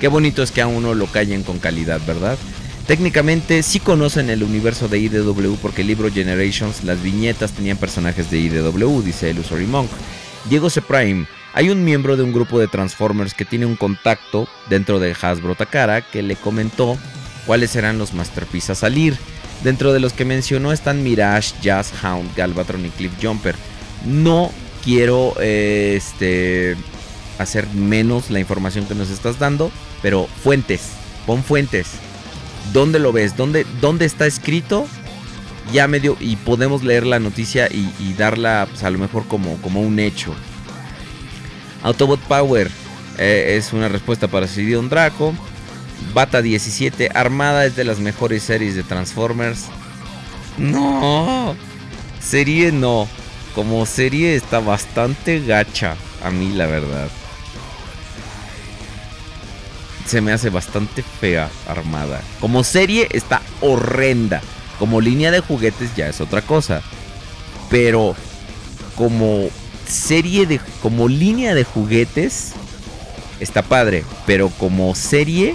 [0.00, 2.38] Qué bonito es que a uno lo callen con calidad, ¿verdad?
[2.86, 8.30] Técnicamente sí conocen el universo de IDW porque el libro Generations, las viñetas tenían personajes
[8.30, 9.90] de IDW, dice Illusory Monk.
[10.48, 10.80] Diego C.
[10.80, 15.14] Prime, hay un miembro de un grupo de Transformers que tiene un contacto dentro de
[15.20, 16.96] Hasbro Takara que le comentó
[17.46, 19.16] cuáles eran los Masterpiece a salir.
[19.62, 23.54] Dentro de los que mencionó están Mirage, Jazz, Hound, Galvatron y Cliff Jumper.
[24.04, 24.50] No
[24.82, 26.76] quiero eh, este,
[27.38, 29.70] hacer menos la información que nos estás dando,
[30.00, 30.90] pero fuentes,
[31.26, 31.92] pon fuentes.
[32.72, 33.36] ¿Dónde lo ves?
[33.36, 34.86] ¿Dónde, dónde está escrito?
[35.72, 39.56] Ya medio, y podemos leer la noticia y, y darla pues, a lo mejor como,
[39.58, 40.34] como un hecho.
[41.82, 42.70] Autobot Power
[43.18, 45.34] eh, es una respuesta para Sidion Draco.
[46.14, 49.66] Bata 17, Armada es de las mejores series de Transformers.
[50.58, 51.54] No,
[52.20, 53.08] serie no.
[53.54, 57.08] Como serie está bastante gacha, a mí la verdad.
[60.06, 62.20] Se me hace bastante fea Armada.
[62.40, 64.42] Como serie está horrenda.
[64.78, 66.82] Como línea de juguetes ya es otra cosa.
[67.70, 68.16] Pero
[68.96, 69.48] como
[69.92, 72.52] serie de como línea de juguetes
[73.40, 75.54] está padre, pero como serie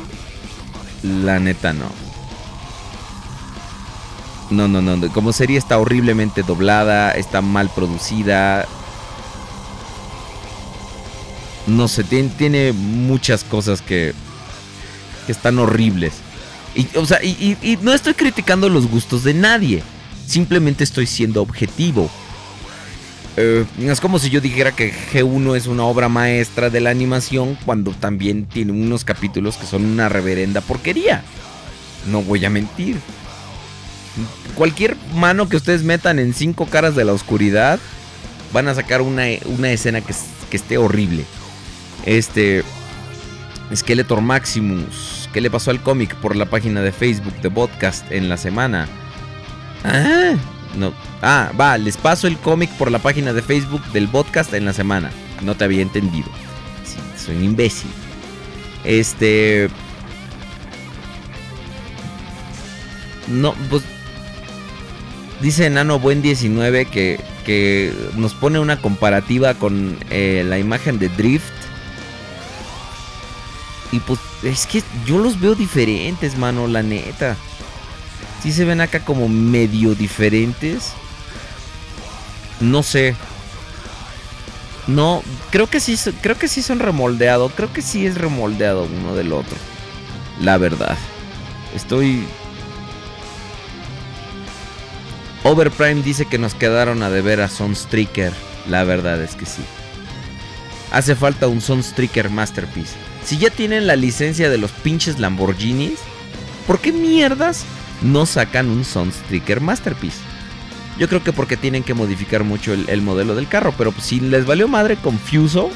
[1.03, 1.89] la neta no.
[4.49, 5.11] No, no, no.
[5.11, 8.65] Como serie está horriblemente doblada, está mal producida.
[11.65, 14.13] No sé, tiene, muchas cosas que,
[15.25, 16.13] que están horribles.
[16.75, 19.83] Y, o sea, y no estoy criticando los gustos de nadie.
[20.25, 22.09] Simplemente estoy siendo objetivo.
[23.39, 27.55] Eh, es como si yo dijera que G1 es una obra maestra de la animación
[27.65, 31.23] cuando también tiene unos capítulos que son una reverenda porquería.
[32.07, 32.97] No voy a mentir.
[34.55, 37.79] Cualquier mano que ustedes metan en cinco caras de la oscuridad
[38.53, 40.15] van a sacar una, una escena que,
[40.49, 41.23] que esté horrible.
[42.05, 42.63] Este.
[43.75, 45.29] Skeletor Maximus.
[45.31, 48.87] ¿Qué le pasó al cómic por la página de Facebook de podcast en la semana?
[49.83, 50.33] Ah,
[50.77, 50.93] no.
[51.21, 54.73] Ah, va, les paso el cómic por la página de Facebook del podcast en la
[54.73, 55.11] semana.
[55.41, 56.29] No te había entendido.
[56.83, 57.89] Sí, soy un imbécil.
[58.83, 59.69] Este.
[63.27, 63.83] No, pues.
[65.41, 71.09] Dice Enano Buen 19 que, que nos pone una comparativa con eh, la imagen de
[71.09, 71.45] Drift.
[73.91, 77.37] Y pues es que yo los veo diferentes, mano, la neta.
[78.43, 80.93] Sí se ven acá como medio diferentes.
[82.59, 83.15] No sé.
[84.87, 87.51] No, creo que sí, creo que sí son remoldeados.
[87.53, 89.57] Creo que sí es remoldeado uno del otro.
[90.41, 90.97] La verdad.
[91.75, 92.25] Estoy.
[95.43, 98.33] Overprime dice que nos quedaron a deber a Sunstreaker.
[98.67, 99.61] La verdad es que sí.
[100.91, 102.95] Hace falta un Sunstreaker Masterpiece.
[103.25, 105.99] Si ya tienen la licencia de los pinches Lamborghinis,
[106.65, 107.65] ¿por qué mierdas
[108.01, 110.19] no sacan un Sunstreaker Masterpiece?
[110.97, 114.05] Yo creo que porque tienen que modificar mucho el, el modelo del carro, pero pues,
[114.05, 115.69] si les valió madre Confuso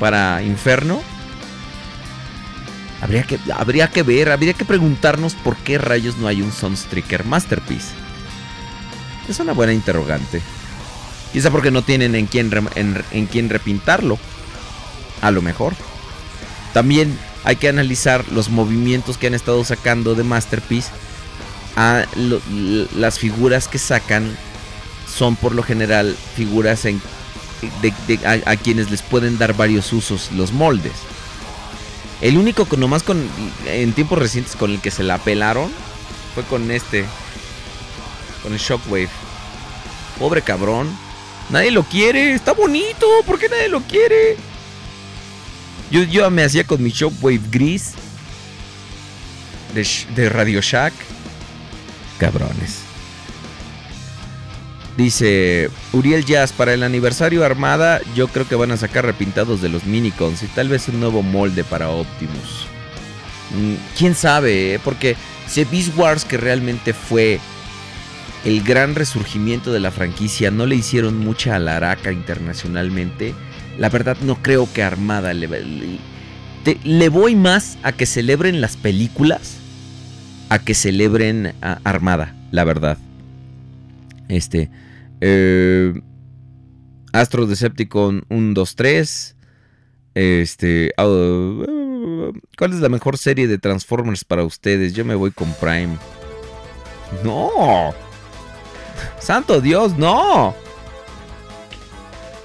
[0.00, 1.00] para Inferno,
[3.00, 7.24] habría que, habría que ver, habría que preguntarnos por qué rayos no hay un Sunstreaker
[7.24, 7.94] Masterpiece.
[9.28, 10.40] Es una buena interrogante.
[11.32, 14.18] Quizá porque no tienen en quién, en quién repintarlo.
[15.20, 15.74] A lo mejor.
[16.72, 20.90] También hay que analizar los movimientos que han estado sacando de Masterpiece.
[21.76, 22.04] A
[22.96, 24.36] las figuras que sacan
[25.06, 27.00] son por lo general figuras en,
[28.24, 30.92] a quienes les pueden dar varios usos los moldes.
[32.20, 33.24] El único que nomás con,
[33.66, 35.70] en tiempos recientes con el que se la pelaron
[36.34, 37.04] fue con este.
[38.42, 39.08] Con el Shockwave.
[40.18, 40.88] Pobre cabrón.
[41.50, 42.32] Nadie lo quiere.
[42.32, 43.06] Está bonito.
[43.24, 44.36] ¿Por qué nadie lo quiere?
[45.90, 47.92] Yo, yo me hacía con mi Shockwave gris.
[49.74, 50.92] De, de Radio Shack.
[52.18, 52.88] Cabrones.
[54.98, 59.68] Dice Uriel Jazz, para el aniversario Armada, yo creo que van a sacar repintados de
[59.68, 62.66] los minicons y tal vez un nuevo molde para Optimus.
[63.54, 64.80] Mm, Quién sabe, eh?
[64.82, 65.14] porque
[65.46, 67.38] si Beast Wars, que realmente fue
[68.44, 73.34] el gran resurgimiento de la franquicia, no le hicieron mucha alaraca internacionalmente,
[73.78, 75.98] la verdad no creo que Armada le, le,
[76.64, 79.56] te- le voy más a que celebren las películas
[80.50, 82.98] a que celebren Armada, la verdad.
[84.28, 84.70] Este.
[85.20, 85.92] eh,
[87.12, 89.36] Astro Decepticon 1, 2, 3.
[90.14, 90.92] Este.
[90.96, 94.94] ¿Cuál es la mejor serie de Transformers para ustedes?
[94.94, 95.96] Yo me voy con Prime.
[97.24, 97.94] No.
[99.20, 100.54] Santo Dios, no.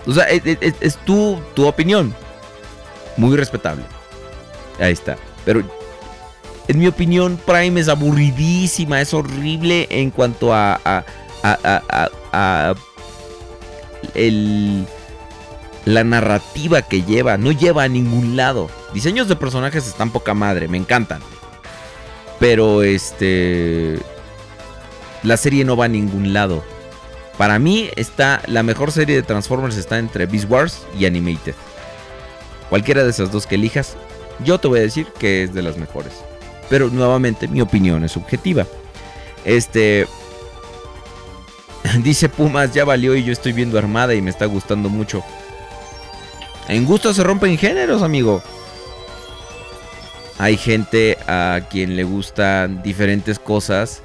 [0.06, 2.14] O sea, es, tu, tu opinión.
[3.18, 3.84] Muy respetable.
[4.80, 5.18] Ahí está.
[5.46, 5.62] Pero
[6.68, 11.04] en mi opinión, Prime es aburridísima, es horrible en cuanto a- a-
[11.44, 12.74] a- a
[14.16, 14.86] el,
[15.86, 17.38] la narrativa que lleva.
[17.38, 18.70] No lleva a ningún lado.
[18.94, 21.22] Diseños de personajes están poca madre, me encantan.
[22.40, 24.00] Pero este...
[25.24, 26.64] La serie no va a ningún lado.
[27.38, 31.56] Para mí está la mejor serie de Transformers está entre Beast Wars y Animated.
[32.70, 33.96] Cualquiera de esas dos que elijas,
[34.44, 36.14] yo te voy a decir que es de las mejores.
[36.70, 38.66] Pero nuevamente mi opinión es subjetiva.
[39.46, 40.08] Este
[42.04, 45.24] dice Pumas ya valió y yo estoy viendo Armada y me está gustando mucho.
[46.68, 48.42] En gusto se rompen géneros, amigo.
[50.38, 54.03] Hay gente a quien le gustan diferentes cosas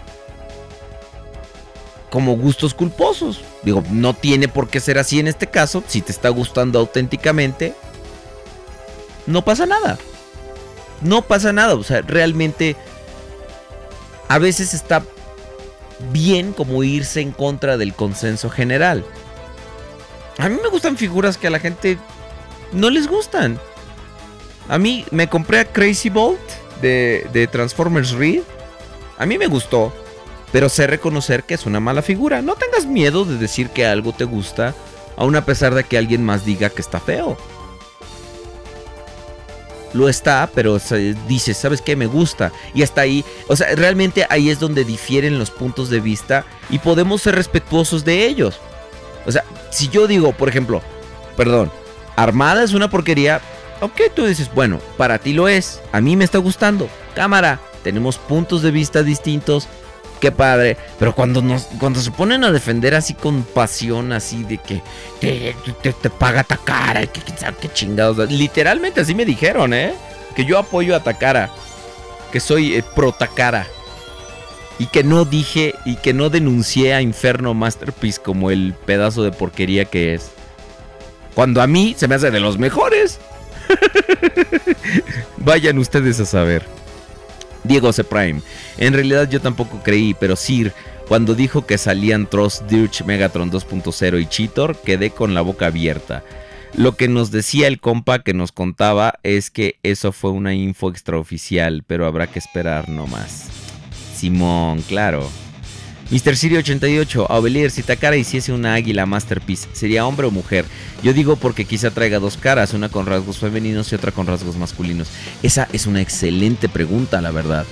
[2.10, 3.40] como gustos culposos.
[3.62, 5.82] Digo, no tiene por qué ser así en este caso.
[5.86, 7.74] Si te está gustando auténticamente,
[9.26, 9.98] no pasa nada.
[11.02, 11.74] No pasa nada.
[11.74, 12.76] O sea, realmente
[14.28, 15.02] a veces está
[16.12, 19.04] bien como irse en contra del consenso general.
[20.38, 21.98] A mí me gustan figuras que a la gente
[22.72, 23.58] no les gustan.
[24.68, 26.40] A mí me compré a Crazy Bolt
[26.80, 28.42] de, de Transformers Reed.
[29.18, 29.92] A mí me gustó.
[30.52, 32.42] Pero sé reconocer que es una mala figura.
[32.42, 34.74] No tengas miedo de decir que algo te gusta,
[35.16, 37.36] aun a pesar de que alguien más diga que está feo.
[39.94, 40.78] Lo está, pero
[41.26, 41.96] dices, ¿sabes qué?
[41.96, 42.52] Me gusta.
[42.74, 46.78] Y hasta ahí, o sea, realmente ahí es donde difieren los puntos de vista y
[46.78, 48.60] podemos ser respetuosos de ellos.
[49.26, 50.82] O sea, si yo digo, por ejemplo,
[51.36, 51.70] perdón,
[52.16, 53.40] Armada es una porquería,
[53.80, 58.18] ok, tú dices, bueno, para ti lo es, a mí me está gustando, cámara, tenemos
[58.18, 59.68] puntos de vista distintos,
[60.18, 64.58] qué padre, pero cuando, nos, cuando se ponen a defender así con pasión, así de
[64.58, 64.82] que
[65.20, 67.20] te, te, te paga Takara, que
[67.72, 69.94] chingados, literalmente así me dijeron, ¿eh?
[70.34, 71.50] Que yo apoyo a Takara,
[72.32, 73.66] que soy eh, pro Takara.
[74.80, 79.32] Y que no dije y que no denuncié a Inferno Masterpiece como el pedazo de
[79.32, 80.30] porquería que es.
[81.34, 83.18] Cuando a mí se me hace de los mejores.
[85.38, 86.64] Vayan ustedes a saber.
[87.68, 88.02] Diego C.
[88.02, 88.40] Prime.
[88.78, 90.72] En realidad yo tampoco creí, pero Sir,
[91.06, 96.24] cuando dijo que salían Tross, Dirge, Megatron 2.0 y Cheetor, quedé con la boca abierta.
[96.74, 100.90] Lo que nos decía el compa que nos contaba es que eso fue una info
[100.90, 103.48] extraoficial, pero habrá que esperar no más.
[104.14, 105.28] Simón, claro.
[106.10, 106.36] Mr.
[106.36, 110.64] Siri 88, Aubelier, si Takara hiciese una águila masterpiece, ¿sería hombre o mujer?
[111.02, 114.56] Yo digo porque quizá traiga dos caras, una con rasgos femeninos y otra con rasgos
[114.56, 115.08] masculinos.
[115.42, 117.66] Esa es una excelente pregunta, la verdad.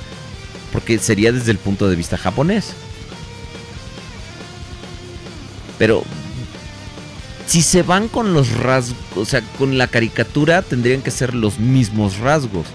[0.71, 2.75] Porque sería desde el punto de vista japonés.
[5.79, 6.05] Pero
[7.47, 11.59] si se van con los rasgos, o sea, con la caricatura tendrían que ser los
[11.59, 12.67] mismos rasgos.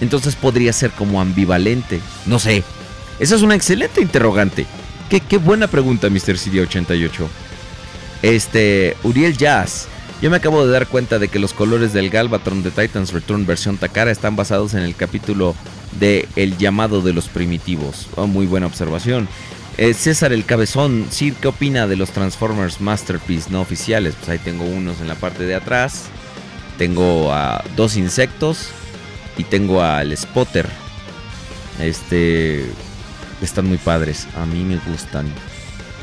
[0.00, 2.00] Entonces podría ser como ambivalente.
[2.26, 2.64] No sé.
[3.18, 4.66] Esa es una excelente interrogante.
[5.08, 6.36] Qué, qué buena pregunta, Mr.
[6.36, 7.26] CD88.
[8.22, 9.86] Este, Uriel Jazz.
[10.22, 13.44] Yo me acabo de dar cuenta de que los colores del Galvatron de Titans Return
[13.46, 15.54] versión Takara están basados en el capítulo
[16.00, 18.08] de El llamado de los primitivos.
[18.16, 19.28] Oh, muy buena observación.
[19.76, 24.14] Eh, César el Cabezón, Sir, ¿qué opina de los Transformers Masterpiece no oficiales?
[24.14, 26.04] Pues ahí tengo unos en la parte de atrás.
[26.78, 28.68] Tengo a dos insectos
[29.36, 30.68] y tengo al Spotter.
[31.80, 32.64] Este
[33.44, 35.26] están muy padres, a mí me gustan.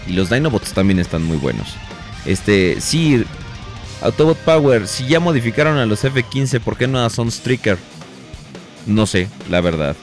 [0.07, 1.76] Y los Dinobots también están muy buenos.
[2.26, 3.23] Este, sí,
[4.01, 7.77] Autobot Power, si ya modificaron a los F15, ¿por qué no a Sunstreaker?
[8.88, 9.95] No sé, la verdad.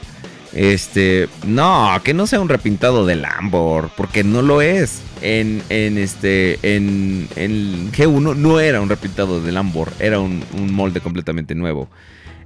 [0.53, 5.01] Este, no, que no sea un repintado de Lambor, porque no lo es.
[5.21, 11.01] En, en este, en, en G1 no era un repintado de Lambor, era un molde
[11.01, 11.89] completamente nuevo.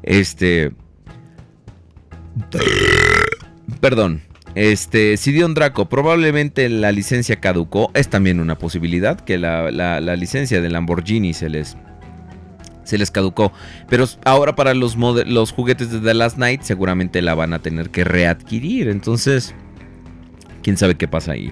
[0.01, 0.71] Este,
[3.79, 4.21] perdón.
[4.55, 7.89] Este, Sidion Draco, probablemente la licencia caducó.
[7.93, 11.75] Es también una posibilidad que la, la- la licencia de Lamborghini se les,
[12.83, 13.51] se les caducó.
[13.89, 17.89] Pero ahora para los, los juguetes de The Last Night seguramente la van a tener
[17.89, 18.89] que readquirir.
[18.89, 19.55] Entonces,
[20.61, 21.51] quién sabe qué pasa ahí.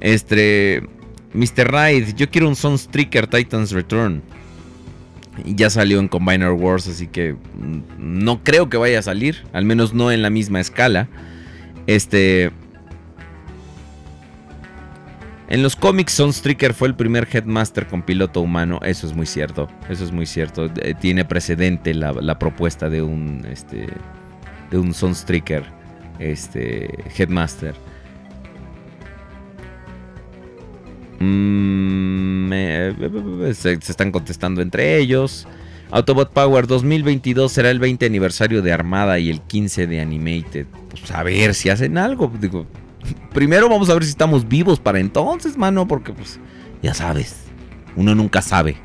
[0.00, 0.82] Este,
[1.34, 1.70] Mr.
[1.70, 4.22] Ride, yo quiero un Sunstreaker Titans Return.
[5.44, 9.44] Ya salió en Combiner Wars, así que mm, no creo que vaya a salir.
[9.52, 11.08] Al menos no en la misma escala.
[11.88, 12.52] Este.
[15.48, 18.78] En los cómics, Sunstreaker fue el primer Headmaster con piloto humano.
[18.82, 19.68] Eso es muy cierto.
[19.88, 20.70] Eso es muy cierto.
[20.82, 23.46] Eh, tiene precedente la, propuesta de un.
[23.50, 23.86] Este.
[24.70, 25.64] De un Sunstreaker.
[26.18, 26.90] Este.
[27.16, 27.74] Headmaster.
[31.20, 35.48] Mm, eh, se, se están contestando entre ellos.
[35.90, 40.66] Autobot Power 2022 será el 20 aniversario de Armada y el 15 de Animated.
[40.90, 42.30] Pues a ver si hacen algo.
[43.32, 46.38] Primero vamos a ver si estamos vivos para entonces, mano, porque pues
[46.82, 47.36] ya sabes,
[47.96, 48.76] uno nunca sabe.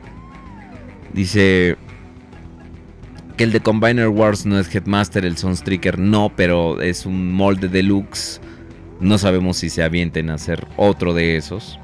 [1.12, 1.78] Dice
[3.36, 7.68] que el de Combiner Wars no es Headmaster, el Sunstreaker no, pero es un molde
[7.68, 8.40] deluxe.
[9.02, 11.80] No sabemos si se avienten a hacer otro de esos.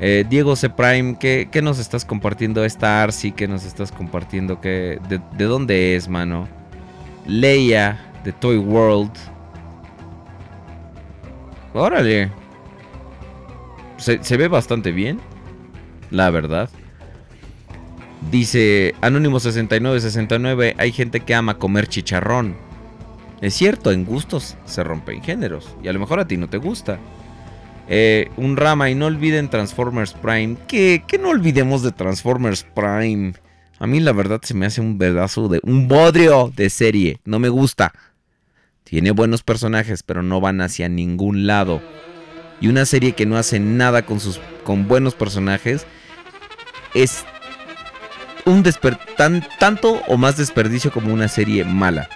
[0.00, 0.70] Eh, Diego C.
[0.70, 2.64] Prime, ¿qué, qué nos estás compartiendo?
[2.64, 6.48] Esta Arsi que nos estás compartiendo, ¿qué, de, de dónde es, mano?
[7.26, 9.12] Leia, de Toy World.
[11.74, 12.30] Órale.
[13.98, 15.20] Se, se ve bastante bien,
[16.10, 16.70] la verdad.
[18.30, 22.56] Dice Anónimo6969, hay gente que ama comer chicharrón.
[23.42, 25.74] Es cierto, en gustos se rompen géneros.
[25.82, 26.98] Y a lo mejor a ti no te gusta.
[27.92, 30.56] Eh, un rama y no olviden Transformers Prime.
[30.68, 33.32] ¿Qué, qué no olvidemos de Transformers Prime?
[33.80, 35.58] A mí la verdad se me hace un pedazo de...
[35.64, 37.18] Un bodrio de serie.
[37.24, 37.92] No me gusta.
[38.84, 41.82] Tiene buenos personajes, pero no van hacia ningún lado.
[42.60, 45.84] Y una serie que no hace nada con sus con buenos personajes
[46.94, 47.24] es
[48.44, 52.08] un desper tan, tanto o más desperdicio como una serie mala.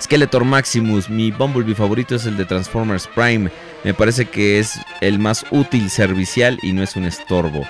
[0.00, 3.50] Skeletor Maximus, mi Bumblebee favorito es el de Transformers Prime.
[3.84, 7.66] Me parece que es el más útil, servicial y no es un estorbo.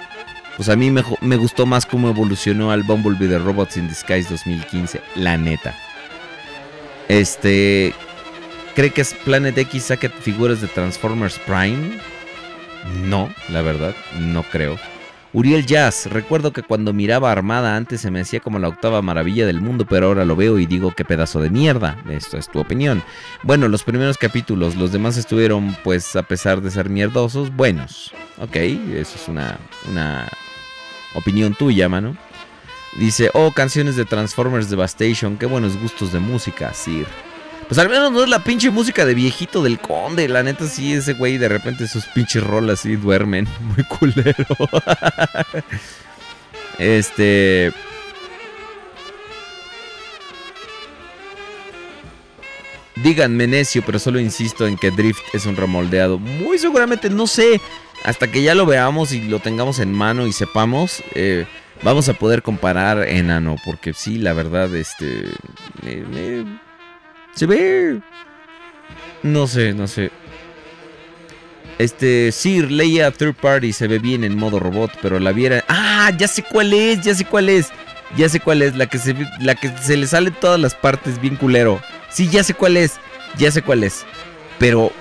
[0.57, 5.01] Pues a mí me, gustó más cómo evolucionó al Bumblebee de Robots in Disguise 2015,
[5.17, 5.75] la neta.
[7.09, 7.95] Este.
[8.75, 11.99] ¿Cree que es Planet X saque figuras de Transformers Prime?
[13.05, 14.79] No, la verdad, no creo.
[15.35, 19.47] Uriel Jazz, recuerdo que cuando miraba Armada antes se me hacía como la octava maravilla
[19.47, 21.97] del mundo, pero ahora lo veo y digo qué pedazo de mierda.
[22.11, 23.03] Esto es tu opinión.
[23.43, 28.13] Bueno, los primeros capítulos, los demás estuvieron, pues, a pesar de ser mierdosos, buenos.
[28.41, 29.59] Ok, eso es una,
[29.91, 30.29] una
[31.15, 32.15] opinión tuya, mano.
[32.99, 37.07] Dice, oh, canciones de Transformers Devastation, qué buenos gustos de música, Sir.
[37.69, 40.29] Pues al menos no es la pinche música de viejito del conde.
[40.29, 43.49] La neta, sí, ese güey de repente sus pinches rolas sí duermen.
[43.61, 44.45] Muy culero.
[46.79, 47.73] este.
[53.03, 56.19] Díganme necio, pero solo insisto en que Drift es un remoldeado.
[56.19, 57.61] Muy seguramente, no sé.
[58.05, 61.03] Hasta que ya lo veamos y lo tengamos en mano y sepamos.
[61.15, 61.47] eh,
[61.83, 63.57] vamos a poder comparar enano.
[63.65, 65.25] Porque sí, la verdad, este.
[65.83, 66.61] me-
[67.35, 68.01] se ve.
[69.23, 70.11] No sé, no sé.
[71.79, 75.65] Este, Sir Leia Third Party se ve bien en modo robot, pero la viera.
[75.69, 76.13] ¡Ah!
[76.17, 77.69] Ya sé cuál es, ya sé cuál es.
[78.17, 81.21] Ya sé cuál es, la que se, la que se le sale todas las partes
[81.21, 81.81] bien culero.
[82.11, 82.99] Sí, ya sé cuál es,
[83.39, 84.05] ya sé cuál es.
[84.59, 84.93] Pero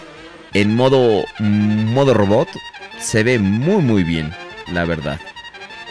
[0.54, 2.48] en modo, modo robot
[3.00, 4.32] se ve muy muy bien,
[4.72, 5.20] la verdad.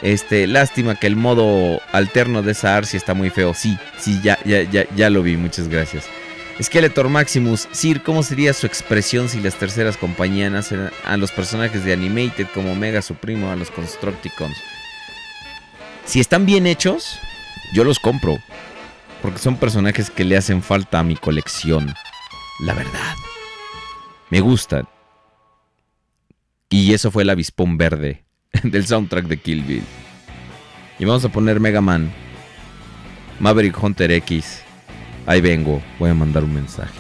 [0.00, 3.52] Este, lástima que el modo alterno de esa Arcia está muy feo.
[3.52, 6.04] Sí, sí, ya, ya, ya, ya lo vi, muchas gracias.
[6.62, 11.84] Skeletor Maximus, Sir, ¿cómo sería su expresión si las terceras compañías hacen a los personajes
[11.84, 14.56] de Animated como Mega Supremo a los Constructicons?
[16.04, 17.18] Si están bien hechos,
[17.72, 18.38] yo los compro.
[19.22, 21.94] Porque son personajes que le hacen falta a mi colección.
[22.60, 23.14] La verdad.
[24.28, 24.86] Me gustan.
[26.68, 28.24] Y eso fue el avispón verde
[28.62, 29.84] del soundtrack de Kill Bill.
[30.98, 32.12] Y vamos a poner Mega Man.
[33.38, 34.62] Maverick Hunter X.
[35.30, 36.92] Ahí vengo, voy a mandar un mensaje.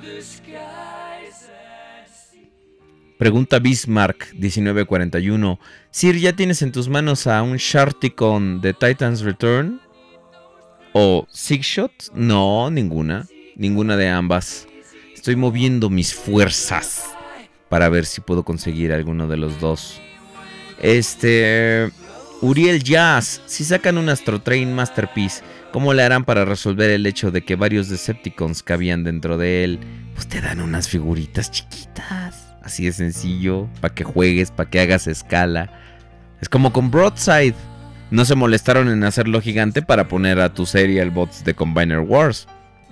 [0.00, 2.50] The skies and see.
[3.18, 5.58] Pregunta Bismarck 1941.
[5.90, 9.82] Sir, ¿ya tienes en tus manos a un Sharticon de Titan's Return?
[10.94, 11.92] ¿O Six Shot?
[12.14, 13.26] No, ninguna.
[13.56, 14.68] Ninguna de ambas.
[15.14, 17.04] Estoy moviendo mis fuerzas
[17.70, 20.00] para ver si puedo conseguir alguno de los dos.
[20.80, 21.90] Este.
[22.42, 23.40] Uriel Jazz.
[23.46, 25.42] Si sacan un Astro Train Masterpiece,
[25.72, 29.80] ¿cómo le harán para resolver el hecho de que varios Decepticons cabían dentro de él?
[30.14, 32.54] Pues te dan unas figuritas chiquitas.
[32.62, 33.68] Así de sencillo.
[33.80, 35.72] Para que juegues, para que hagas escala.
[36.42, 37.54] Es como con Broadside.
[38.10, 42.46] No se molestaron en hacerlo gigante para poner a tu serial bots de Combiner Wars.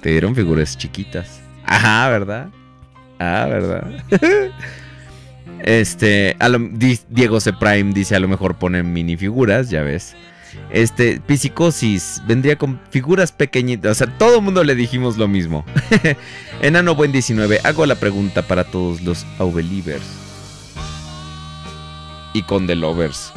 [0.04, 1.40] Te dieron figuras chiquitas.
[1.64, 2.48] Ajá, ¿verdad?
[3.18, 3.90] Ah, ¿verdad?
[5.60, 7.54] este, a lo- di- Diego C.
[7.54, 10.14] Prime dice a lo mejor ponen minifiguras, ya ves.
[10.70, 13.92] Este, Psicosis vendría con figuras pequeñitas.
[13.92, 15.64] O sea, todo el mundo le dijimos lo mismo.
[16.60, 20.04] Enano Buen 19, hago la pregunta para todos los Aubelievers
[22.34, 23.32] y Condelovers.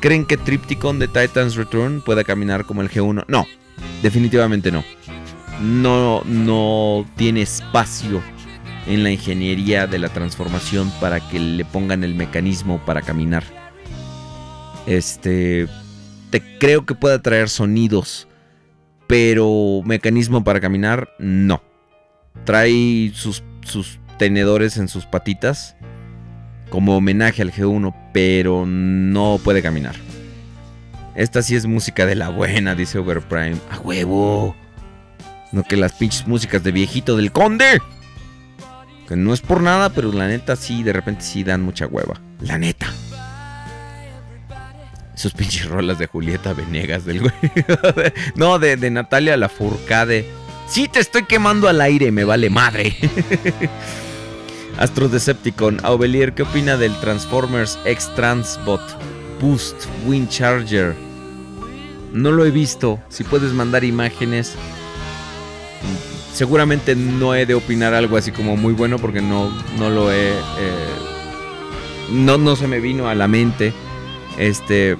[0.00, 3.24] ¿Creen que Tripticon de Titan's Return pueda caminar como el G1?
[3.26, 3.44] No,
[4.04, 4.84] definitivamente no.
[5.62, 8.20] No, no tiene espacio
[8.86, 13.44] en la ingeniería de la transformación para que le pongan el mecanismo para caminar.
[14.86, 15.68] Este,
[16.30, 18.26] te creo que pueda traer sonidos,
[19.06, 21.62] pero mecanismo para caminar, no.
[22.44, 25.76] Trae sus, sus tenedores en sus patitas
[26.70, 29.94] como homenaje al G1, pero no puede caminar.
[31.14, 33.56] Esta sí es música de la buena, dice Overprime.
[33.70, 34.56] ¡A huevo!
[35.52, 37.80] No que las pinches músicas de viejito del conde.
[39.06, 42.20] Que no es por nada, pero la neta sí, de repente sí dan mucha hueva.
[42.40, 42.92] La neta.
[45.14, 47.32] Esos pinches rolas de Julieta Venegas del güey.
[48.34, 50.26] no, de, de Natalia Lafourcade.
[50.66, 52.96] Sí te estoy quemando al aire, me vale madre.
[54.78, 58.80] Astro Decepticon, Aubelier, ¿qué opina del Transformers X Transbot
[59.38, 60.94] Boost Wind Charger?
[62.12, 62.98] No lo he visto.
[63.08, 64.54] Si puedes mandar imágenes.
[66.32, 70.30] Seguramente no he de opinar algo así como muy bueno porque no, no lo he.
[70.30, 70.88] eh,
[72.10, 73.72] no, no se me vino a la mente.
[74.38, 74.96] Este.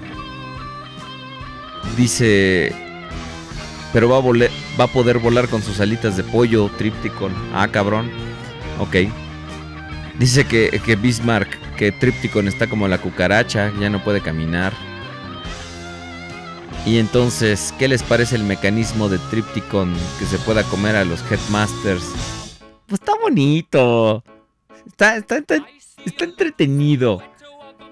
[1.96, 2.72] Dice.
[3.92, 4.50] Pero va a, vole-
[4.80, 7.32] va a poder volar con sus alitas de pollo, Tripticon.
[7.54, 8.10] Ah, cabrón.
[8.78, 8.96] Ok.
[10.18, 14.72] Dice que, que Bismarck, que Tripticon está como la cucaracha, ya no puede caminar.
[16.84, 21.22] Y entonces, ¿qué les parece el mecanismo de Tripticon que se pueda comer a los
[21.30, 22.04] Headmasters?
[22.86, 24.24] Pues está bonito.
[24.86, 27.22] Está, está, está, entretenido.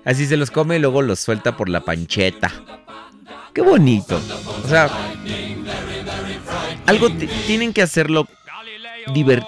[0.05, 2.51] Así se los come y luego los suelta por la pancheta.
[3.55, 4.21] Qué bonito.
[4.65, 4.91] O sea,
[6.87, 7.11] algo
[7.47, 8.27] tienen que hacerlo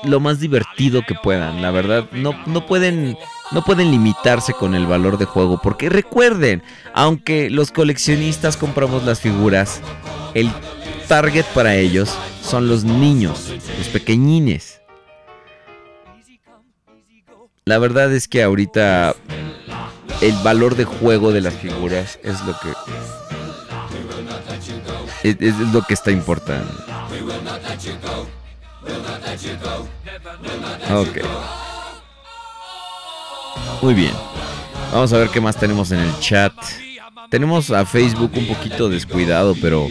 [0.05, 1.63] lo más divertido que puedan.
[1.63, 3.17] La verdad, no, no pueden
[3.53, 5.61] no pueden limitarse con el valor de juego.
[5.63, 6.63] Porque recuerden,
[6.95, 9.81] aunque los coleccionistas compramos las figuras,
[10.35, 10.51] el
[11.09, 14.81] target para ellos son los niños, los pequeñines.
[17.65, 19.15] La verdad es que ahorita
[20.21, 22.73] el valor de juego de las figuras es lo que
[25.23, 26.73] es, lo que está importando.
[30.91, 31.72] Ok.
[33.81, 34.13] Muy bien.
[34.93, 36.53] Vamos a ver qué más tenemos en el chat.
[37.31, 39.89] Tenemos a Facebook un poquito descuidado, pero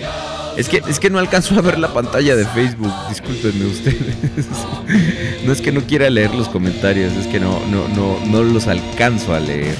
[0.57, 2.93] es que es que no alcanzo a ver la pantalla de Facebook.
[3.09, 4.15] Discúlpenme ustedes.
[5.45, 8.67] No es que no quiera leer los comentarios, es que no no no no los
[8.67, 9.75] alcanzo a leer.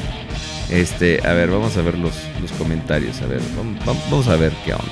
[0.72, 3.22] Este, a ver, vamos a ver los, los comentarios.
[3.22, 4.92] A ver, vam- vam- vamos a ver qué onda.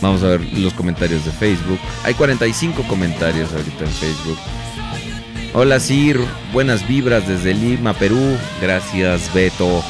[0.00, 1.78] Vamos a ver los comentarios de Facebook.
[2.04, 4.38] Hay 45 comentarios ahorita en Facebook.
[5.54, 6.20] Hola Sir,
[6.52, 8.36] buenas vibras desde Lima, Perú.
[8.60, 9.82] Gracias Beto.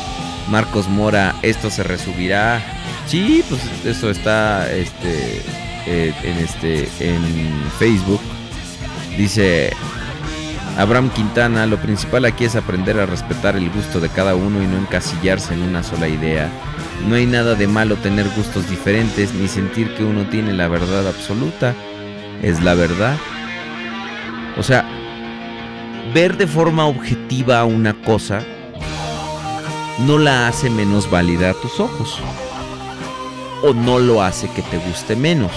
[0.49, 2.63] Marcos Mora, esto se resubirá.
[3.07, 5.43] Sí, pues eso está este
[5.87, 7.21] eh, en este en
[7.79, 8.21] Facebook.
[9.17, 9.73] Dice
[10.79, 14.67] Abraham Quintana, lo principal aquí es aprender a respetar el gusto de cada uno y
[14.67, 16.49] no encasillarse en una sola idea.
[17.09, 21.09] No hay nada de malo tener gustos diferentes ni sentir que uno tiene la verdad
[21.09, 21.75] absoluta.
[22.43, 23.17] Es la verdad.
[24.57, 24.85] O sea,
[26.13, 28.43] ver de forma objetiva una cosa
[30.01, 32.19] no la hace menos válida a tus ojos.
[33.63, 35.51] O no lo hace que te guste menos.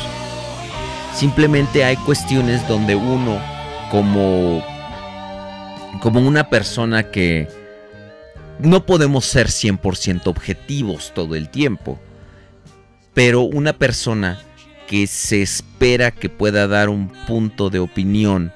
[1.13, 3.39] Simplemente hay cuestiones donde uno
[3.91, 4.63] como
[6.01, 7.47] como una persona que
[8.59, 11.99] no podemos ser 100% objetivos todo el tiempo,
[13.13, 14.39] pero una persona
[14.87, 18.51] que se espera que pueda dar un punto de opinión,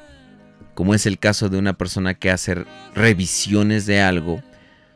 [0.76, 4.44] como es el caso de una persona que hace revisiones de algo,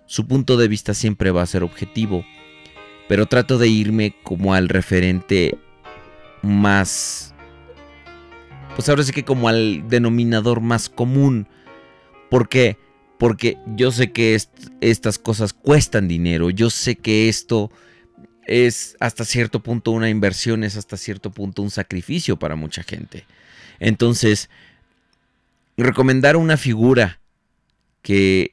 [0.06, 2.24] su punto de vista siempre va a ser objetivo,
[3.08, 5.58] pero trato de irme como al referente
[6.44, 7.34] más,
[8.76, 11.48] pues ahora sí que como al denominador más común,
[12.30, 12.78] ¿Por qué?
[13.18, 17.72] Porque yo sé que est- estas cosas cuestan dinero, yo sé que esto
[18.46, 23.26] es hasta cierto punto una inversión, es hasta cierto punto un sacrificio para mucha gente.
[23.80, 24.50] Entonces,
[25.84, 27.20] recomendar una figura
[28.02, 28.52] que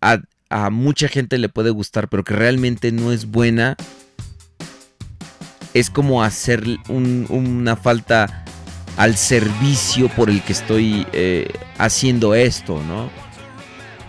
[0.00, 0.20] a,
[0.70, 3.76] mucha gente le puede gustar, pero que realmente no es buena,
[5.74, 8.44] es como hacer un- una falta
[8.96, 11.48] al servicio por el que estoy eh,
[11.78, 13.10] haciendo esto, ¿no?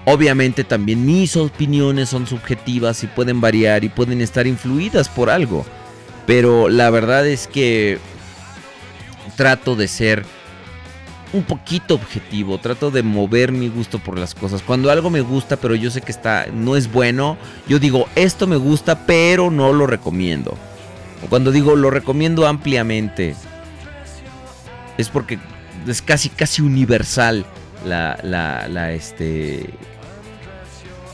[0.05, 5.65] Obviamente también mis opiniones son subjetivas y pueden variar y pueden estar influidas por algo,
[6.25, 7.97] pero la verdad es que
[9.35, 10.25] trato de ser
[11.33, 14.61] un poquito objetivo, trato de mover mi gusto por las cosas.
[14.61, 17.37] Cuando algo me gusta, pero yo sé que está no es bueno,
[17.67, 20.57] yo digo, esto me gusta, pero no lo recomiendo.
[21.23, 23.35] O Cuando digo lo recomiendo ampliamente,
[24.97, 25.39] es porque
[25.87, 27.45] es casi casi universal
[27.85, 29.69] la, la, este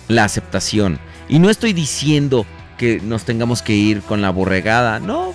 [0.08, 1.00] la aceptación.
[1.30, 2.46] Y no estoy diciendo
[2.78, 5.34] que nos tengamos que ir con la borregada, no.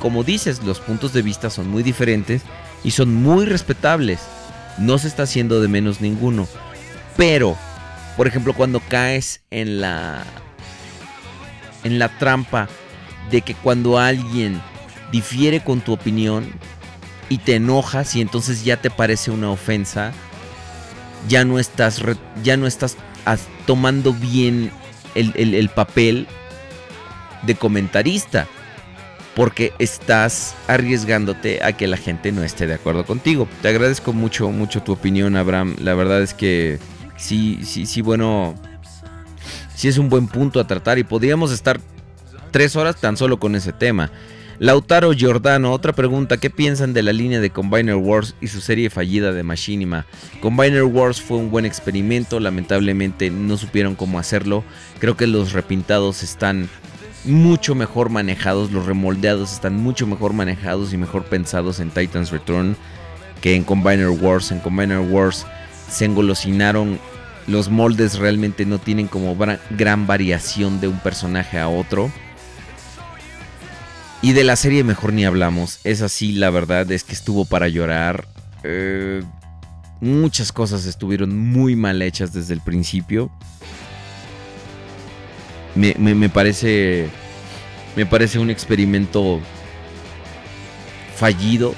[0.00, 2.42] Como dices, los puntos de vista son muy diferentes
[2.84, 4.20] y son muy respetables.
[4.78, 6.46] No se está haciendo de menos ninguno.
[7.16, 7.56] Pero,
[8.16, 10.24] por ejemplo, cuando caes en la
[11.84, 12.68] en la trampa
[13.30, 14.60] de que cuando alguien
[15.12, 16.46] difiere con tu opinión
[17.28, 20.12] y te enojas y entonces ya te parece una ofensa,
[21.28, 22.02] ya no estás,
[22.42, 22.96] ya no estás
[23.66, 24.70] tomando bien
[25.14, 26.26] el, el- el papel
[27.42, 28.46] de comentarista.
[29.38, 33.46] Porque estás arriesgándote a que la gente no esté de acuerdo contigo.
[33.62, 35.76] Te agradezco mucho, mucho tu opinión, Abraham.
[35.78, 36.80] La verdad es que
[37.16, 38.56] sí, sí, sí, bueno.
[39.76, 41.78] Sí es un buen punto a tratar y podríamos estar
[42.50, 44.10] tres horas tan solo con ese tema.
[44.58, 48.90] Lautaro Giordano, otra pregunta, ¿qué piensan de la línea de Combiner Wars y su serie
[48.90, 50.04] fallida de Machinima?
[50.40, 54.64] Combiner Wars fue un buen experimento, lamentablemente no supieron cómo hacerlo,
[54.98, 56.68] creo que los repintados están
[57.24, 62.76] mucho mejor manejados, los remoldeados están mucho mejor manejados y mejor pensados en Titans Return
[63.40, 64.50] que en Combiner Wars.
[64.50, 65.46] En Combiner Wars
[65.88, 66.98] se engolosinaron,
[67.46, 69.36] los moldes realmente no tienen como
[69.70, 72.10] gran variación de un personaje a otro.
[74.20, 75.80] Y de la serie mejor ni hablamos.
[75.84, 78.26] Es así, la verdad es que estuvo para llorar.
[78.64, 79.22] Eh,
[80.00, 83.30] muchas cosas estuvieron muy mal hechas desde el principio.
[85.78, 87.08] Me, me- parece.
[87.94, 89.40] Me parece un experimento
[91.16, 91.74] fallido.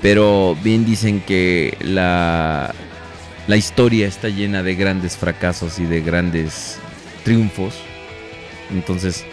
[0.00, 2.72] Pero bien dicen que la,
[3.46, 6.78] la historia está llena de grandes fracasos y de grandes
[7.24, 7.74] triunfos.
[8.70, 9.24] Entonces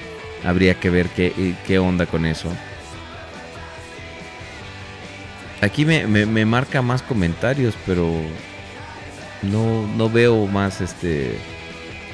[0.43, 2.49] habría que ver qué, eh, qué onda con eso.
[5.61, 8.11] Aquí me, me- me marca más comentarios, pero
[9.41, 11.37] no, no veo más este.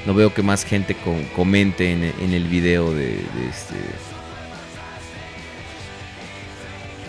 [0.06, 2.03] No veo que más gente co- comente en,
[2.34, 3.76] el video de, de este.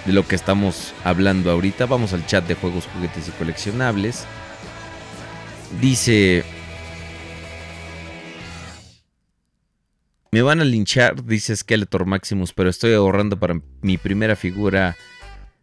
[0.06, 1.86] De lo que estamos hablando ahorita.
[1.86, 4.24] Vamos al chat de juegos, juguetes y coleccionables.
[5.81, 6.44] Dice.
[10.32, 14.97] Me van a linchar, dice Skeletor Maximus, pero estoy ahorrando para mi primera figura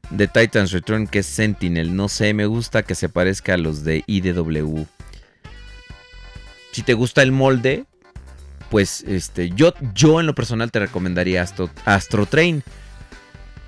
[0.10, 1.96] de Titans Return, que es Sentinel.
[1.96, 4.86] No sé, me gusta que se parezca a los de IDW.
[6.74, 7.86] Si te gusta el molde,
[8.70, 12.64] pues este, yo, yo en lo personal te recomendaría Astro, Astro Train.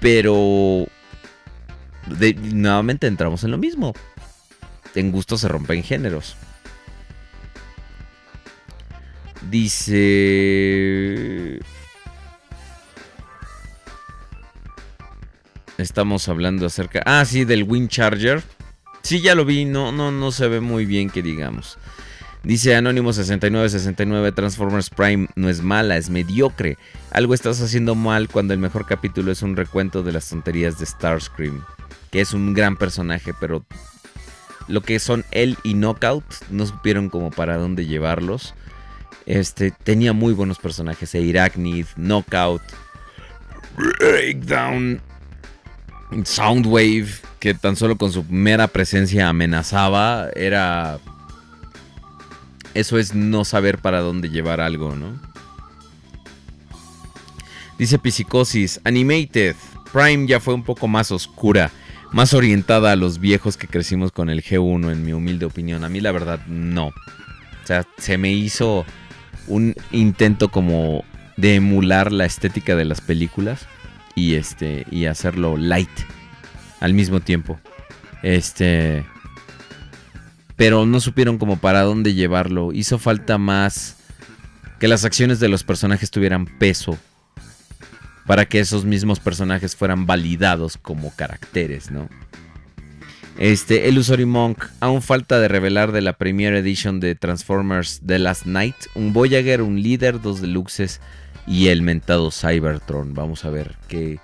[0.01, 0.87] Pero
[2.19, 3.93] de- nuevamente entramos en lo mismo.
[4.95, 6.35] En gusto se rompen géneros.
[10.35, 11.59] Dice...
[15.77, 17.03] Estamos hablando acerca...
[17.05, 18.41] Ah, sí, del Wind Charger.
[19.03, 19.65] Sí, ya lo vi.
[19.65, 21.77] No, no, no se ve muy bien que digamos.
[22.45, 26.77] Dice Anónimo 6969 Transformers Prime no es mala, es mediocre.
[27.09, 30.85] Algo estás haciendo mal cuando el mejor capítulo es un recuento de las tonterías de
[30.85, 31.65] Starscream.
[32.11, 33.65] Que es un gran personaje, pero
[34.67, 38.53] lo que son él y Knockout no supieron como para dónde llevarlos.
[39.25, 42.61] Este tenía muy buenos personajes, Arachnid, Knockout,
[43.75, 45.01] Breakdown,
[46.23, 47.07] Soundwave,
[47.39, 50.99] que tan solo con su mera presencia amenazaba, era
[52.75, 55.19] eso es no saber para dónde llevar algo, ¿no?
[57.79, 59.55] Dice Psicosis, Animated,
[59.91, 61.71] Prime ya fue un poco más oscura,
[62.11, 65.83] más orientada a los viejos que crecimos con el G1, en mi humilde opinión.
[65.83, 66.87] A mí la verdad no.
[66.87, 68.85] O sea, se me hizo
[69.47, 71.03] un intento como
[71.37, 73.67] de emular la estética de las películas
[74.15, 75.89] y este y hacerlo light
[76.79, 77.59] al mismo tiempo.
[78.23, 79.05] Este
[80.55, 82.71] pero no supieron como para dónde llevarlo.
[82.73, 83.97] Hizo falta más
[84.79, 86.97] que las acciones de los personajes tuvieran peso
[88.25, 92.09] para que esos mismos personajes fueran validados como caracteres, ¿no?
[93.37, 98.45] Este, Illusory Monk, aún falta de revelar de la Premier Edition de Transformers The Last
[98.45, 101.01] Night, un Voyager, un líder, dos deluxes
[101.45, 103.13] y el mentado Cybertron.
[103.13, 104.19] Vamos a ver qué,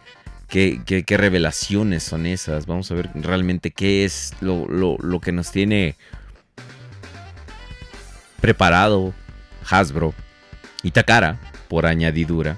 [0.48, 2.68] qué, qué- qué revelaciones son esas.
[2.68, 5.98] Vamos a ver realmente qué es lo, lo- lo que nos tiene
[8.42, 9.14] preparado
[9.70, 10.14] Hasbro
[10.84, 11.40] y Takara
[11.70, 12.58] por añadidura.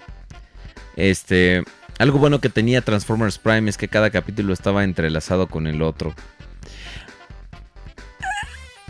[0.96, 1.64] Este,
[2.00, 6.16] algo bueno que tenía Transformers Prime es que cada capítulo estaba entrelazado con el otro.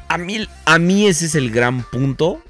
[0.08, 2.42] A mí, a mí ese es el gran punto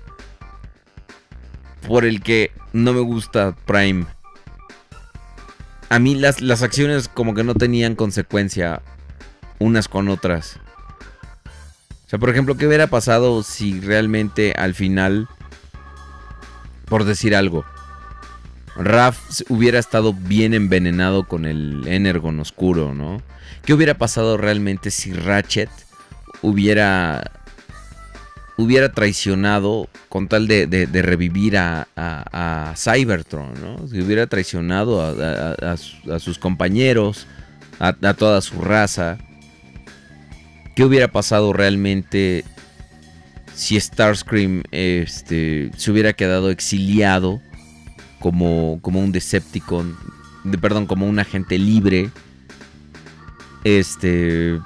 [1.87, 4.05] por el que no me gusta Prime.
[5.89, 8.81] A mí las, las acciones como que no tenían consecuencia
[9.59, 10.59] unas con otras.
[12.19, 15.27] Por ejemplo, ¿qué hubiera pasado si realmente al final,
[16.85, 17.65] por decir algo,
[18.75, 19.19] Raf
[19.49, 23.21] hubiera estado bien envenenado con el Energon oscuro, ¿no?
[23.65, 25.69] ¿Qué hubiera pasado realmente si Ratchet
[26.41, 27.31] hubiera
[28.55, 30.67] hubiera traicionado con tal de,
[31.01, 33.87] revivir a, Cybertron, ¿no?
[33.87, 37.25] Si hubiera traicionado a, a- a su- a sus compañeros,
[37.79, 39.17] a toda su raza.
[40.75, 42.43] ¿Qué hubiera pasado realmente
[43.53, 47.41] si Starscream este, se hubiera quedado exiliado
[48.19, 49.95] como, como un Decepticon,
[50.43, 52.09] de, perdón, como un agente libre?
[53.63, 54.59] Este,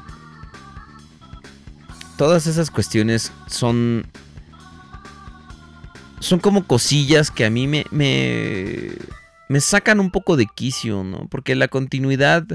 [2.17, 4.07] todas esas cuestiones son
[6.19, 8.89] son como cosillas que a mí me, me
[9.49, 11.27] me sacan un poco de quicio, ¿no?
[11.29, 12.45] Porque la continuidad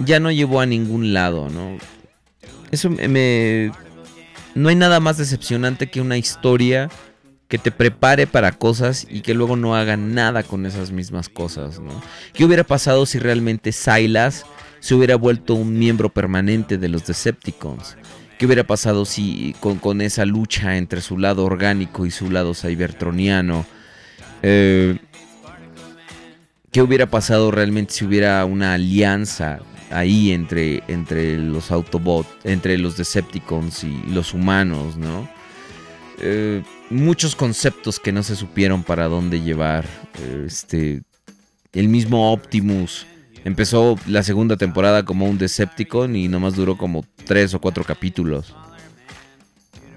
[0.00, 1.78] ya no llevó a ningún lado, ¿no?
[2.70, 3.72] Eso me-
[4.54, 6.88] no hay nada más decepcionante que una historia
[7.48, 11.80] que te prepare para cosas y que luego no haga nada con esas mismas cosas,
[11.80, 11.90] ¿no?
[12.32, 14.46] ¿Qué hubiera pasado si realmente Silas
[14.78, 17.96] se hubiera vuelto un miembro permanente de los Decepticons?
[18.38, 22.54] ¿Qué hubiera pasado si con, con esa lucha entre su lado orgánico y su lado
[22.54, 23.66] cybertroniano?
[24.42, 24.96] Eh,
[26.70, 29.58] ¿Qué hubiera pasado realmente si hubiera una alianza
[29.90, 35.28] ahí entre, entre los Autobots, entre los Decepticons y los humanos, ¿no?
[36.20, 39.84] Eh, muchos conceptos que no se supieron para dónde llevar.
[40.20, 41.02] Eh, Este,
[41.72, 43.04] el mismo Optimus
[43.44, 48.54] empezó la segunda temporada como un Decepticon y nomás duró como tres o cuatro capítulos.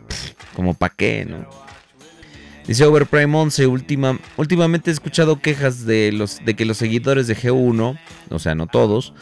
[0.08, 1.63] Pff, Como pa' qué, ¿no?
[2.68, 7.36] Dice Overprime 11, última, últimamente he escuchado quejas de, los, de que los seguidores de
[7.36, 8.00] G1,
[8.30, 9.14] o sea, no todos,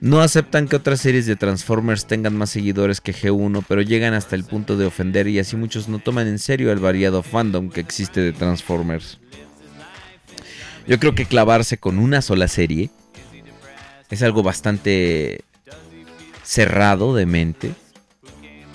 [0.00, 4.36] no aceptan que otras series de Transformers tengan más seguidores que G1, pero llegan hasta
[4.36, 7.80] el punto de ofender y así muchos no toman en serio el variado fandom que
[7.80, 9.18] existe de Transformers.
[10.86, 12.90] Yo creo que clavarse con una sola serie
[14.10, 15.42] es algo bastante
[16.42, 17.72] cerrado de mente,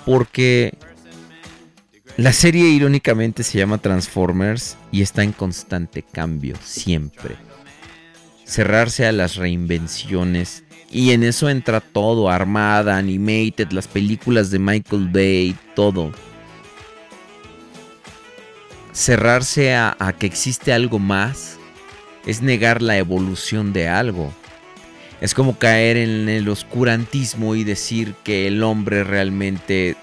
[0.04, 0.74] porque
[2.16, 7.36] la serie irónicamente se llama Transformers y está en constante cambio, siempre.
[8.46, 10.64] Cerrarse a las reinvenciones.
[10.90, 16.10] Y en eso entra todo, Armada, Animated, las películas de Michael Bay, todo.
[18.94, 21.58] Cerrarse a, a que existe algo más
[22.24, 24.32] es negar la evolución de algo.
[25.20, 29.96] Es como caer en el oscurantismo y decir que el hombre realmente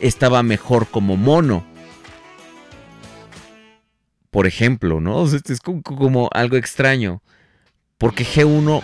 [0.00, 1.64] estaba mejor como mono.
[4.30, 5.16] Por ejemplo, ¿no?
[5.16, 7.22] O este es como, como algo extraño.
[7.98, 8.82] Porque G1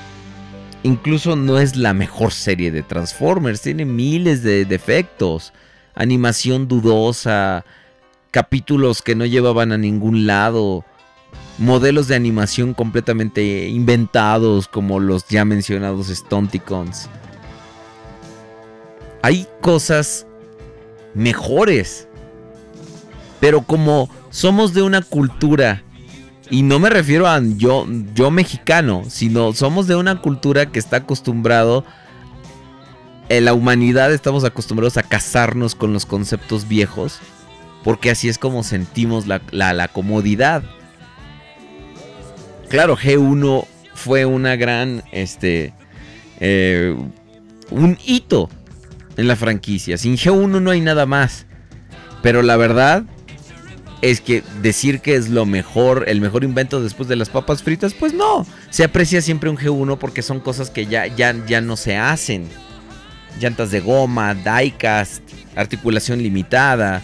[0.83, 3.63] incluso no es la mejor serie de Transformers.
[3.63, 5.53] Tiene miles de defectos.
[5.95, 7.65] Animación dudosa.
[8.31, 10.85] Capítulos que no llevaban a ningún lado.
[11.59, 17.09] Modelos de animación completamente inventados como los ya mencionados Stunticons.
[19.23, 20.27] Hay cosas
[21.15, 22.09] mejores.
[23.41, 25.83] Pero como somos de una cultura,
[26.51, 30.99] y no me refiero a yo, yo mexicano, sino somos de una cultura que está
[30.99, 31.85] acostumbrado,
[33.29, 37.19] en la humanidad estamos acostumbrados a casarnos con los conceptos viejos,
[37.85, 40.63] porque así es como sentimos la, la- comodidad.
[42.69, 43.65] Claro, G1
[43.95, 45.73] fue una gran, este,
[46.41, 46.97] eh,
[47.71, 48.49] un hito
[49.21, 49.99] en la franquicia.
[49.99, 51.45] Sin G1 no hay nada más.
[52.23, 53.05] Pero la verdad
[54.01, 57.93] es que decir que es lo mejor, el mejor invento después de las papas fritas,
[57.93, 58.47] pues no.
[58.71, 62.49] Se aprecia siempre un G1 porque son cosas que ya, ya, ya no se hacen.
[63.39, 65.23] Llantas de goma, diecast,
[65.55, 67.03] articulación limitada,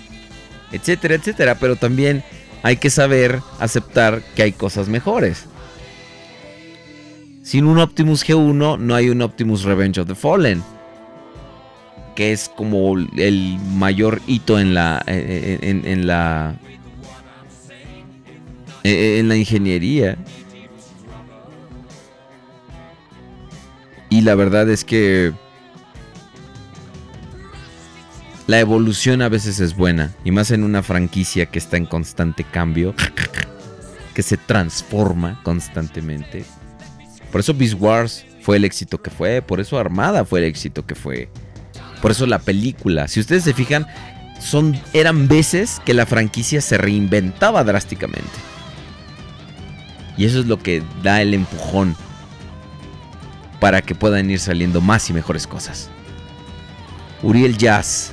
[0.72, 1.56] etcétera, etcétera.
[1.56, 2.24] Pero también
[2.62, 5.44] hay que saber aceptar que hay cosas mejores.
[7.42, 10.64] Sin un Optimus G1 no hay un Optimus Revenge of the Fallen
[12.16, 16.56] que es como el mayor hito en la en, en- en la
[18.82, 20.16] en en la ingeniería.
[24.08, 25.32] Y la verdad es que
[28.46, 32.44] la evolución a veces es buena y más en una franquicia que está en constante
[32.44, 32.94] cambio
[34.14, 36.44] que se transforma constantemente.
[37.32, 40.86] Por eso Beast Wars fue el éxito que fue por eso Armada fue el éxito
[40.86, 41.28] que fue
[42.02, 43.86] por eso la película, si ustedes se fijan,
[44.92, 48.30] eran veces que la franquicia se reinventaba drásticamente.
[50.18, 51.96] Y eso es lo que da el empujón
[53.60, 55.88] para que puedan ir saliendo más y mejores cosas.
[57.22, 58.12] Uriel Jazz.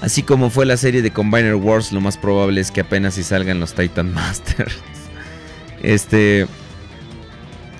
[0.00, 3.22] Así como fue la serie de Combiner Wars, lo más probable es que apenas si
[3.22, 4.76] salgan los Titan Masters.
[5.82, 6.46] Este.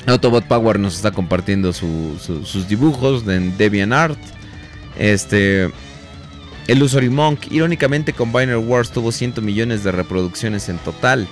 [0.06, 4.18] Autobot Power nos está compartiendo su- su- sus dibujos en DeviantArt.
[4.98, 5.70] Este.
[6.66, 7.50] Illusory Monk.
[7.50, 11.28] Irónicamente, Combiner Wars tuvo 100 millones de reproducciones en total.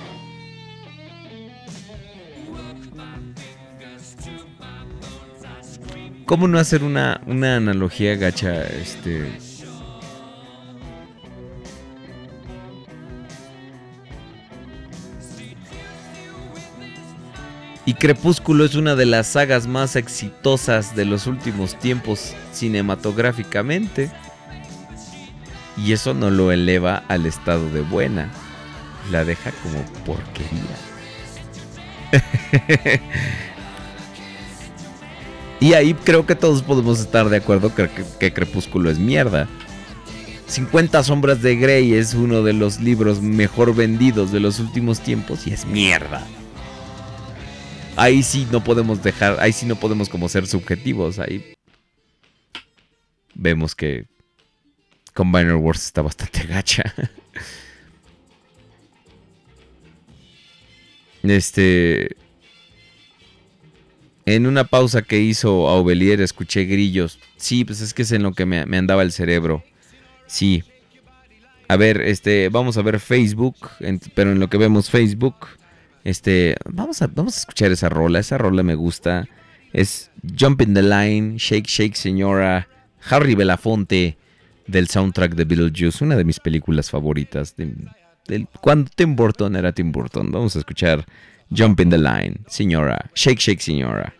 [6.25, 8.63] ¿Cómo no hacer una, una analogía gacha?
[8.63, 9.42] Este.
[17.85, 24.09] Y Crepúsculo es una de las sagas más exitosas de los últimos tiempos cinematográficamente.
[25.75, 28.31] Y eso no lo eleva al estado de buena.
[29.11, 30.77] La deja como porquería.
[35.59, 37.89] y ahí creo que todos podemos estar de acuerdo que,
[38.19, 39.47] que- Crepúsculo es mierda.
[40.47, 45.47] 50 sombras de Grey es uno de los libros mejor vendidos de los últimos tiempos
[45.47, 46.25] y es mierda.
[47.95, 51.53] Ahí sí no podemos dejar, ahí sí no podemos como ser subjetivos, ahí
[53.35, 54.05] vemos que
[55.13, 56.83] Combiner Wars está bastante gacha.
[61.21, 62.15] Este.
[64.25, 67.19] En una pausa que hizo Aubelier escuché grillos.
[67.37, 69.63] Sí, pues es que es en lo que me, me andaba el cerebro.
[70.27, 70.63] Sí.
[71.67, 73.55] A ver, este, vamos a ver Facebook,
[74.15, 75.35] pero en lo que vemos Facebook,
[76.03, 78.19] este, vamos a, vamos a escuchar esa rola.
[78.19, 79.27] Esa rola me gusta.
[79.71, 82.67] Es Jump in the Line, Shake Shake Señora,
[83.09, 84.17] Harry Belafonte
[84.67, 87.55] del soundtrack de Beetlejuice, una de mis películas favoritas.
[87.55, 90.31] de- cuando Tim Burton era Tim Burton.
[90.31, 91.05] Vamos a escuchar
[91.55, 94.13] Jump in the Line, Señora, Shake Shake Señora.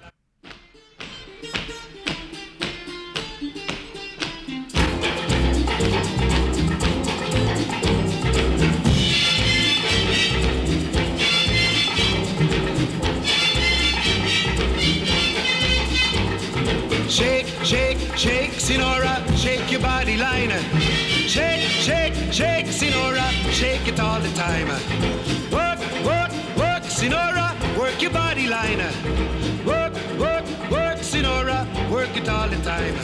[23.94, 24.68] It all the time.
[25.52, 27.48] Work, work, work, Sinora,
[27.78, 28.80] work your body line.
[29.66, 31.60] Work, work, work, Sinora,
[31.92, 32.96] work it all the time.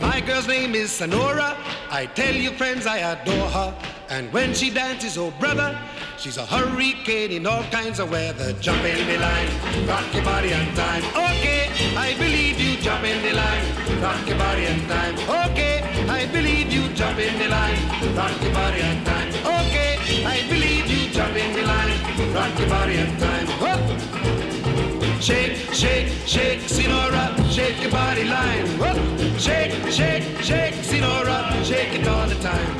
[0.00, 1.56] My girl's name is Sonora.
[1.90, 3.95] I tell you, friends, I adore her.
[4.08, 5.76] And when she dances, oh brother,
[6.16, 8.52] she's a hurricane in all kinds of weather.
[8.54, 11.02] Jump in the line, rock your body on time.
[11.10, 12.76] Okay, I believe you.
[12.76, 15.14] Jump in the line, rock your body on time.
[15.50, 16.88] Okay, I believe you.
[16.94, 19.28] Jump in the line, rock your body on time.
[19.66, 21.10] Okay, I believe you.
[21.10, 23.46] Jump in the line, rock your body on time.
[23.60, 24.35] Oh.
[25.20, 28.78] Shake, shake, shake, Sinora, shake your body line.
[28.78, 28.96] Work,
[29.38, 32.76] Shake, shake, shake, Sinora, shake it all the time.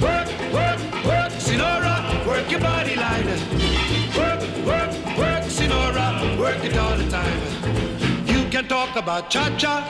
[0.00, 3.26] Work, work, work, Sinora, work your body line.
[4.16, 8.26] Work, work, work, Sinora, work it all the time.
[8.26, 9.88] You can talk about cha-cha,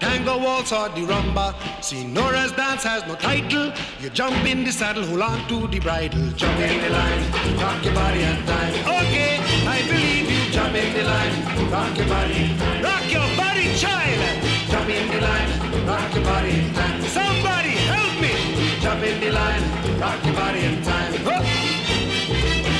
[0.00, 1.54] tango waltz or the rumba.
[1.80, 3.72] Sinora's dance has no title.
[4.00, 6.30] You jump in the saddle, hold on to the bridle.
[6.32, 8.74] Jump in the line, rock your body and time.
[9.02, 10.31] Okay, I believe.
[10.52, 12.52] Jump in the line, rock your body.
[12.82, 14.20] Rock your body, child.
[14.68, 17.00] Jump in the line, rock your body in time.
[17.04, 18.34] Somebody help me.
[18.82, 19.62] Jump in the line,
[19.98, 21.12] rock your body in time.
[21.24, 21.42] Whoop.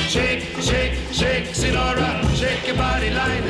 [0.07, 3.43] Shake, shake, shake, Sinora, shake your body line.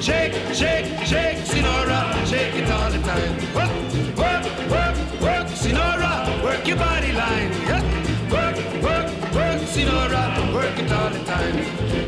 [0.00, 3.32] Shake, shake, shake, Sinora, shake it all the time.
[3.52, 7.50] Work, work, work, work, Sinora, work your body line.
[7.68, 9.06] Work, work,
[9.36, 11.81] work, Sinora, work it all the time.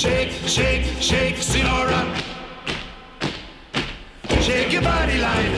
[0.00, 2.00] Shake, shake, shake, Sinora.
[4.40, 5.52] Shake your body line.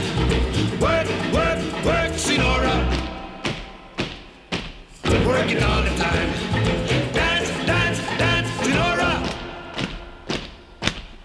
[0.81, 2.75] Work, work, work, Sinora.
[5.25, 6.31] Work it all the time.
[7.13, 9.13] Dance, dance, dance, Sinora.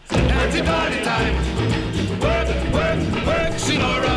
[0.10, 1.36] Dance it all the time.
[2.22, 4.16] Work, work, work, Sinora.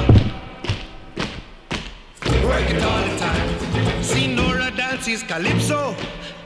[2.44, 4.02] Work it all the time.
[4.02, 5.96] See Nora dance is calypso.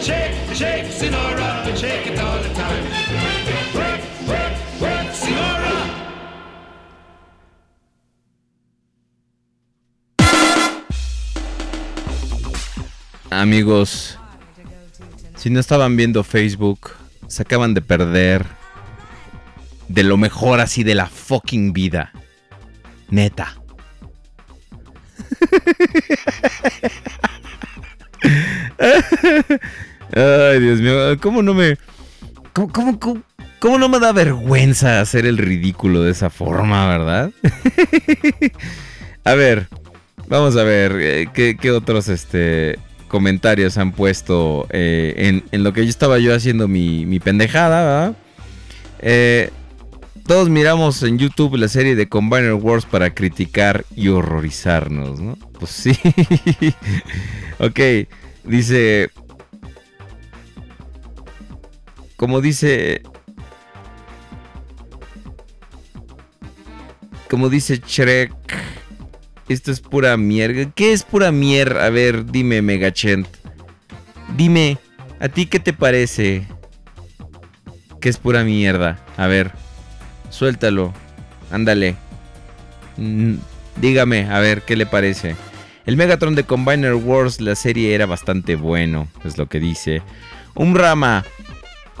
[0.00, 2.84] Shake, shake, Sinora, shake it all the time.
[3.74, 4.50] Work, work,
[4.80, 5.00] work.
[13.30, 14.18] Amigos,
[15.36, 16.92] si no estaban viendo Facebook,
[17.28, 18.44] se acaban de perder
[19.88, 22.12] de lo mejor así de la fucking vida.
[23.08, 23.54] Neta.
[30.14, 31.76] Ay, Dios mío, ¿cómo no me...
[32.52, 32.98] ¿Cómo, cómo,
[33.60, 37.30] cómo- no me da vergüenza hacer el ridículo de esa forma, verdad?
[39.24, 39.68] a ver,
[40.28, 42.78] vamos a ver, eh, ¿qué, otros este,
[43.08, 47.84] comentarios han puesto eh, en, en lo que yo estaba yo haciendo mi, mi pendejada,
[47.84, 48.16] ¿verdad?
[49.00, 49.50] Eh,
[50.26, 55.36] todos miramos en YouTube la serie de Combiner Wars para criticar y horrorizarnos, ¿no?
[55.58, 55.92] Pues sí.
[57.58, 57.80] ok,
[58.44, 59.10] dice...
[62.20, 63.00] Como dice...
[67.30, 68.34] Como dice Shrek...
[69.48, 70.70] Esto es pura mierda.
[70.74, 71.86] ¿Qué es pura mierda?
[71.86, 73.26] A ver, dime, Megachent.
[74.36, 74.76] Dime,
[75.18, 76.46] ¿a ti qué te parece?
[78.02, 79.02] Que es pura mierda.
[79.16, 79.52] A ver,
[80.28, 80.92] suéltalo.
[81.50, 81.96] Ándale.
[82.98, 83.36] Mm,
[83.80, 85.36] dígame, a ver, ¿qué le parece?
[85.86, 90.02] El Megatron de Combiner Wars, la serie era bastante bueno, es lo que dice.
[90.54, 91.24] Un rama.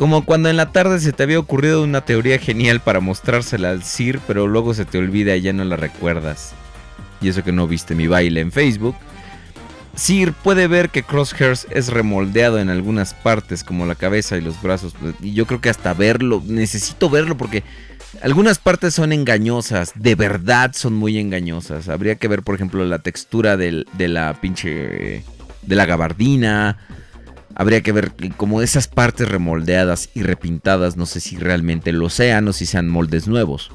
[0.00, 3.84] Como cuando en la tarde se te había ocurrido una teoría genial para mostrársela al
[3.84, 6.54] Sir, pero luego se te olvida y ya no la recuerdas
[7.20, 8.96] y eso que no viste mi baile en Facebook.
[9.94, 14.62] Sir puede ver que Crosshairs es remoldeado en algunas partes, como la cabeza y los
[14.62, 14.94] brazos.
[15.20, 17.62] Y yo creo que hasta verlo, necesito verlo porque
[18.22, 21.90] algunas partes son engañosas, de verdad son muy engañosas.
[21.90, 25.24] Habría que ver, por ejemplo, la textura de la pinche.
[25.60, 26.78] de la gabardina.
[27.60, 32.48] Habría que ver como esas partes remoldeadas y repintadas, no sé si realmente lo sean
[32.48, 33.70] o si sean moldes nuevos.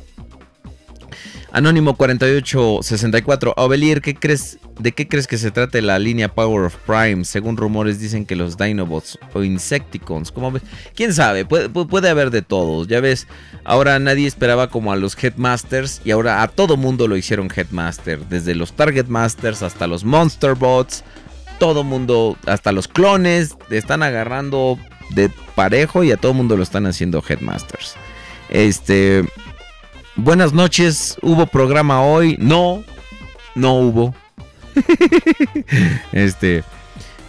[1.52, 3.53] Anónimo 4864.
[3.57, 7.24] Ovelier, ¿qué crees, ¿de qué crees que se trata la línea Power of Prime?
[7.26, 10.34] Según rumores dicen que los Dinobots o Insecticons.
[10.95, 11.45] ¿Quién sabe?
[11.45, 12.88] Puede, pu- puede haber de todos.
[12.88, 13.28] Ya ves,
[13.64, 18.26] ahora nadie esperaba como a los Headmasters y ahora a todo mundo lo hicieron Headmaster.
[18.28, 21.03] Desde los Target Masters hasta los Monster Bots.
[21.60, 24.77] Todo mundo, hasta los clones, están agarrando
[25.11, 27.95] de parejo y a todo mundo lo están haciendo Headmasters.
[28.49, 29.23] Este...
[30.18, 32.38] Buenas noches, ¿hubo programa hoy?
[32.40, 32.86] No,
[33.53, 34.15] no hubo.
[36.14, 36.64] este,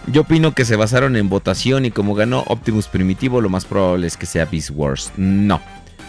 [0.07, 4.07] yo opino que se basaron en votación y como ganó Optimus Primitivo, lo más probable
[4.07, 5.13] es que sea Beast Wars.
[5.17, 5.61] No,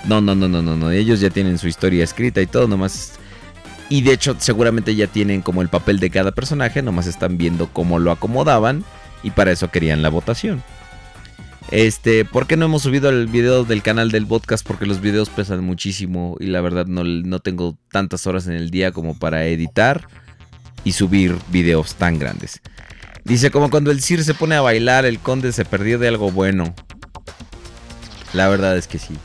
[0.06, 0.92] no, no, no, no, no.
[0.92, 3.14] Ellos ya tienen su historia escrita y todo, nomás.
[3.90, 7.68] Y de hecho, seguramente ya tienen como el papel de cada personaje, nomás están viendo
[7.72, 8.84] cómo lo acomodaban
[9.24, 10.62] y para eso querían la votación.
[11.72, 14.66] Este, ¿por qué no hemos subido el video del canal del podcast?
[14.66, 18.70] Porque los videos pesan muchísimo y la verdad no, no tengo tantas horas en el
[18.70, 20.08] día como para editar
[20.84, 22.62] y subir videos tan grandes.
[23.26, 26.32] Dice, como cuando el Sir se pone a bailar, el conde se perdió de algo
[26.32, 26.74] bueno.
[28.32, 29.18] La verdad es que sí.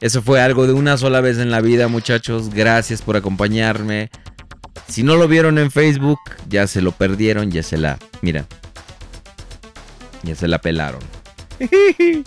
[0.00, 2.50] Eso fue algo de una sola vez en la vida, muchachos.
[2.50, 4.10] Gracias por acompañarme.
[4.88, 6.18] Si no lo vieron en Facebook,
[6.48, 7.98] ya se lo perdieron, ya se la...
[8.20, 8.46] Mira,
[10.22, 11.00] ya se la pelaron.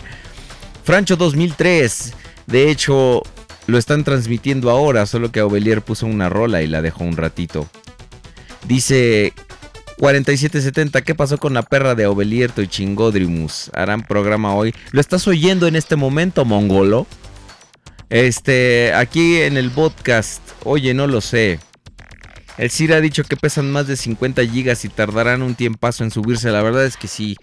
[0.84, 2.14] Francho 2003.
[2.46, 3.22] De hecho,
[3.66, 7.68] lo están transmitiendo ahora, solo que Ovelier puso una rola y la dejó un ratito.
[8.66, 9.32] Dice
[9.98, 13.70] 4770, ¿qué pasó con la perra de Ovelierto y Chingodrimus?
[13.74, 14.74] Harán programa hoy.
[14.90, 17.06] ¿Lo estás oyendo en este momento, mongolo?
[18.10, 21.60] Este, aquí en el podcast, oye, no lo sé.
[22.58, 26.10] El Sir ha dicho que pesan más de 50 gigas y tardarán un tiempazo en
[26.10, 26.50] subirse.
[26.50, 27.36] La verdad es que sí.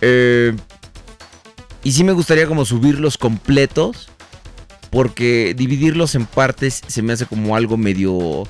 [0.00, 0.54] Eh,
[1.84, 4.08] y sí me gustaría como subirlos completos.
[4.90, 8.44] Porque dividirlos en partes se me hace como algo medio...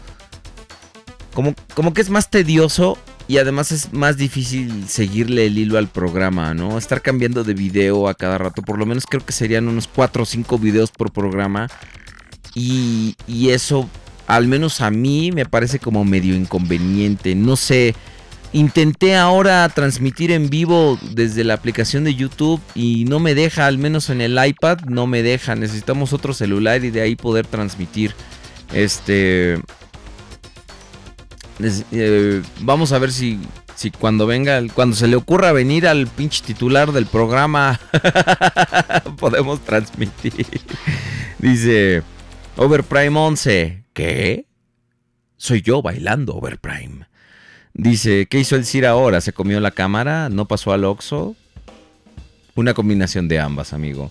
[1.32, 2.98] Como, como que es más tedioso
[3.28, 6.78] y además es más difícil seguirle el hilo al programa, ¿no?
[6.78, 8.62] Estar cambiando de video a cada rato.
[8.62, 11.68] Por lo menos creo que serían unos 4 o 5 videos por programa.
[12.54, 13.88] Y, y eso,
[14.26, 17.34] al menos a mí, me parece como medio inconveniente.
[17.34, 17.94] No sé,
[18.54, 23.78] Intenté ahora transmitir en vivo desde la aplicación de YouTube y no me deja, al
[23.78, 25.54] menos en el iPad, no me deja.
[25.54, 28.14] Necesitamos otro celular y de ahí poder transmitir.
[28.74, 29.58] Este.
[31.92, 33.38] Eh, vamos a ver si,
[33.74, 37.80] si cuando venga, cuando se le ocurra venir al pinche titular del programa,
[39.18, 40.46] podemos transmitir.
[41.38, 42.02] Dice
[42.56, 43.84] Overprime 11.
[43.92, 44.46] ¿Qué?
[45.36, 47.06] Soy yo bailando Overprime.
[47.74, 49.20] Dice, ¿qué hizo el Cir ahora?
[49.20, 50.28] ¿Se comió la cámara?
[50.28, 51.34] ¿No pasó al Oxxo?
[52.54, 54.10] Una combinación de ambas, amigo.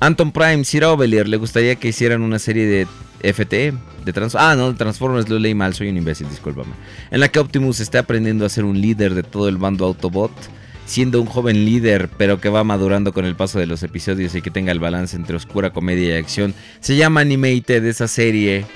[0.00, 2.86] Anton Prime, Cira Ovelier, le gustaría que hicieran una serie de
[3.32, 3.72] FT,
[4.04, 6.72] de trans ah, no, de Transformers, lo leí mal, soy un imbécil, discúlpame.
[7.10, 10.32] En la que Optimus está aprendiendo a ser un líder de todo el bando Autobot,
[10.84, 14.42] siendo un joven líder, pero que va madurando con el paso de los episodios y
[14.42, 16.54] que tenga el balance entre oscura comedia y acción.
[16.80, 18.66] Se llama Animated esa serie.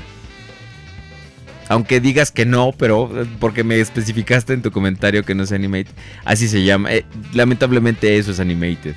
[1.68, 5.52] Aunque digas que no, pero eh, porque me especificaste en tu comentario que no es
[5.52, 5.92] animated.
[6.24, 6.90] Así se llama.
[6.94, 8.94] Eh, lamentablemente eso es animated.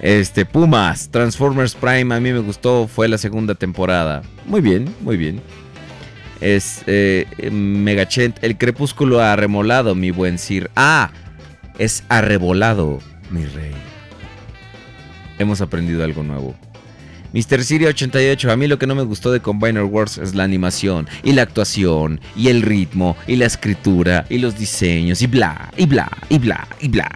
[0.00, 4.22] Este, Pumas, Transformers Prime, a mí me gustó, fue la segunda temporada.
[4.46, 5.40] Muy bien, muy bien.
[6.40, 10.70] Es eh, Megachent, el crepúsculo arremolado, mi buen Sir.
[10.76, 11.10] Ah,
[11.78, 12.98] es arrebolado,
[13.30, 13.72] mi rey.
[15.38, 16.54] Hemos aprendido algo nuevo.
[17.32, 17.64] Mr.
[17.64, 21.06] Siri 88, a mí lo que no me gustó de Combiner Wars es la animación,
[21.22, 25.86] y la actuación, y el ritmo, y la escritura, y los diseños, y bla, y
[25.86, 27.10] bla, y bla, y bla.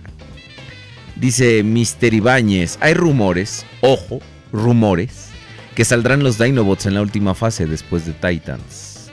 [1.20, 2.15] Dice Mr.
[2.15, 4.20] Ibáñez, hay rumores, ojo,
[4.52, 5.28] rumores,
[5.74, 9.10] que saldrán los Dinobots en la última fase después de Titans.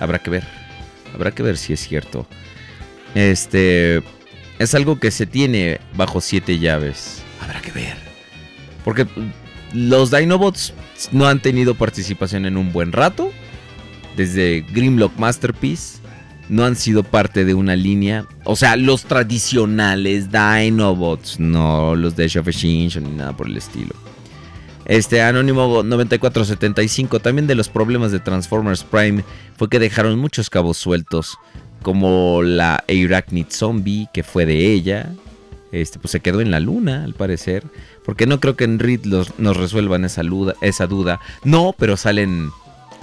[0.00, 0.44] Habrá que ver,
[1.14, 2.26] habrá que ver si es cierto.
[3.14, 4.02] Este,
[4.58, 7.22] es algo que se tiene bajo siete llaves.
[7.42, 7.96] Habrá que ver.
[8.84, 9.06] Porque
[9.74, 10.72] los Dinobots
[11.12, 13.32] no han tenido participación en un buen rato.
[14.16, 15.97] Desde Grimlock Masterpiece.
[16.48, 18.26] No han sido parte de una línea.
[18.44, 21.38] O sea, los tradicionales Dinobots.
[21.38, 23.94] No los de Extinction ni nada por el estilo.
[24.86, 27.20] Este Anónimo 9475.
[27.20, 29.24] También de los problemas de Transformers Prime
[29.56, 31.36] fue que dejaron muchos cabos sueltos.
[31.82, 35.12] Como la Arachnid Zombie, que fue de ella.
[35.70, 37.64] Este, pues se quedó en la luna, al parecer.
[38.06, 40.22] Porque no creo que en Reed los- nos resuelvan esa,
[40.62, 41.20] esa duda.
[41.44, 42.50] No, pero salen,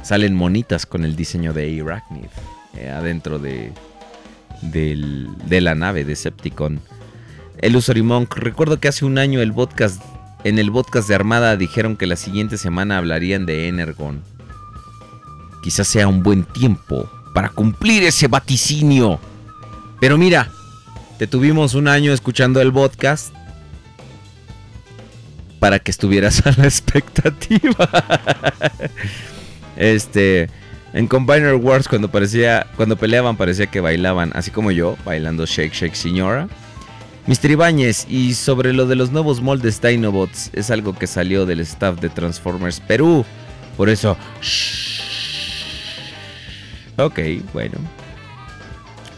[0.03, 2.25] salen monitas con el diseño de Arachnid
[2.77, 3.71] eh, adentro de,
[4.61, 6.79] del- de la nave de Septicon.
[7.59, 10.01] El Monk, recuerdo que hace un año el podcast,
[10.43, 14.21] en el podcast de Armada dijeron que la siguiente semana hablarían de Energon.
[15.63, 19.19] Quizás sea un buen tiempo para cumplir ese vaticinio.
[19.99, 20.51] Pero mira,
[21.17, 23.33] te tuvimos un año escuchando el podcast
[25.59, 27.89] para que estuvieras a la expectativa.
[29.77, 30.49] este,
[30.95, 35.73] en Combiner Wars cuando parecía, cuando peleaban parecía que bailaban, así como yo, bailando Shake
[35.73, 36.47] Shake Señora.
[37.27, 37.51] Mr.
[37.51, 41.99] Ibáñez, y sobre lo de los nuevos moldes Dinobots, es algo que salió del staff
[41.99, 43.25] de Transformers Perú.
[43.75, 44.15] Por eso...
[46.97, 47.19] Ok,
[47.51, 47.77] bueno.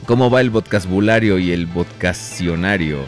[0.07, 3.05] ¿Cómo va el podcastbulario y el podcastionario?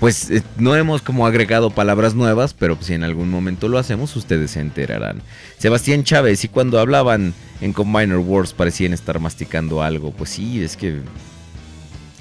[0.00, 4.14] Pues eh, no hemos como agregado palabras nuevas, pero si en algún momento lo hacemos,
[4.14, 5.22] ustedes se enterarán.
[5.58, 10.10] Sebastián Chávez, y cuando hablaban en Combiner Wars parecían estar masticando algo.
[10.10, 11.00] Pues sí, es que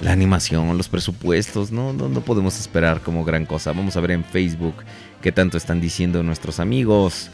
[0.01, 3.71] la animación, los presupuestos, no, no, podemos esperar como gran cosa.
[3.71, 4.75] Vamos a ver en Facebook
[5.21, 7.29] qué tanto están diciendo nuestros amigos.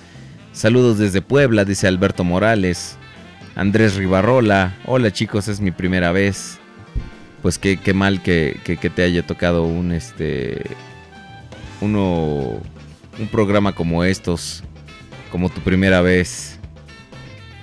[0.53, 2.97] Saludos desde Puebla, dice Alberto Morales.
[3.55, 6.60] Andrés Ribarrola, hola chicos, es mi primera vez.
[7.41, 10.61] Pues qué, qué mal que, que- que te haya tocado un este.
[11.79, 12.59] Uno.
[13.19, 14.63] Un programa como estos.
[15.31, 16.59] Como tu primera vez.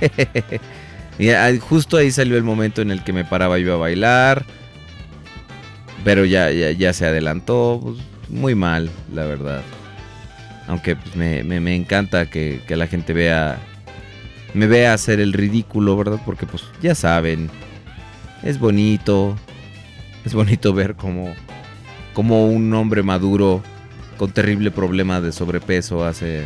[1.19, 4.45] y justo ahí salió el momento en el que me paraba yo a bailar.
[6.05, 7.81] Pero ya, ya, ya se adelantó.
[7.83, 7.99] pues,
[8.31, 9.63] muy mal, la verdad.
[10.67, 13.59] Aunque pues, me, me- me encanta que, que la gente vea.
[14.55, 16.21] Me vea hacer el ridículo, ¿verdad?
[16.25, 17.51] Porque pues ya saben.
[18.43, 19.37] Es bonito.
[20.25, 21.35] Es bonito ver cómo,
[22.15, 23.63] cómo un hombre maduro
[24.17, 26.45] con terrible problema de sobrepeso hace,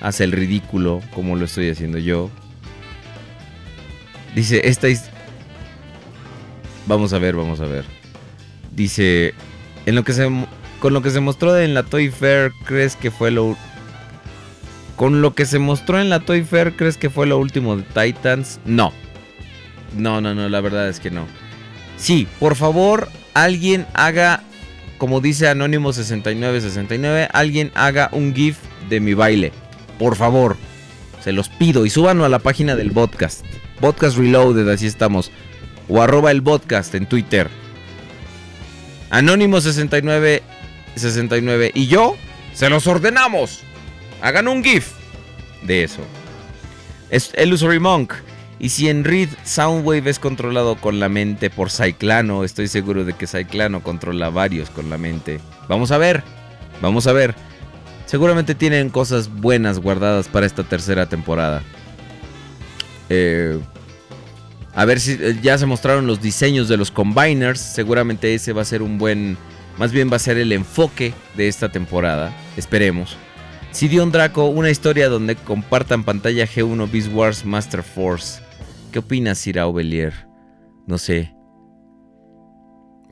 [0.00, 2.30] hace el ridículo, como lo estoy haciendo yo.
[4.34, 5.10] Dice, esta his-
[6.86, 7.84] Vamos a ver, vamos a ver.
[8.74, 9.32] Dice,
[9.86, 10.28] en lo que se
[10.80, 13.56] con lo que se mostró en la Toy Fair, ¿crees que fue lo
[14.96, 17.82] con lo que se mostró en la Toy Fair, ¿crees que fue lo último de
[17.84, 18.60] Titans?
[18.66, 18.92] No.
[19.96, 21.26] No, no, no, la verdad es que no.
[22.04, 24.42] Sí, por favor, alguien haga,
[24.98, 28.58] como dice Anónimo 6969, alguien haga un GIF
[28.90, 29.52] de mi baile.
[29.98, 30.58] Por favor,
[31.22, 33.42] se los pido y súbanlo a la página del podcast.
[33.80, 35.30] Podcast Reloaded, así estamos.
[35.88, 37.48] o arroba el podcast en Twitter.
[39.08, 40.42] Anónimo 69
[40.96, 42.16] 69 y yo
[42.52, 43.60] se los ordenamos.
[44.20, 44.90] Hagan un GIF
[45.62, 46.02] de eso.
[47.08, 48.12] Es Illusory Monk.
[48.58, 53.14] Y si en Reed Soundwave es controlado con la mente por Cyclano, estoy seguro de
[53.14, 55.40] que Cyclano controla varios con la mente.
[55.68, 56.22] Vamos a ver,
[56.80, 57.34] vamos a ver.
[58.06, 61.62] Seguramente tienen cosas buenas guardadas para esta tercera temporada.
[63.08, 63.58] Eh,
[64.74, 67.60] a ver si eh, ya se mostraron los diseños de los combiners.
[67.60, 69.36] Seguramente ese va a ser un buen.
[69.78, 72.32] Más bien va a ser el enfoque de esta temporada.
[72.56, 73.16] Esperemos.
[73.72, 78.43] Sidion Draco, una historia donde compartan pantalla G1 Beast Wars Master Force.
[78.94, 80.12] ¿Qué opinas, Sira Ovelier?
[80.86, 81.34] No sé.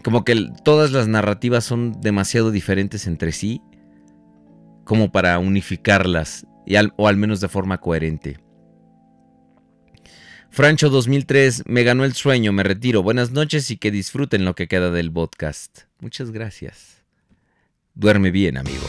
[0.05, 3.61] Como que todas las narrativas son demasiado diferentes entre sí.
[4.85, 6.47] Como para unificarlas.
[6.67, 8.39] y al- o al menos de forma coherente.
[10.51, 13.03] Francho 2003, me ganó el sueño, me retiro.
[13.03, 15.81] Buenas noches y que disfruten lo que queda del podcast.
[15.99, 17.03] Muchas gracias.
[17.97, 18.87] Duerme bien, amigo.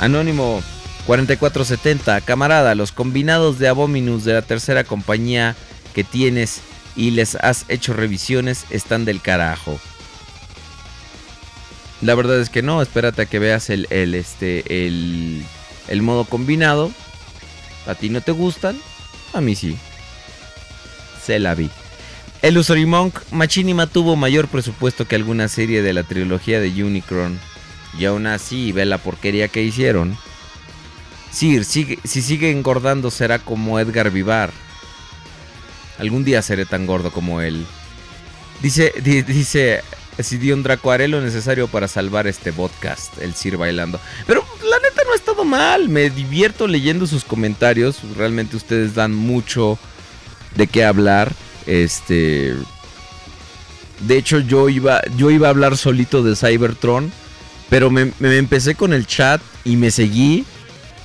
[0.00, 0.60] Anónimo
[1.06, 5.54] 4470, camarada, los combinados de Abominus de la tercera compañía
[5.92, 6.60] que tienes
[6.96, 9.78] y les has hecho revisiones están del carajo.
[12.00, 15.44] La verdad es que no, espérate a que veas el, el, este, el,
[15.88, 16.90] el modo combinado.
[17.86, 18.76] ¿A ti no te gustan?
[19.32, 19.76] A mí sí.
[21.24, 21.70] Se la vi.
[22.42, 27.38] El Usory Monk, Machinima tuvo mayor presupuesto que alguna serie de la trilogía de Unicron.
[27.96, 30.16] Y aún así, ve la porquería que hicieron.
[31.30, 34.50] Sir, sigue- si sigue engordando será como Edgar Vivar.
[36.02, 37.64] Algún día seré tan gordo como él.
[38.60, 39.82] Dice, di- dice
[40.18, 44.00] Sidion Draco, haré lo necesario para salvar este podcast, el Sir bailando.
[44.26, 49.14] Pero la neta no ha estado mal, me divierto leyendo sus comentarios, realmente ustedes dan
[49.14, 49.78] mucho
[50.56, 51.32] de qué hablar.
[51.66, 52.54] Este
[54.00, 57.12] De hecho yo iba yo iba a hablar solito de Cybertron,
[57.70, 60.44] pero me empecé con el chat y me seguí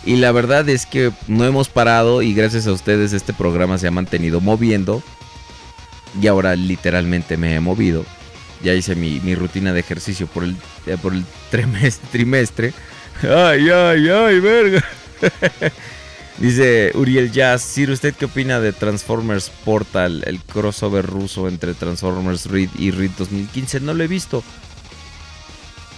[0.08, 3.88] y la verdad es que no hemos parado y gracias a ustedes este programa se
[3.88, 5.04] ha mantenido moviendo.
[6.22, 8.06] Y ahora literalmente me he movido.
[8.64, 10.56] Ya hice mi, rutina de ejercicio por el,
[10.86, 11.26] eh, por el
[12.12, 12.74] trimestre.
[13.22, 14.84] Ay, ay, ay, verga.
[16.38, 22.46] Dice Uriel Jazz, Sir, ¿usted qué opina de Transformers Portal, el crossover ruso entre Transformers
[22.46, 23.82] Reed y Reed 2015?
[23.82, 24.42] No lo he visto.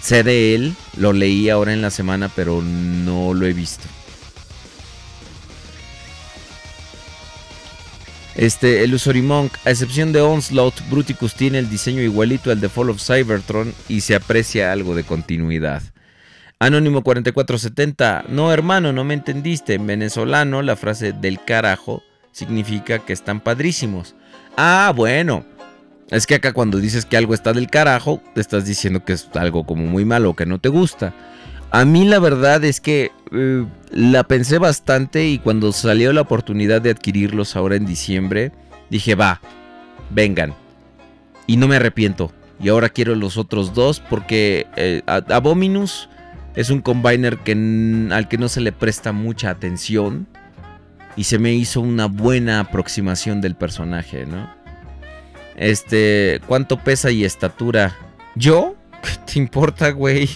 [0.01, 3.83] Sé de él, lo leí ahora en la semana, pero no lo he visto.
[8.35, 12.91] Este, el Monk, a excepción de Onslaught, Bruticus tiene el diseño igualito al de Fall
[12.91, 15.81] of Cybertron y se aprecia algo de continuidad.
[16.59, 19.75] Anónimo 4470, no hermano, no me entendiste.
[19.75, 24.15] En venezolano, la frase del carajo significa que están padrísimos.
[24.57, 25.45] Ah, bueno.
[26.09, 29.29] Es que acá cuando dices que algo está del carajo, te estás diciendo que es
[29.35, 31.13] algo como muy malo, que no te gusta.
[31.71, 36.81] A mí la verdad es que eh, la pensé bastante y cuando salió la oportunidad
[36.81, 38.51] de adquirirlos ahora en diciembre,
[38.89, 39.41] dije, va,
[40.09, 40.53] vengan.
[41.47, 42.31] Y no me arrepiento.
[42.61, 46.09] Y ahora quiero los otros dos porque eh, Abominus
[46.55, 47.53] es un combiner que,
[48.11, 50.27] al que no se le presta mucha atención.
[51.15, 54.49] Y se me hizo una buena aproximación del personaje, ¿no?
[55.57, 57.95] Este, ¿cuánto pesa y estatura?
[58.35, 58.75] ¿Yo?
[59.01, 60.29] ¿Qué te importa, güey?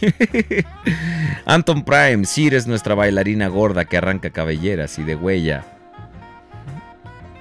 [1.46, 5.66] Anton Prime, Sir es nuestra bailarina gorda que arranca cabelleras y de huella.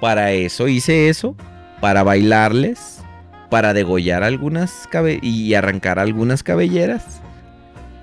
[0.00, 1.36] Para eso hice eso,
[1.80, 3.02] para bailarles,
[3.50, 4.88] para degollar algunas
[5.22, 7.20] y arrancar algunas cabelleras.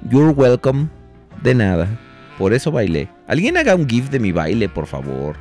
[0.09, 0.87] You're welcome.
[1.43, 1.87] De nada.
[2.37, 3.09] Por eso bailé.
[3.27, 5.35] Alguien haga un GIF de mi baile, por favor.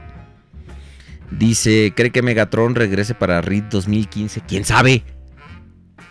[1.31, 4.41] Dice, ¿cree que Megatron regrese para Reed 2015?
[4.47, 5.05] ¿Quién sabe?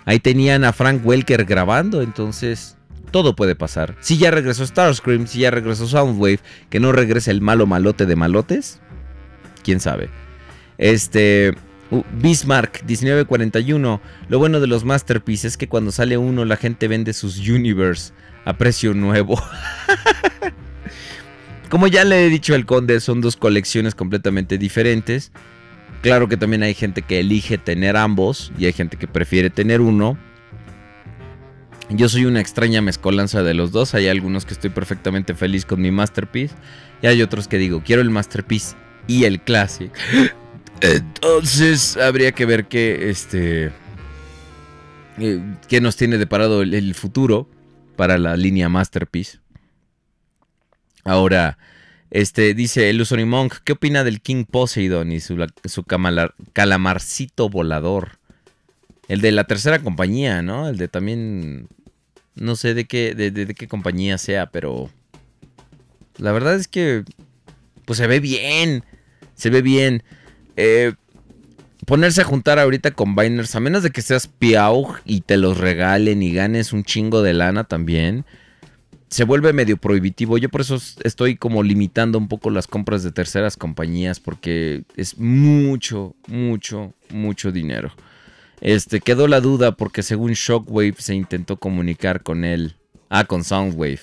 [0.07, 2.77] Ahí tenían a Frank Welker grabando, entonces
[3.11, 3.97] todo puede pasar.
[3.99, 8.15] Si ya regresó Starscream, si ya regresó Soundwave, que no regrese el malo malote de
[8.15, 8.79] malotes,
[9.65, 10.09] quién sabe.
[10.77, 11.53] Este
[11.91, 16.87] uh, Bismarck 1941, lo bueno de los masterpieces es que cuando sale uno la gente
[16.87, 18.13] vende sus universe
[18.45, 19.37] a precio nuevo.
[21.69, 25.33] Como ya le he dicho al conde, son dos colecciones completamente diferentes.
[26.01, 29.81] Claro que también hay gente que elige tener ambos y hay gente que prefiere tener
[29.81, 30.17] uno.
[31.89, 33.93] Yo soy una extraña mezcolanza de los dos.
[33.93, 36.55] Hay algunos que estoy perfectamente feliz con mi Masterpiece.
[37.01, 38.75] Y hay otros que digo, quiero el Masterpiece
[39.07, 39.91] y el Classic.
[40.81, 43.71] Entonces habría que ver qué, este,
[45.17, 47.49] eh, nos tiene deparado el, el futuro
[47.95, 49.39] para la línea Masterpiece.
[51.03, 51.57] Ahora,
[52.11, 58.19] este dice Illusory Monk, ¿qué opina del King Poseidon y su, su camala- calamarcito volador?
[59.07, 60.67] El de la tercera compañía, ¿no?
[60.67, 61.67] El de también.
[62.35, 64.89] No sé de qué, de, de- de qué compañía sea, pero.
[66.17, 67.03] La verdad es que.
[67.85, 68.83] Pues se ve bien.
[69.35, 70.03] Se ve bien.
[70.57, 70.93] Eh,
[71.85, 75.57] ponerse a juntar ahorita con Biners, a menos de que seas Piau y te los
[75.57, 78.25] regalen y ganes un chingo de lana también,
[79.09, 80.37] se vuelve medio prohibitivo.
[80.37, 85.17] Yo por eso estoy como limitando un poco las compras de terceras compañías porque es
[85.17, 87.91] mucho, mucho, mucho dinero.
[88.61, 92.75] Este, quedó la duda porque según Shockwave se intentó comunicar con él.
[93.09, 93.99] Ah, con Soundwave.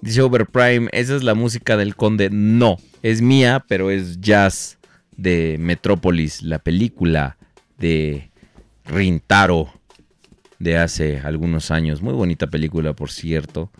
[0.00, 2.30] Dice Overprime, esa es la música del conde.
[2.30, 4.78] No, es mía, pero es jazz
[5.16, 7.36] de Metrópolis, la película
[7.76, 8.30] de
[8.86, 9.77] Rintaro
[10.58, 12.02] de hace algunos años.
[12.02, 13.70] Muy bonita película, por cierto.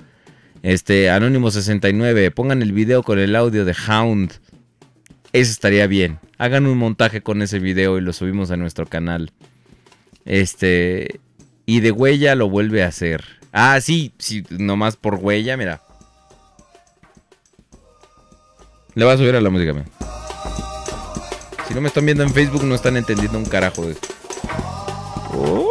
[0.63, 4.33] Este, Anónimo 69, pongan el video con el audio de Hound.
[5.33, 6.19] Eso estaría bien.
[6.39, 9.33] Hagan un montaje con ese video y lo subimos a nuestro canal.
[10.25, 11.21] Este,
[11.67, 13.25] y de huella lo vuelve a hacer.
[13.53, 15.83] Ah, sí, sí, nomás por huella, mira.
[18.95, 19.75] Le va a subir a la música.
[21.69, 23.97] Si no me están viendo en Facebook, no están entendiendo un carajo de.
[25.35, 25.68] ¡Oh,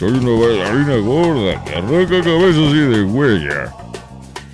[0.00, 3.70] soy una gorda que arranca cabezas y de huella.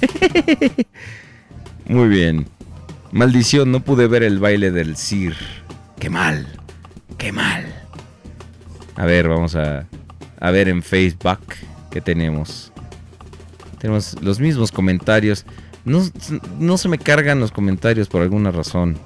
[1.88, 2.48] Muy bien.
[3.12, 5.36] Maldición, no pude ver el baile del Sir.
[6.00, 6.48] Qué mal.
[7.16, 7.64] Qué mal.
[8.96, 9.86] A ver, vamos a,
[10.40, 11.38] a ver en Facebook
[11.92, 12.72] qué tenemos.
[13.78, 15.46] Tenemos los mismos comentarios.
[15.84, 16.02] No,
[16.58, 18.98] no se me cargan los comentarios por alguna razón.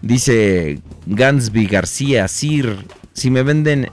[0.00, 3.90] Dice Gansby García, Sir, si me venden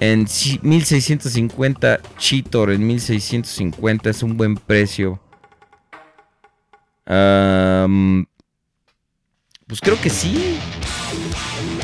[0.00, 5.20] en chi- 1650 Cheetor en 1650 es un buen precio.
[9.66, 10.58] Pues creo que sí.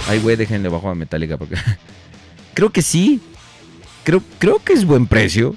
[0.09, 1.57] Ay, güey, déjenle bajo a Metallica porque.
[2.55, 3.21] creo que sí.
[4.05, 5.55] Creo, creo que es buen precio.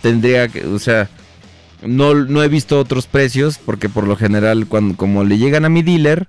[0.00, 1.08] Tendría que, o sea,
[1.82, 5.68] no, no he visto otros precios porque por lo general, cuando, como le llegan a
[5.68, 6.28] mi dealer,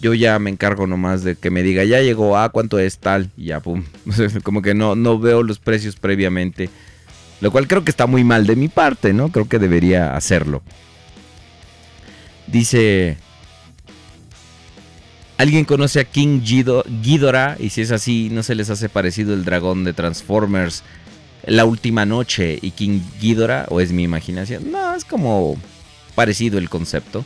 [0.00, 3.30] yo ya me encargo nomás de que me diga, ya llegó, ah, cuánto es tal,
[3.36, 3.84] y ya, pum.
[4.42, 6.70] Como que no, no veo los precios previamente.
[7.40, 9.30] Lo cual creo que está muy mal de mi parte, ¿no?
[9.30, 10.62] Creo que debería hacerlo.
[12.46, 13.18] Dice...
[15.36, 17.56] ¿Alguien conoce a King Ghidorah?
[17.58, 20.84] Y si es así, ¿no se les hace parecido el dragón de Transformers
[21.44, 23.66] La Última Noche y King Ghidorah?
[23.68, 24.70] ¿O es mi imaginación?
[24.70, 25.58] No, es como
[26.14, 27.24] parecido el concepto.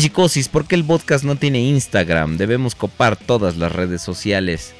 [0.00, 2.38] Psicosis, ¿por qué el podcast no tiene Instagram?
[2.38, 4.72] Debemos copar todas las redes sociales.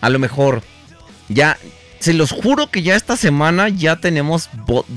[0.00, 0.62] A lo mejor,
[1.28, 1.56] ya,
[2.00, 4.50] se los juro que ya esta semana ya tenemos,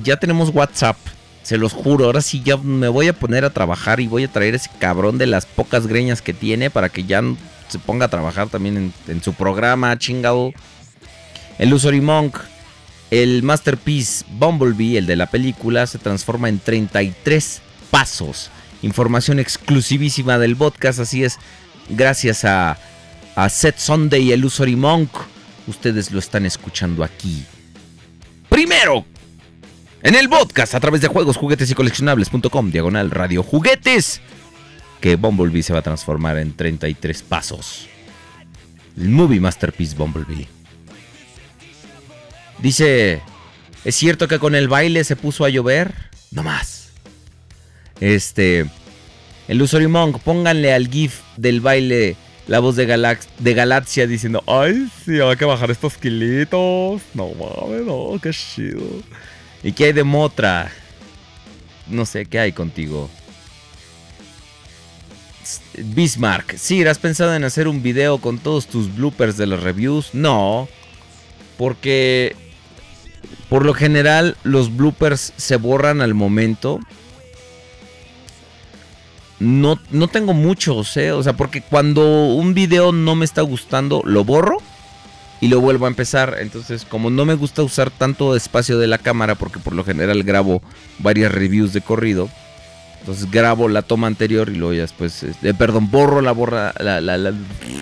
[0.04, 0.98] ya tenemos WhatsApp.
[1.44, 4.32] Se los juro, ahora sí ya me voy a poner a trabajar y voy a
[4.32, 7.22] traer ese cabrón de las pocas greñas que tiene para que ya
[7.68, 10.52] se ponga a trabajar también en, en su programa, chingado.
[11.60, 12.40] El Usory Monk,
[13.12, 17.62] el Masterpiece Bumblebee, el de la película, se transforma en 33
[17.96, 18.52] pasos.
[18.82, 21.40] Información exclusivísima del podcast, así es,
[21.88, 22.78] gracias a,
[23.38, 25.10] a Set Sunday y el Usory Monk.
[25.66, 27.46] Ustedes lo están escuchando aquí.
[28.50, 29.06] Primero,
[30.04, 34.20] en el podcast a través de juegos, juguetes y coleccionables.com, diagonal radio juguetes,
[35.00, 37.88] que Bumblebee se va a transformar en 33 pasos.
[38.98, 40.50] El movie Masterpiece Bumblebee.
[42.60, 43.22] Dice,
[43.86, 45.96] ¿es cierto que con el baile se puso a llover?
[46.32, 46.75] No más.
[48.00, 48.66] Este,
[49.48, 52.16] el Monk, pónganle al GIF del baile
[52.48, 57.02] la voz de, Galax- de Galaxia diciendo, ay, sí, hay que bajar estos kilitos.
[57.14, 58.84] No mames, no, qué chido.
[59.64, 60.72] ¿Y qué hay de Motra?
[61.88, 63.10] No sé, ¿qué hay contigo?
[65.78, 70.14] Bismarck, Sir, ¿has pensado en hacer un video con todos tus bloopers de los reviews?
[70.14, 70.68] No,
[71.58, 72.36] porque
[73.50, 76.80] por lo general los bloopers se borran al momento.
[79.40, 81.12] No, no tengo muchos, ¿eh?
[81.12, 84.58] O sea, porque cuando un video no me está gustando, lo borro
[85.42, 86.38] y lo vuelvo a empezar.
[86.40, 90.24] Entonces, como no me gusta usar tanto espacio de la cámara, porque por lo general
[90.24, 90.62] grabo
[91.00, 92.30] varias reviews de corrido,
[93.02, 97.02] entonces grabo la toma anterior y luego ya después, este, perdón, borro la borra, la,
[97.02, 97.34] la-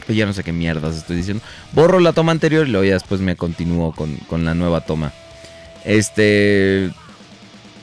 [0.10, 1.44] ya no sé qué mierdas estoy diciendo.
[1.72, 5.14] Borro la toma anterior y luego ya después me continúo con, con la nueva toma.
[5.86, 6.90] Este,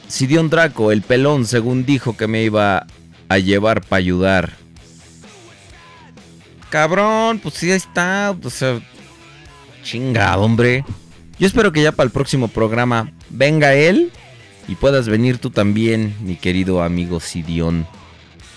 [0.08, 2.86] Sidion Draco, el pelón, según dijo que me iba
[3.31, 4.52] a llevar para ayudar.
[6.68, 8.36] Cabrón, pues sí, ahí está.
[8.44, 8.78] O sea,
[9.83, 10.84] chingado, hombre.
[11.39, 14.12] Yo espero que ya para el próximo programa venga él
[14.68, 17.86] y puedas venir tú también, mi querido amigo Sidión.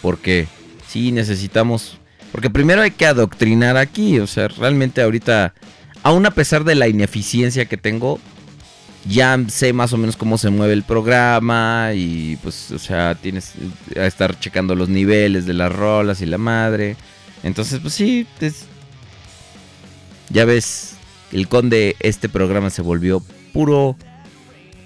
[0.02, 0.48] Porque
[0.93, 1.98] Sí, necesitamos.
[2.32, 4.19] Porque primero hay que adoctrinar aquí.
[4.19, 5.56] O sea, realmente ahorita,
[6.03, 8.19] aún a pesar de la ineficiencia que tengo,
[9.06, 11.91] ya sé más o menos cómo se mueve el programa.
[11.93, 13.53] Y pues, o sea, tienes
[13.95, 16.95] a estar checando los niveles de las rolas y la madre.
[17.43, 18.25] Entonces, pues sí,
[20.30, 20.95] ya ves,
[21.32, 23.95] el conde, este programa se volvió puro,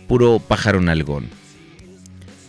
[0.07, 1.29] puro pájaro nalgón.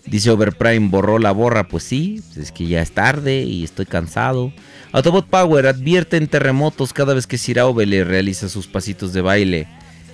[0.06, 1.68] Dice Overprime, borró la borra.
[1.68, 4.52] Pues sí, es que ya es tarde y estoy cansado.
[4.92, 9.68] Autobot Power advierte en terremotos cada vez que Siraube le realiza sus pasitos de baile.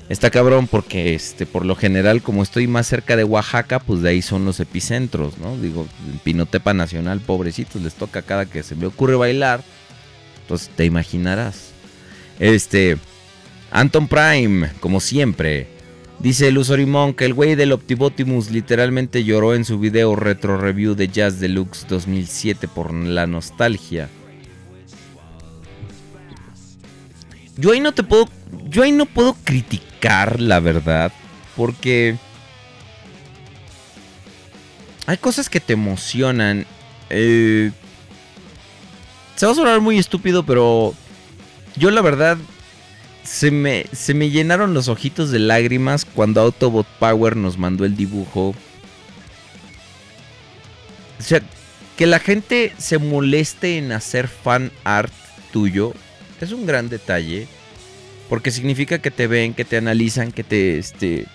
[0.08, 4.10] Está cabrón porque este, por lo general, como estoy más cerca de Oaxaca, pues de
[4.10, 5.56] ahí son los epicentros, ¿no?
[5.56, 5.86] Digo,
[6.24, 9.64] Pinotepa Nacional, pobrecitos, les toca cada que se me ocurre bailar.
[10.42, 11.70] Entonces te imaginarás.
[12.38, 12.98] Este.
[13.70, 15.68] Anton Prime, como siempre.
[16.18, 21.08] Dice Lusorimon que el güey del Optibotimus literalmente lloró en su video retro review de
[21.08, 24.08] Jazz Deluxe 2007 por la nostalgia.
[27.56, 28.28] Yo ahí no te puedo.
[28.68, 29.93] Yo ahí no puedo criticar,
[30.38, 31.12] la verdad.
[31.56, 32.16] Porque.
[35.06, 36.66] Hay cosas que te emocionan.
[37.10, 37.70] Eh,
[39.36, 40.94] se va a sonar muy estúpido, pero.
[41.76, 42.38] Yo la verdad.
[43.22, 47.96] Se me, se me llenaron los ojitos de lágrimas cuando Autobot Power nos mandó el
[47.96, 48.54] dibujo.
[51.18, 51.40] O sea,
[51.96, 55.10] que la gente se moleste en hacer fan art
[55.52, 55.94] tuyo
[56.44, 57.48] es un gran detalle.
[58.28, 61.26] Porque significa que te ven, que te analizan, que te este.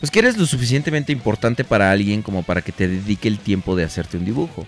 [0.00, 3.76] Pues que eres lo suficientemente importante para alguien como para que te dedique el tiempo
[3.76, 4.66] de hacerte un dibujo.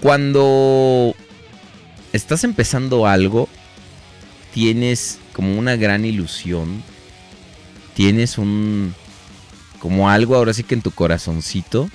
[0.00, 1.14] Cuando
[2.12, 3.48] estás empezando algo,
[4.52, 6.82] tienes como una gran ilusión.
[7.94, 8.94] Tienes un.
[9.78, 11.88] como algo ahora sí que en tu corazoncito.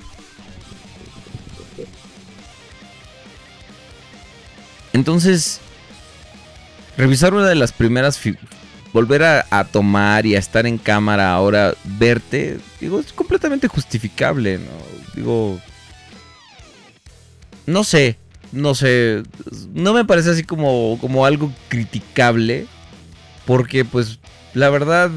[4.98, 5.60] Entonces,
[6.98, 8.20] revisar una de las primeras.
[8.94, 14.58] Volver a, a tomar y a estar en cámara ahora, verte, digo, es completamente justificable,
[14.58, 15.14] ¿no?
[15.14, 15.60] Digo.
[17.68, 18.18] No sé,
[18.52, 19.22] no sé.
[19.72, 22.66] No me parece así como, como algo criticable.
[23.46, 24.18] Porque, pues,
[24.56, 25.12] la verdad.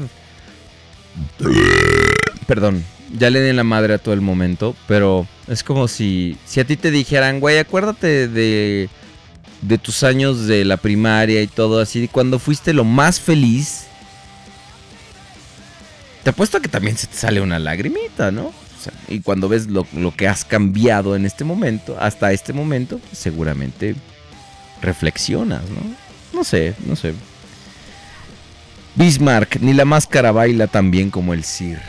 [2.45, 2.83] Perdón,
[3.17, 4.75] ya le di la madre a todo el momento.
[4.87, 8.89] Pero es como si, si a ti te dijeran, güey, acuérdate de,
[9.61, 12.07] de tus años de la primaria y todo así.
[12.07, 13.85] Cuando fuiste lo más feliz.
[16.23, 18.47] Te apuesto a que también se te sale una lagrimita, ¿no?
[18.47, 22.53] O sea, y cuando ves lo, lo que has cambiado en este momento, hasta este
[22.53, 23.95] momento, pues seguramente
[24.81, 25.81] reflexionas, ¿no?
[26.33, 27.13] No sé, no sé.
[28.95, 31.79] Bismarck, ni la máscara baila tan bien como el Sir.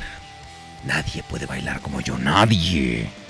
[0.84, 3.21] Nadie puede bailar como yo, nadie.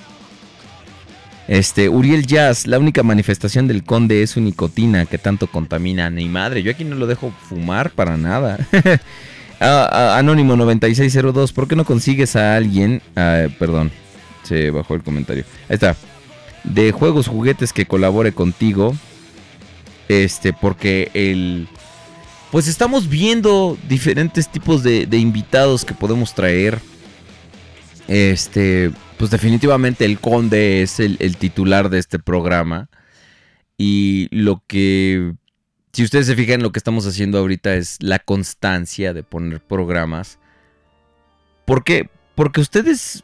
[1.48, 6.08] Este, Uriel Jazz, la única manifestación del conde es su nicotina que tanto contamina.
[6.10, 8.58] Ni madre, yo aquí no lo dejo fumar para nada.
[9.64, 13.00] Ah, ah, Anónimo 9602, ¿por qué no consigues a alguien?
[13.14, 13.92] Ah, perdón,
[14.42, 15.44] se bajó el comentario.
[15.68, 15.94] Ahí está.
[16.64, 18.92] De juegos, juguetes que colabore contigo.
[20.08, 21.68] Este, porque el.
[22.50, 26.80] Pues estamos viendo diferentes tipos de, de invitados que podemos traer.
[28.08, 28.90] Este,
[29.23, 32.91] pues definitivamente el conde es el, titular de este programa.
[33.78, 35.34] Y lo que,
[35.92, 40.41] si ustedes se fijan, lo que estamos haciendo ahorita es la constancia de poner programas.
[41.67, 42.10] ¿Por qué?
[42.34, 43.23] Porque ustedes,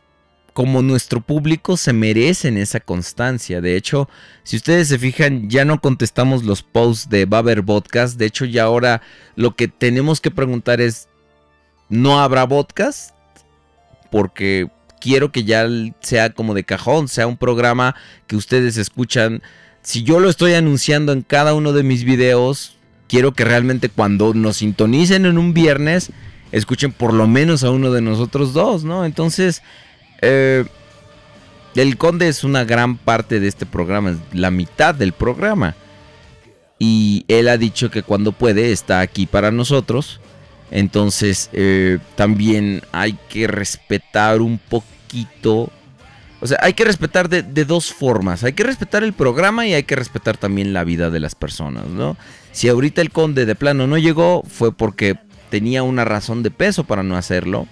[0.53, 3.61] como nuestro público, se merecen esa constancia.
[3.61, 4.09] De hecho,
[4.45, 8.17] si ustedes se fijan, ya no contestamos los posts de Baber Podcast.
[8.17, 9.03] De hecho, ya ahora
[9.35, 11.09] lo que tenemos que preguntar es,
[11.89, 13.17] ¿no habrá podcast?
[14.13, 14.71] Porque
[15.01, 15.67] quiero que ya
[16.01, 17.95] sea como de cajón, sea un programa
[18.27, 19.43] que ustedes escuchan.
[19.83, 22.77] Si yo lo estoy anunciando en cada uno de mis videos,
[23.09, 26.11] quiero que realmente cuando nos sintonicen en un viernes,
[26.53, 29.05] escuchen por lo menos a uno de nosotros dos, ¿no?
[29.05, 29.63] Entonces,
[30.21, 30.65] eh,
[31.75, 35.75] el conde es una gran parte de este programa, es la mitad del programa.
[36.79, 40.21] Y él ha dicho que cuando puede está aquí para nosotros.
[40.71, 45.71] Entonces, eh, también hay que respetar un poquito.
[46.41, 48.45] O sea, hay que respetar de, dos formas.
[48.45, 51.87] Hay que respetar el programa y hay que respetar también la vida de las personas,
[51.87, 52.17] ¿no?
[52.53, 55.17] Si ahorita el conde de plano no llegó, fue porque
[55.51, 57.67] tenía una razón de peso para no hacerlo.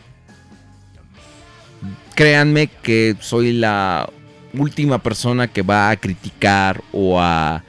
[2.14, 4.08] Créanme que soy la
[4.54, 7.62] última persona que va a criticar o a.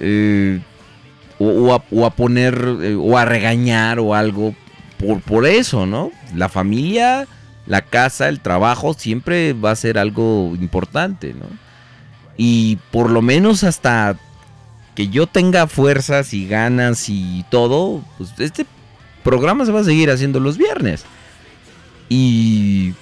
[0.00, 0.60] eh,
[1.38, 2.54] o, a, poner.
[2.82, 4.54] eh, o a regañar o algo
[4.98, 6.10] por, por eso, ¿no?
[6.34, 7.26] La familia
[7.68, 11.46] la casa, el trabajo, siempre va a ser algo importante, ¿no?
[12.36, 14.16] Y por lo menos hasta
[14.94, 18.66] que yo tenga fuerzas y ganas y todo, pues este
[19.22, 21.04] programa se va a seguir haciendo los viernes.
[22.08, 22.94] Y,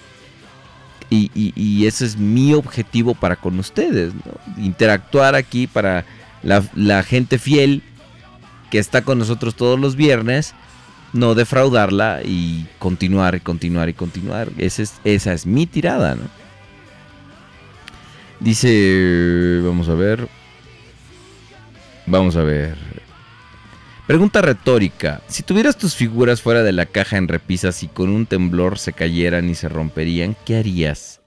[1.11, 4.63] y, ese es mi objetivo para con ustedes, ¿no?
[4.63, 6.05] Interactuar aquí para
[6.43, 7.83] la gente fiel
[8.77, 10.53] que está con nosotros todos los viernes,
[11.15, 14.51] no defraudarla y continuar y continuar y continuar.
[14.59, 16.25] Es- esa es mi tirada, ¿no?
[18.39, 20.29] Dice, vamos a ver.
[22.05, 22.77] Vamos a ver.
[24.07, 25.23] Pregunta retórica.
[25.27, 28.93] Si tuvieras tus figuras fuera de la caja en repisas y con un temblor se
[28.93, 31.21] cayeran y se romperían, ¿qué harías?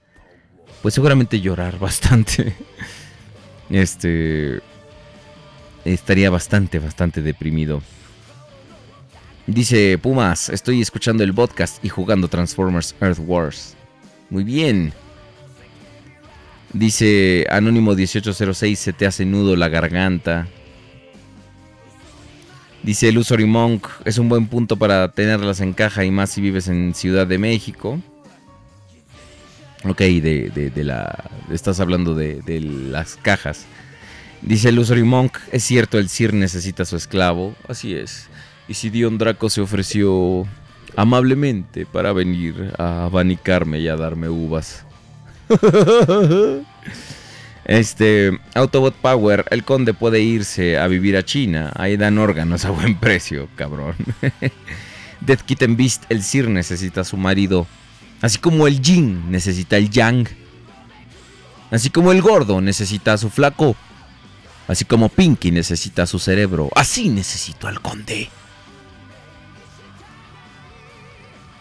[0.83, 2.55] Pues seguramente llorar bastante.
[3.71, 4.59] Este...
[5.93, 7.81] Estaría bastante, bastante deprimido.
[9.47, 13.75] Dice Pumas, estoy escuchando el podcast y jugando Transformers Earth Wars.
[14.29, 14.93] Muy bien.
[16.73, 20.47] Dice Anónimo 1806, se te hace nudo la garganta.
[22.83, 26.67] Dice Illusory Monk, es un buen punto para tenerlas en caja y más si vives
[26.67, 27.99] en Ciudad de México.
[29.85, 31.31] Ok, de, de- de la...
[31.51, 33.65] Estás hablando de, de las cajas.
[34.41, 37.55] Dice Illusory Monk, es cierto, el Sir necesita a su esclavo.
[37.67, 38.27] Así es.
[38.67, 40.45] Y si Dion Draco se ofreció
[40.95, 44.85] amablemente para venir a abanicarme y a darme uvas.
[47.65, 51.71] Este, Autobot Power, el conde puede irse a vivir a China.
[51.75, 53.93] Ahí dan órganos a buen precio, cabrón.
[55.21, 57.67] Death Kitten Beast, el Sir necesita a su marido.
[58.21, 60.29] Así como el Jin necesita el Yang.
[61.69, 63.75] Así como el gordo necesita a su flaco.
[64.69, 66.69] Así como Pinky necesita su cerebro.
[66.75, 68.29] Así necesito al conde.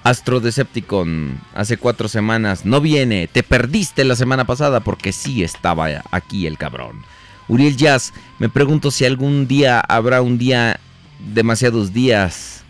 [0.05, 5.89] Astro Decepticon, hace cuatro semanas, no viene, te perdiste la semana pasada porque sí estaba
[6.11, 7.03] aquí el cabrón.
[7.49, 10.79] Uriel Jazz, me pregunto si algún día habrá un día,
[11.33, 12.63] demasiados días.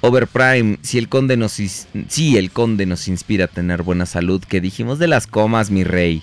[0.00, 4.60] Overprime, si el conde nos, si el conde nos inspira a tener buena salud, que
[4.60, 6.20] dijimos de las comas, mi rey.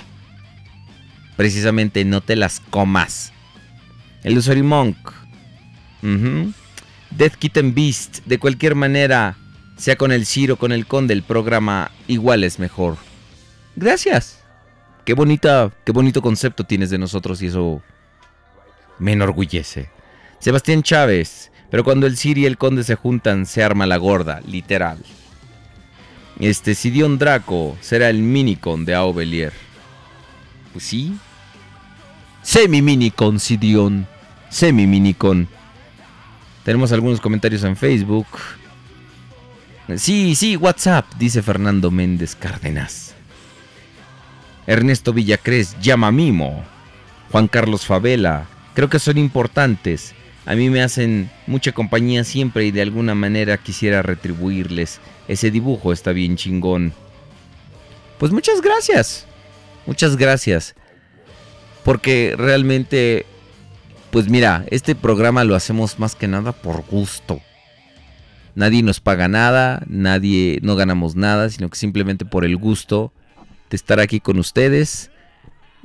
[1.42, 3.34] Precisamente no te las comas.
[4.22, 4.96] El Usuary Monk.
[7.10, 9.36] Death Kitten Beast, de cualquier manera,
[9.76, 12.98] sea con el Ciro o con el Conde, el programa igual es mejor.
[13.76, 14.44] Gracias.
[15.04, 17.82] Qué bonita, qué bonito concepto tienes de nosotros y eso
[19.00, 19.90] me enorgullece.
[20.38, 24.42] Sebastián Chávez, pero cuando el Ciro y el Conde se juntan se arma la gorda,
[24.42, 25.00] literal.
[26.40, 29.54] Este Sidion Draco será el minicon de Aubelier.
[30.72, 31.18] Pues sí.
[32.42, 34.08] Semi minicon, Sidion.
[34.50, 35.48] Semi minicon.
[36.64, 38.28] Tenemos algunos comentarios en Facebook.
[39.98, 43.14] Sí, sí, WhatsApp, dice Fernando Méndez Cárdenas.
[44.68, 46.64] Ernesto Villacrés, llama Mimo.
[47.32, 50.14] Juan Carlos Favela, creo que son importantes.
[50.46, 55.00] A mí me hacen mucha compañía siempre y de alguna manera quisiera retribuirles.
[55.28, 56.94] Ese dibujo está bien chingón.
[58.18, 59.26] Pues muchas gracias.
[59.86, 60.76] Muchas gracias.
[61.84, 63.26] Porque realmente,
[64.12, 67.42] pues mira, este programa lo hacemos más que nada por gusto.
[68.54, 73.14] Nadie nos paga nada, nadie, no ganamos nada, sino que simplemente por el gusto
[73.70, 75.10] de estar aquí con ustedes,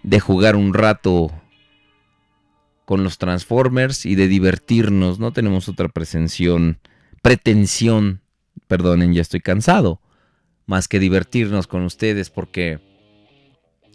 [0.02, 1.30] de jugar un rato
[2.84, 5.18] con los Transformers y de divertirnos.
[5.18, 6.78] No tenemos otra pretensión,
[7.22, 8.20] pretensión,
[8.66, 10.00] perdonen, ya estoy cansado,
[10.66, 12.80] más que divertirnos con ustedes porque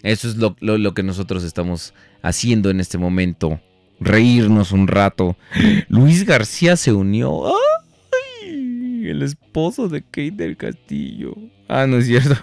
[0.03, 3.59] eso es lo, lo- lo que nosotros estamos haciendo en este momento.
[3.99, 5.35] Reírnos un rato.
[5.87, 7.45] Luis García se unió.
[7.47, 9.07] ¡Ay!
[9.07, 11.35] El esposo de Kate del Castillo.
[11.67, 12.33] Ah, no es cierto.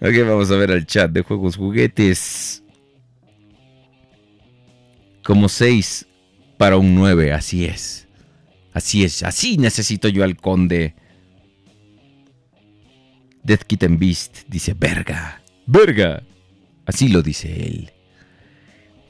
[0.00, 2.62] ok, vamos a ver al chat de juegos juguetes.
[5.24, 6.06] Como 6
[6.56, 8.06] para un 9, así es.
[8.72, 10.94] Así es, así necesito yo al conde.
[13.42, 15.40] Death Kitten Beast dice verga.
[15.66, 16.22] Verga.
[16.86, 17.92] Así lo dice él.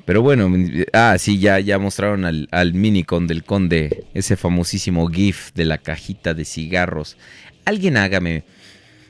[0.04, 0.50] Pero bueno,
[0.92, 5.78] ah, sí, ya, ya mostraron al, al minicon del conde, ese famosísimo GIF de la
[5.78, 7.16] cajita de cigarros.
[7.64, 8.44] Alguien hágame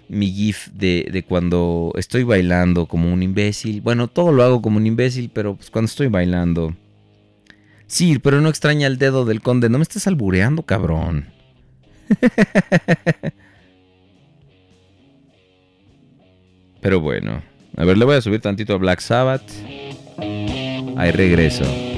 [0.09, 3.81] mi GIF de, de cuando estoy bailando como un imbécil.
[3.81, 6.77] Bueno, todo lo hago como un imbécil, pero pues cuando estoy bailando.
[7.87, 9.69] Sí, pero no extraña el dedo del conde.
[9.69, 11.29] No me estés albureando, cabrón.
[16.81, 17.43] Pero bueno.
[17.77, 19.43] A ver, le voy a subir tantito a Black Sabbath.
[20.97, 21.90] Ahí regreso.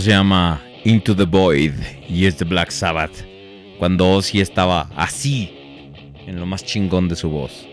[0.00, 1.74] Se llama Into the Void
[2.08, 3.12] y es de Black Sabbath.
[3.78, 5.50] Cuando Ozzy estaba así,
[6.26, 7.66] en lo más chingón de su voz.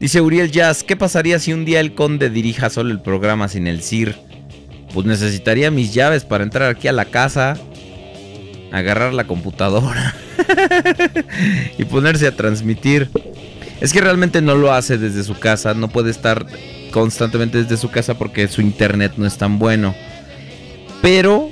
[0.00, 3.66] Dice Uriel Jazz, ¿qué pasaría si un día el conde dirija solo el programa sin
[3.66, 4.16] el CIR?
[4.92, 7.56] Pues necesitaría mis llaves para entrar aquí a la casa,
[8.72, 10.14] agarrar la computadora
[11.78, 13.08] y ponerse a transmitir.
[13.80, 16.44] Es que realmente no lo hace desde su casa, no puede estar
[16.90, 19.94] constantemente desde su casa porque su internet no es tan bueno.
[21.02, 21.47] Pero,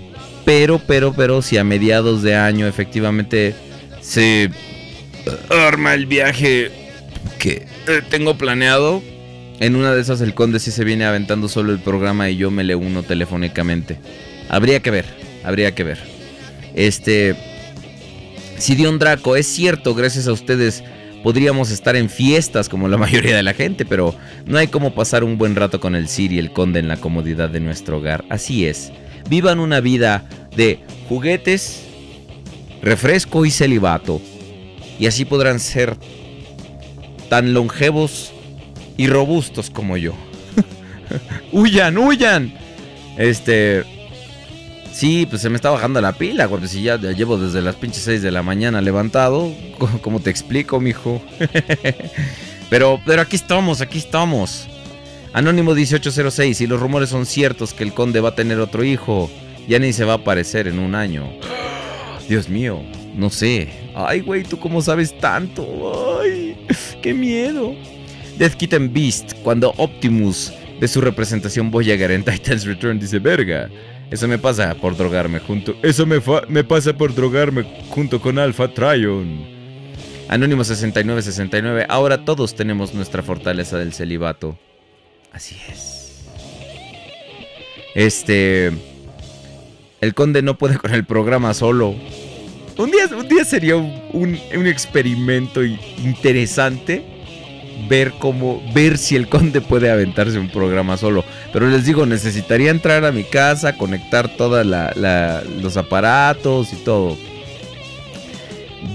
[0.66, 3.54] pero, pero, pero, si a mediados de año efectivamente
[4.00, 4.50] se
[5.48, 6.72] arma el viaje
[7.38, 9.00] que eh, tengo planeado,
[9.60, 12.50] en una de esas el conde sí se viene aventando solo el programa y yo
[12.50, 13.98] me le uno telefónicamente.
[14.48, 15.04] Habría que ver,
[15.44, 15.98] habría que ver.
[16.74, 17.36] Este,
[18.58, 20.82] Sidion Draco, es cierto, gracias a ustedes
[21.22, 25.22] podríamos estar en fiestas como la mayoría de la gente, pero no hay como pasar
[25.22, 28.24] un buen rato con el Sir y el Conde en la comodidad de nuestro hogar.
[28.30, 28.90] Así es,
[29.28, 30.24] vivan una vida
[30.56, 31.82] de juguetes,
[32.82, 34.20] refresco y celibato,
[34.98, 35.96] y así podrán ser
[37.28, 38.32] tan longevos
[38.96, 40.12] y robustos como yo.
[41.52, 42.54] huyan, huyan.
[43.18, 43.84] Este,
[44.92, 48.02] Sí, pues se me está bajando la pila, porque si ya, llevo desde las pinches
[48.04, 51.20] 6 de la mañana levantado, co- ¿cómo te explico, mijo?
[52.70, 54.66] pero, pero aquí estamos, aquí estamos.
[55.34, 59.30] Anónimo 1806, si los rumores son ciertos que el conde va a tener otro hijo,
[59.66, 61.30] ya ni se va a aparecer en un año.
[62.28, 62.80] Dios mío,
[63.14, 63.68] no sé.
[63.94, 66.20] Ay, güey, ¿tú cómo sabes tanto?
[66.20, 66.56] Ay,
[67.02, 67.74] qué miedo.
[68.38, 73.70] Death Kitten Beast, cuando Optimus ve su representación Voyager en Titan's Return, dice, verga.
[74.10, 75.74] Eso me pasa por drogarme junto.
[75.82, 79.56] Eso me, me pasa por drogarme junto con Alpha Trion.
[80.28, 81.86] Anónimo 6969.
[81.88, 84.56] Ahora todos tenemos nuestra fortaleza del celibato.
[85.32, 86.24] Así es.
[87.94, 88.72] Este.
[90.00, 91.94] El conde no puede con el programa solo.
[92.78, 97.04] Un día, un día sería un, experimento interesante
[97.88, 101.24] ver cómo ver si el conde puede aventarse un programa solo.
[101.52, 107.16] Pero les digo, necesitaría entrar a mi casa, conectar todos los aparatos y todo.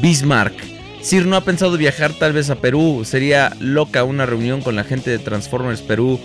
[0.02, 0.54] Bismarck.
[1.02, 3.02] Sir no ha pensado viajar tal vez a Perú.
[3.04, 6.20] Sería loca una reunión con la gente de Transformers Perú.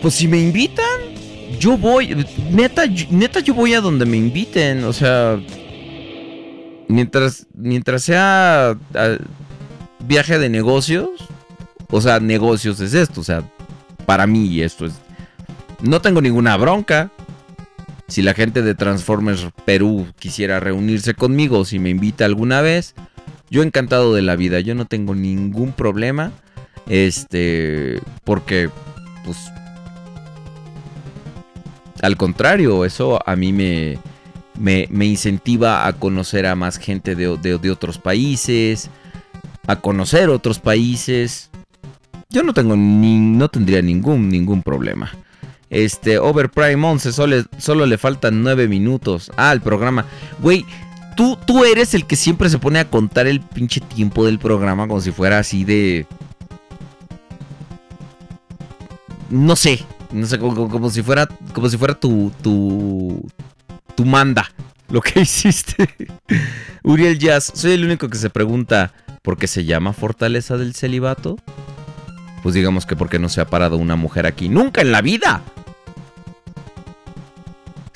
[0.00, 0.97] Pues si me invitan,
[1.58, 2.26] yo voy.
[2.50, 4.84] Neta, neta yo voy a donde me inviten.
[4.84, 5.40] O sea,
[6.88, 9.16] mientras, mientras sea ah,
[10.06, 11.10] viaje de negocios,
[11.90, 13.42] o sea, negocios es esto, o sea,
[14.06, 14.94] para mí esto es...
[15.80, 17.10] No tengo ninguna bronca.
[18.08, 22.94] Si la gente de Transformers Perú quisiera reunirse conmigo, si me invita alguna vez,
[23.50, 26.32] yo encantado de la vida, yo no tengo ningún problema.
[26.88, 28.70] Este, porque,
[29.24, 29.36] pues,
[32.02, 33.98] al contrario, eso a mí me,
[34.58, 38.90] me, me incentiva a conocer a más gente de, de- otros países,
[39.66, 41.50] a conocer otros países.
[42.30, 45.12] Yo no tengo ni, no tendría ningún, ningún problema.
[45.70, 49.30] Este, Overprime 11, solo, solo le faltan 9 minutos.
[49.36, 50.06] Ah, programa.
[50.40, 50.64] Güey,
[51.16, 54.86] tú, tú eres el que siempre se pone a contar el pinche tiempo del programa
[54.88, 56.06] como si fuera así de...
[59.30, 59.80] No sé,
[60.12, 63.26] no sé, como, como- si fuera, como si fuera tu, tu,
[63.94, 64.50] tu manda,
[64.88, 65.88] lo que hiciste.
[66.82, 71.36] Uriel Jazz, soy el único que se pregunta por qué se llama Fortaleza del Celibato.
[72.42, 74.48] Pues digamos que porque no se ha parado una mujer aquí.
[74.48, 75.42] ¡Nunca en la vida!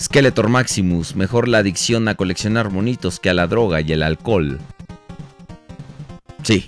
[0.00, 4.58] Skeletor Maximus, mejor la adicción a coleccionar monitos que a la droga y el alcohol.
[6.42, 6.66] Sí.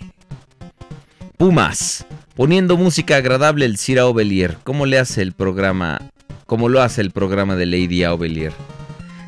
[1.37, 4.59] Pumas, poniendo música agradable el Cira Ovelier.
[4.65, 6.01] ¿Cómo le hace el programa?
[6.47, 8.53] ¿Cómo lo hace el programa de Lady Ovelier?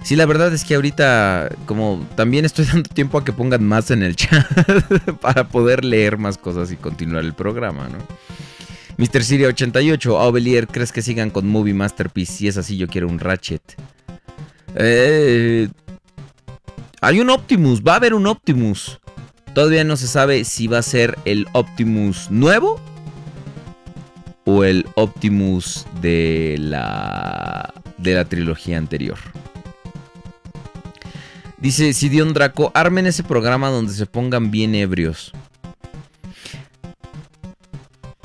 [0.02, 3.90] Sí, la verdad es que ahorita, como también estoy dando tiempo a que pongan más
[3.90, 4.46] en el chat
[5.20, 7.98] para poder leer más cosas y continuar el programa, ¿no?
[8.98, 9.22] Mr.
[9.24, 12.32] Siria 88, Ovelier, ¿crees que sigan con Movie Masterpiece?
[12.32, 13.60] Si es así, yo quiero un Ratchet.
[14.74, 15.68] Eh,
[17.02, 18.98] hay un Optimus, va a haber un Optimus.
[19.54, 22.80] Todavía no se sabe si va a ser el Optimus nuevo
[24.46, 29.18] o el Optimus de la de la trilogía anterior.
[31.58, 35.32] Dice Sidion Draco, armen ese programa donde se pongan bien ebrios.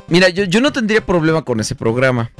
[0.07, 2.31] Mira, yo, yo no tendría problema con ese programa.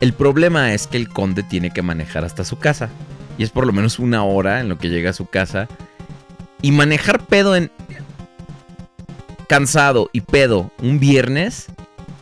[0.00, 2.88] El problema es que el conde tiene que manejar hasta su casa.
[3.36, 5.68] Y es por lo menos una hora en lo que llega a su casa.
[6.62, 7.70] Y manejar pedo en...
[9.48, 11.66] Cansado y pedo un viernes,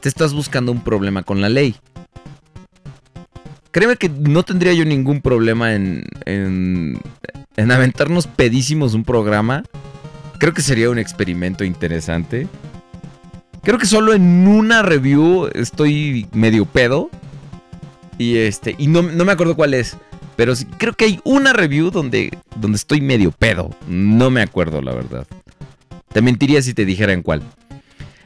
[0.02, 1.76] te estás buscando un problema con la ley.
[3.70, 7.00] Créeme que no tendría yo ningún problema en, en,
[7.56, 9.62] en aventarnos pedísimos un programa.
[10.38, 12.48] Creo que sería un experimento interesante.
[13.62, 17.08] Creo que solo en una review estoy medio pedo.
[18.18, 18.74] Y este.
[18.76, 19.96] Y no, no me acuerdo cuál es.
[20.34, 23.70] Pero creo que hay una review donde, donde estoy medio pedo.
[23.86, 25.26] No me acuerdo, la verdad.
[26.12, 27.42] Te mentiría si te dijera en cuál.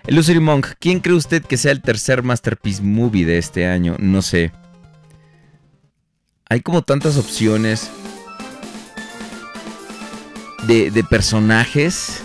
[0.09, 3.97] Illusory Monk, ¿quién cree usted que sea el tercer Masterpiece Movie de este año?
[3.99, 4.53] No sé.
[6.49, 7.91] Hay como tantas opciones
[10.69, 12.23] de, de personajes.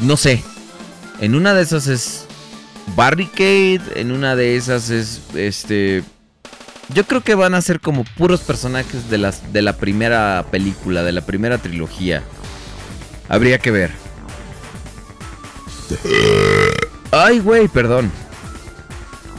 [0.00, 0.42] No sé.
[1.20, 2.26] En una de esas es
[2.96, 3.80] Barricade.
[3.94, 6.02] En una de esas es este.
[6.92, 11.04] Yo creo que van a ser como puros personajes de, las, de la primera película,
[11.04, 12.24] de la primera trilogía.
[13.28, 14.07] Habría que ver.
[17.10, 18.10] Ay, güey, perdón.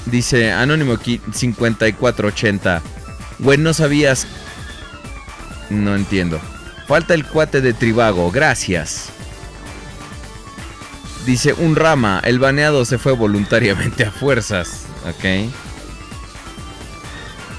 [0.05, 2.81] Dice Anónimo aquí 5480.
[3.39, 4.27] Güey, no sabías.
[5.69, 6.39] No entiendo.
[6.87, 9.09] Falta el cuate de Tribago, gracias.
[11.25, 14.85] Dice un rama, el baneado se fue voluntariamente a fuerzas.
[15.07, 15.51] Ok.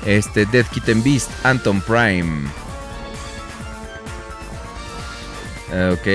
[0.07, 2.49] Este, Death Kitten Beast, Anton Prime.
[5.93, 6.09] Ok.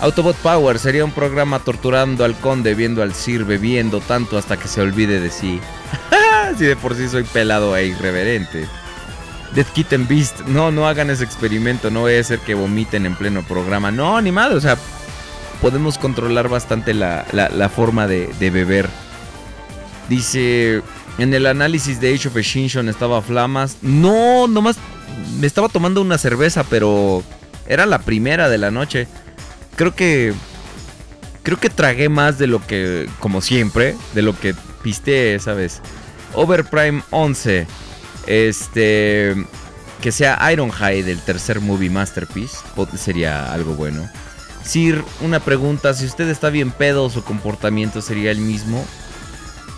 [0.00, 4.68] Autobot Power sería un programa torturando al conde viendo al Sir bebiendo tanto hasta que
[4.68, 5.60] se olvide de sí.
[6.58, 8.66] si de por sí soy pelado e irreverente.
[9.54, 13.14] Death Kitten Beast, no, no hagan ese experimento, no voy a ser que vomiten en
[13.14, 13.90] pleno programa.
[13.92, 14.76] No, ni madre, o sea,
[15.62, 18.88] podemos controlar bastante la, la- la forma de, beber.
[20.08, 20.82] Dice,
[21.18, 23.78] en el análisis de Age of Extinction estaba Flamas.
[23.80, 24.76] No, nomás
[25.40, 27.22] me estaba tomando una cerveza, pero
[27.66, 29.06] era la primera de la noche.
[29.76, 30.32] Creo que
[31.42, 35.80] creo que tragué más de lo que como siempre, de lo que pisteé esa vez.
[36.34, 37.66] Overprime 11.
[38.26, 39.34] Este
[40.00, 42.58] que sea Ironhide del tercer movie masterpiece
[42.96, 44.08] sería algo bueno.
[44.62, 48.84] Sir, una pregunta, si usted está bien pedo, su comportamiento sería el mismo.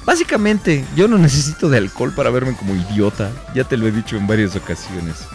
[0.05, 3.31] Básicamente, yo no necesito de alcohol para verme como idiota.
[3.55, 5.27] Ya te lo he dicho en varias ocasiones.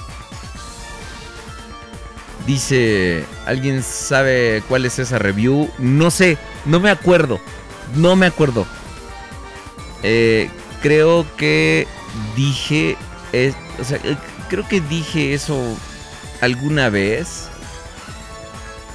[2.46, 5.70] Dice, ¿alguien sabe cuál es esa review?
[5.78, 7.40] No sé, no me acuerdo.
[7.96, 8.66] No me acuerdo.
[10.04, 10.50] Eh,
[10.82, 11.88] creo que
[12.36, 12.98] dije,
[13.32, 14.18] es- o sea, eh,
[14.50, 15.62] creo que dije eso
[16.42, 17.48] alguna vez,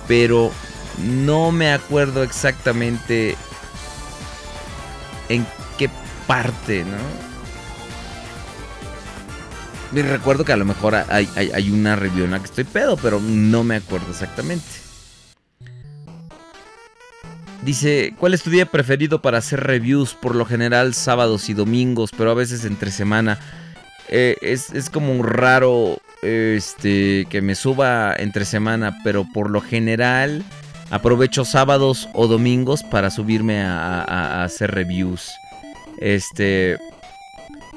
[0.09, 0.51] pero
[0.99, 3.37] no me acuerdo exactamente
[5.29, 5.47] en
[5.79, 5.89] qué
[6.27, 6.97] parte, ¿no?
[9.93, 12.97] Y recuerdo que a lo mejor hay, hay- una review en la que estoy pedo,
[12.97, 14.65] pero no me acuerdo exactamente.
[17.63, 20.15] Dice, ¿cuál es tu día preferido para hacer reviews?
[20.15, 23.39] Por lo general sábados y domingos, pero a veces entre semana.
[24.09, 30.45] Eh, es, es como raro este, que me suba entre semana, pero por lo general
[30.91, 35.33] aprovecho sábados o domingos para subirme a hacer reviews.
[35.99, 36.79] Este...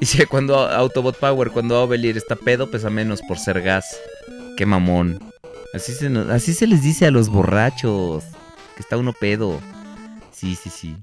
[0.00, 4.00] Dice, cuando Autobot Power, cuando Aubelier está pedo, pesa menos por ser gas.
[4.56, 5.18] Qué mamón.
[5.74, 5.92] Así
[6.54, 8.24] se, les dice a los borrachos.
[8.74, 9.60] Que está uno pedo.
[10.32, 10.96] Sí, sí, sí.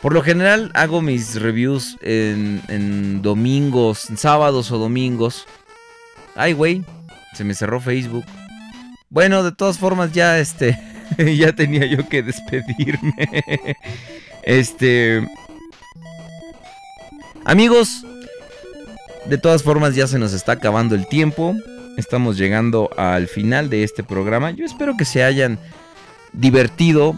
[0.00, 5.44] Por lo general hago mis reviews en, domingos, sábados o domingos.
[6.36, 6.84] Ay, güey,
[7.34, 8.24] se me cerró Facebook.
[9.10, 10.78] Bueno, de todas formas ya este,
[11.36, 13.12] ya tenía yo que despedirme.
[14.44, 15.28] Este,
[17.48, 18.04] amigos,
[19.24, 21.56] de todas formas ya se nos está acabando el tiempo.
[21.96, 24.50] Estamos llegando al final de este programa.
[24.52, 25.58] Yo espero que se hayan
[26.32, 27.16] divertido.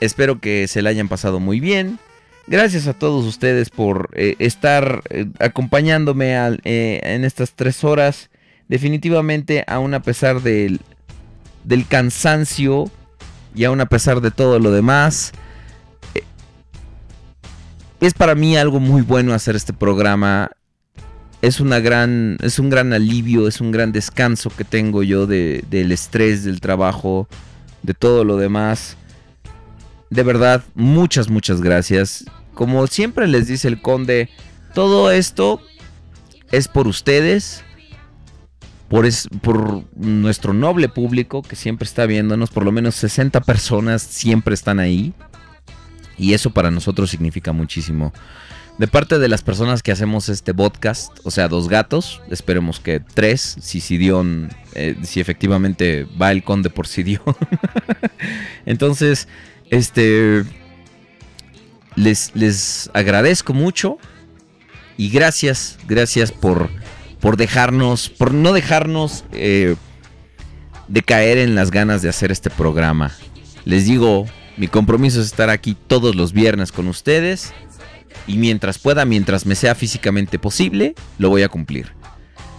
[0.00, 1.98] Espero que se la hayan pasado muy bien.
[2.46, 8.30] Gracias a todos ustedes por eh, estar eh, acompañándome eh, en estas tres horas.
[8.68, 10.80] Definitivamente, aún a pesar del,
[11.64, 12.88] del cansancio
[13.54, 15.32] y aún a pesar de todo lo demás,
[18.00, 20.50] es para mí algo muy bueno hacer este programa.
[21.42, 25.64] Es, una gran, es un gran alivio, es un gran descanso que tengo yo de-
[25.70, 27.28] del estrés, del trabajo,
[27.82, 28.96] de todo lo demás.
[30.10, 32.24] De verdad, muchas, muchas gracias.
[32.54, 34.30] Como siempre les dice el conde,
[34.74, 35.60] todo esto
[36.52, 37.62] es por ustedes,
[38.88, 44.02] por, es- por nuestro noble público que siempre está viéndonos, por lo menos 60 personas
[44.02, 45.12] siempre están ahí.
[46.18, 48.12] Y eso para nosotros significa muchísimo.
[48.78, 53.00] De parte de las personas que hacemos este podcast, o sea, dos gatos, esperemos que
[53.00, 57.22] tres, si Sidión, eh, si efectivamente va el conde por Sidión.
[58.66, 59.28] Entonces,
[59.70, 60.44] este,
[61.94, 63.98] les, les agradezco mucho
[64.98, 66.68] Y gracias, gracias por,
[67.20, 69.76] por dejarnos, por no dejarnos eh,
[70.88, 73.12] de caer en las ganas de hacer este programa.
[73.64, 77.52] Les digo, mi compromiso es estar aquí todos los viernes con ustedes.
[78.26, 81.92] Y mientras pueda, mientras me sea físicamente posible, lo voy a cumplir.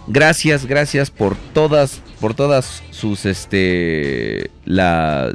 [0.06, 5.30] Gracias, gracias por todas, por todas sus, este, la-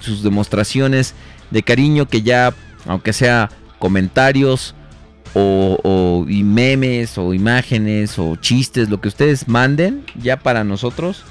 [0.00, 1.14] sus demostraciones
[1.50, 2.54] de cariño que ya,
[2.86, 4.74] aunque sea comentarios
[5.34, 11.24] o, memes o imágenes o chistes, lo que ustedes manden, ya para nosotros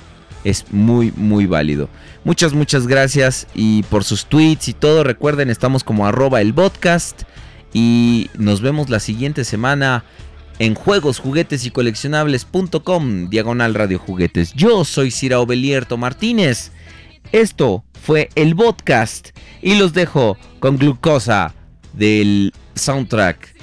[0.44, 1.90] es muy, muy válido.
[2.24, 5.04] Muchas, muchas gracias y por sus tweets y todo.
[5.04, 7.24] Recuerden, estamos como arroba el podcast
[7.74, 10.04] y nos vemos la siguiente semana
[10.60, 14.54] en juegos, juguetes y coleccionables.com, diagonal radio juguetes.
[14.54, 16.72] Yo soy Cira Obelierto Martínez.
[17.32, 19.30] Esto fue el podcast
[19.62, 21.54] y los dejo con glucosa
[21.94, 23.54] del soundtrack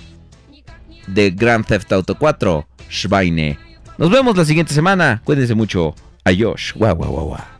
[1.06, 3.58] de Grand Theft Auto 4, Schweine.
[3.98, 5.20] Nos vemos la siguiente semana.
[5.24, 5.94] Cuídense mucho.
[6.24, 7.59] 哎呦，是哇哇哇哇。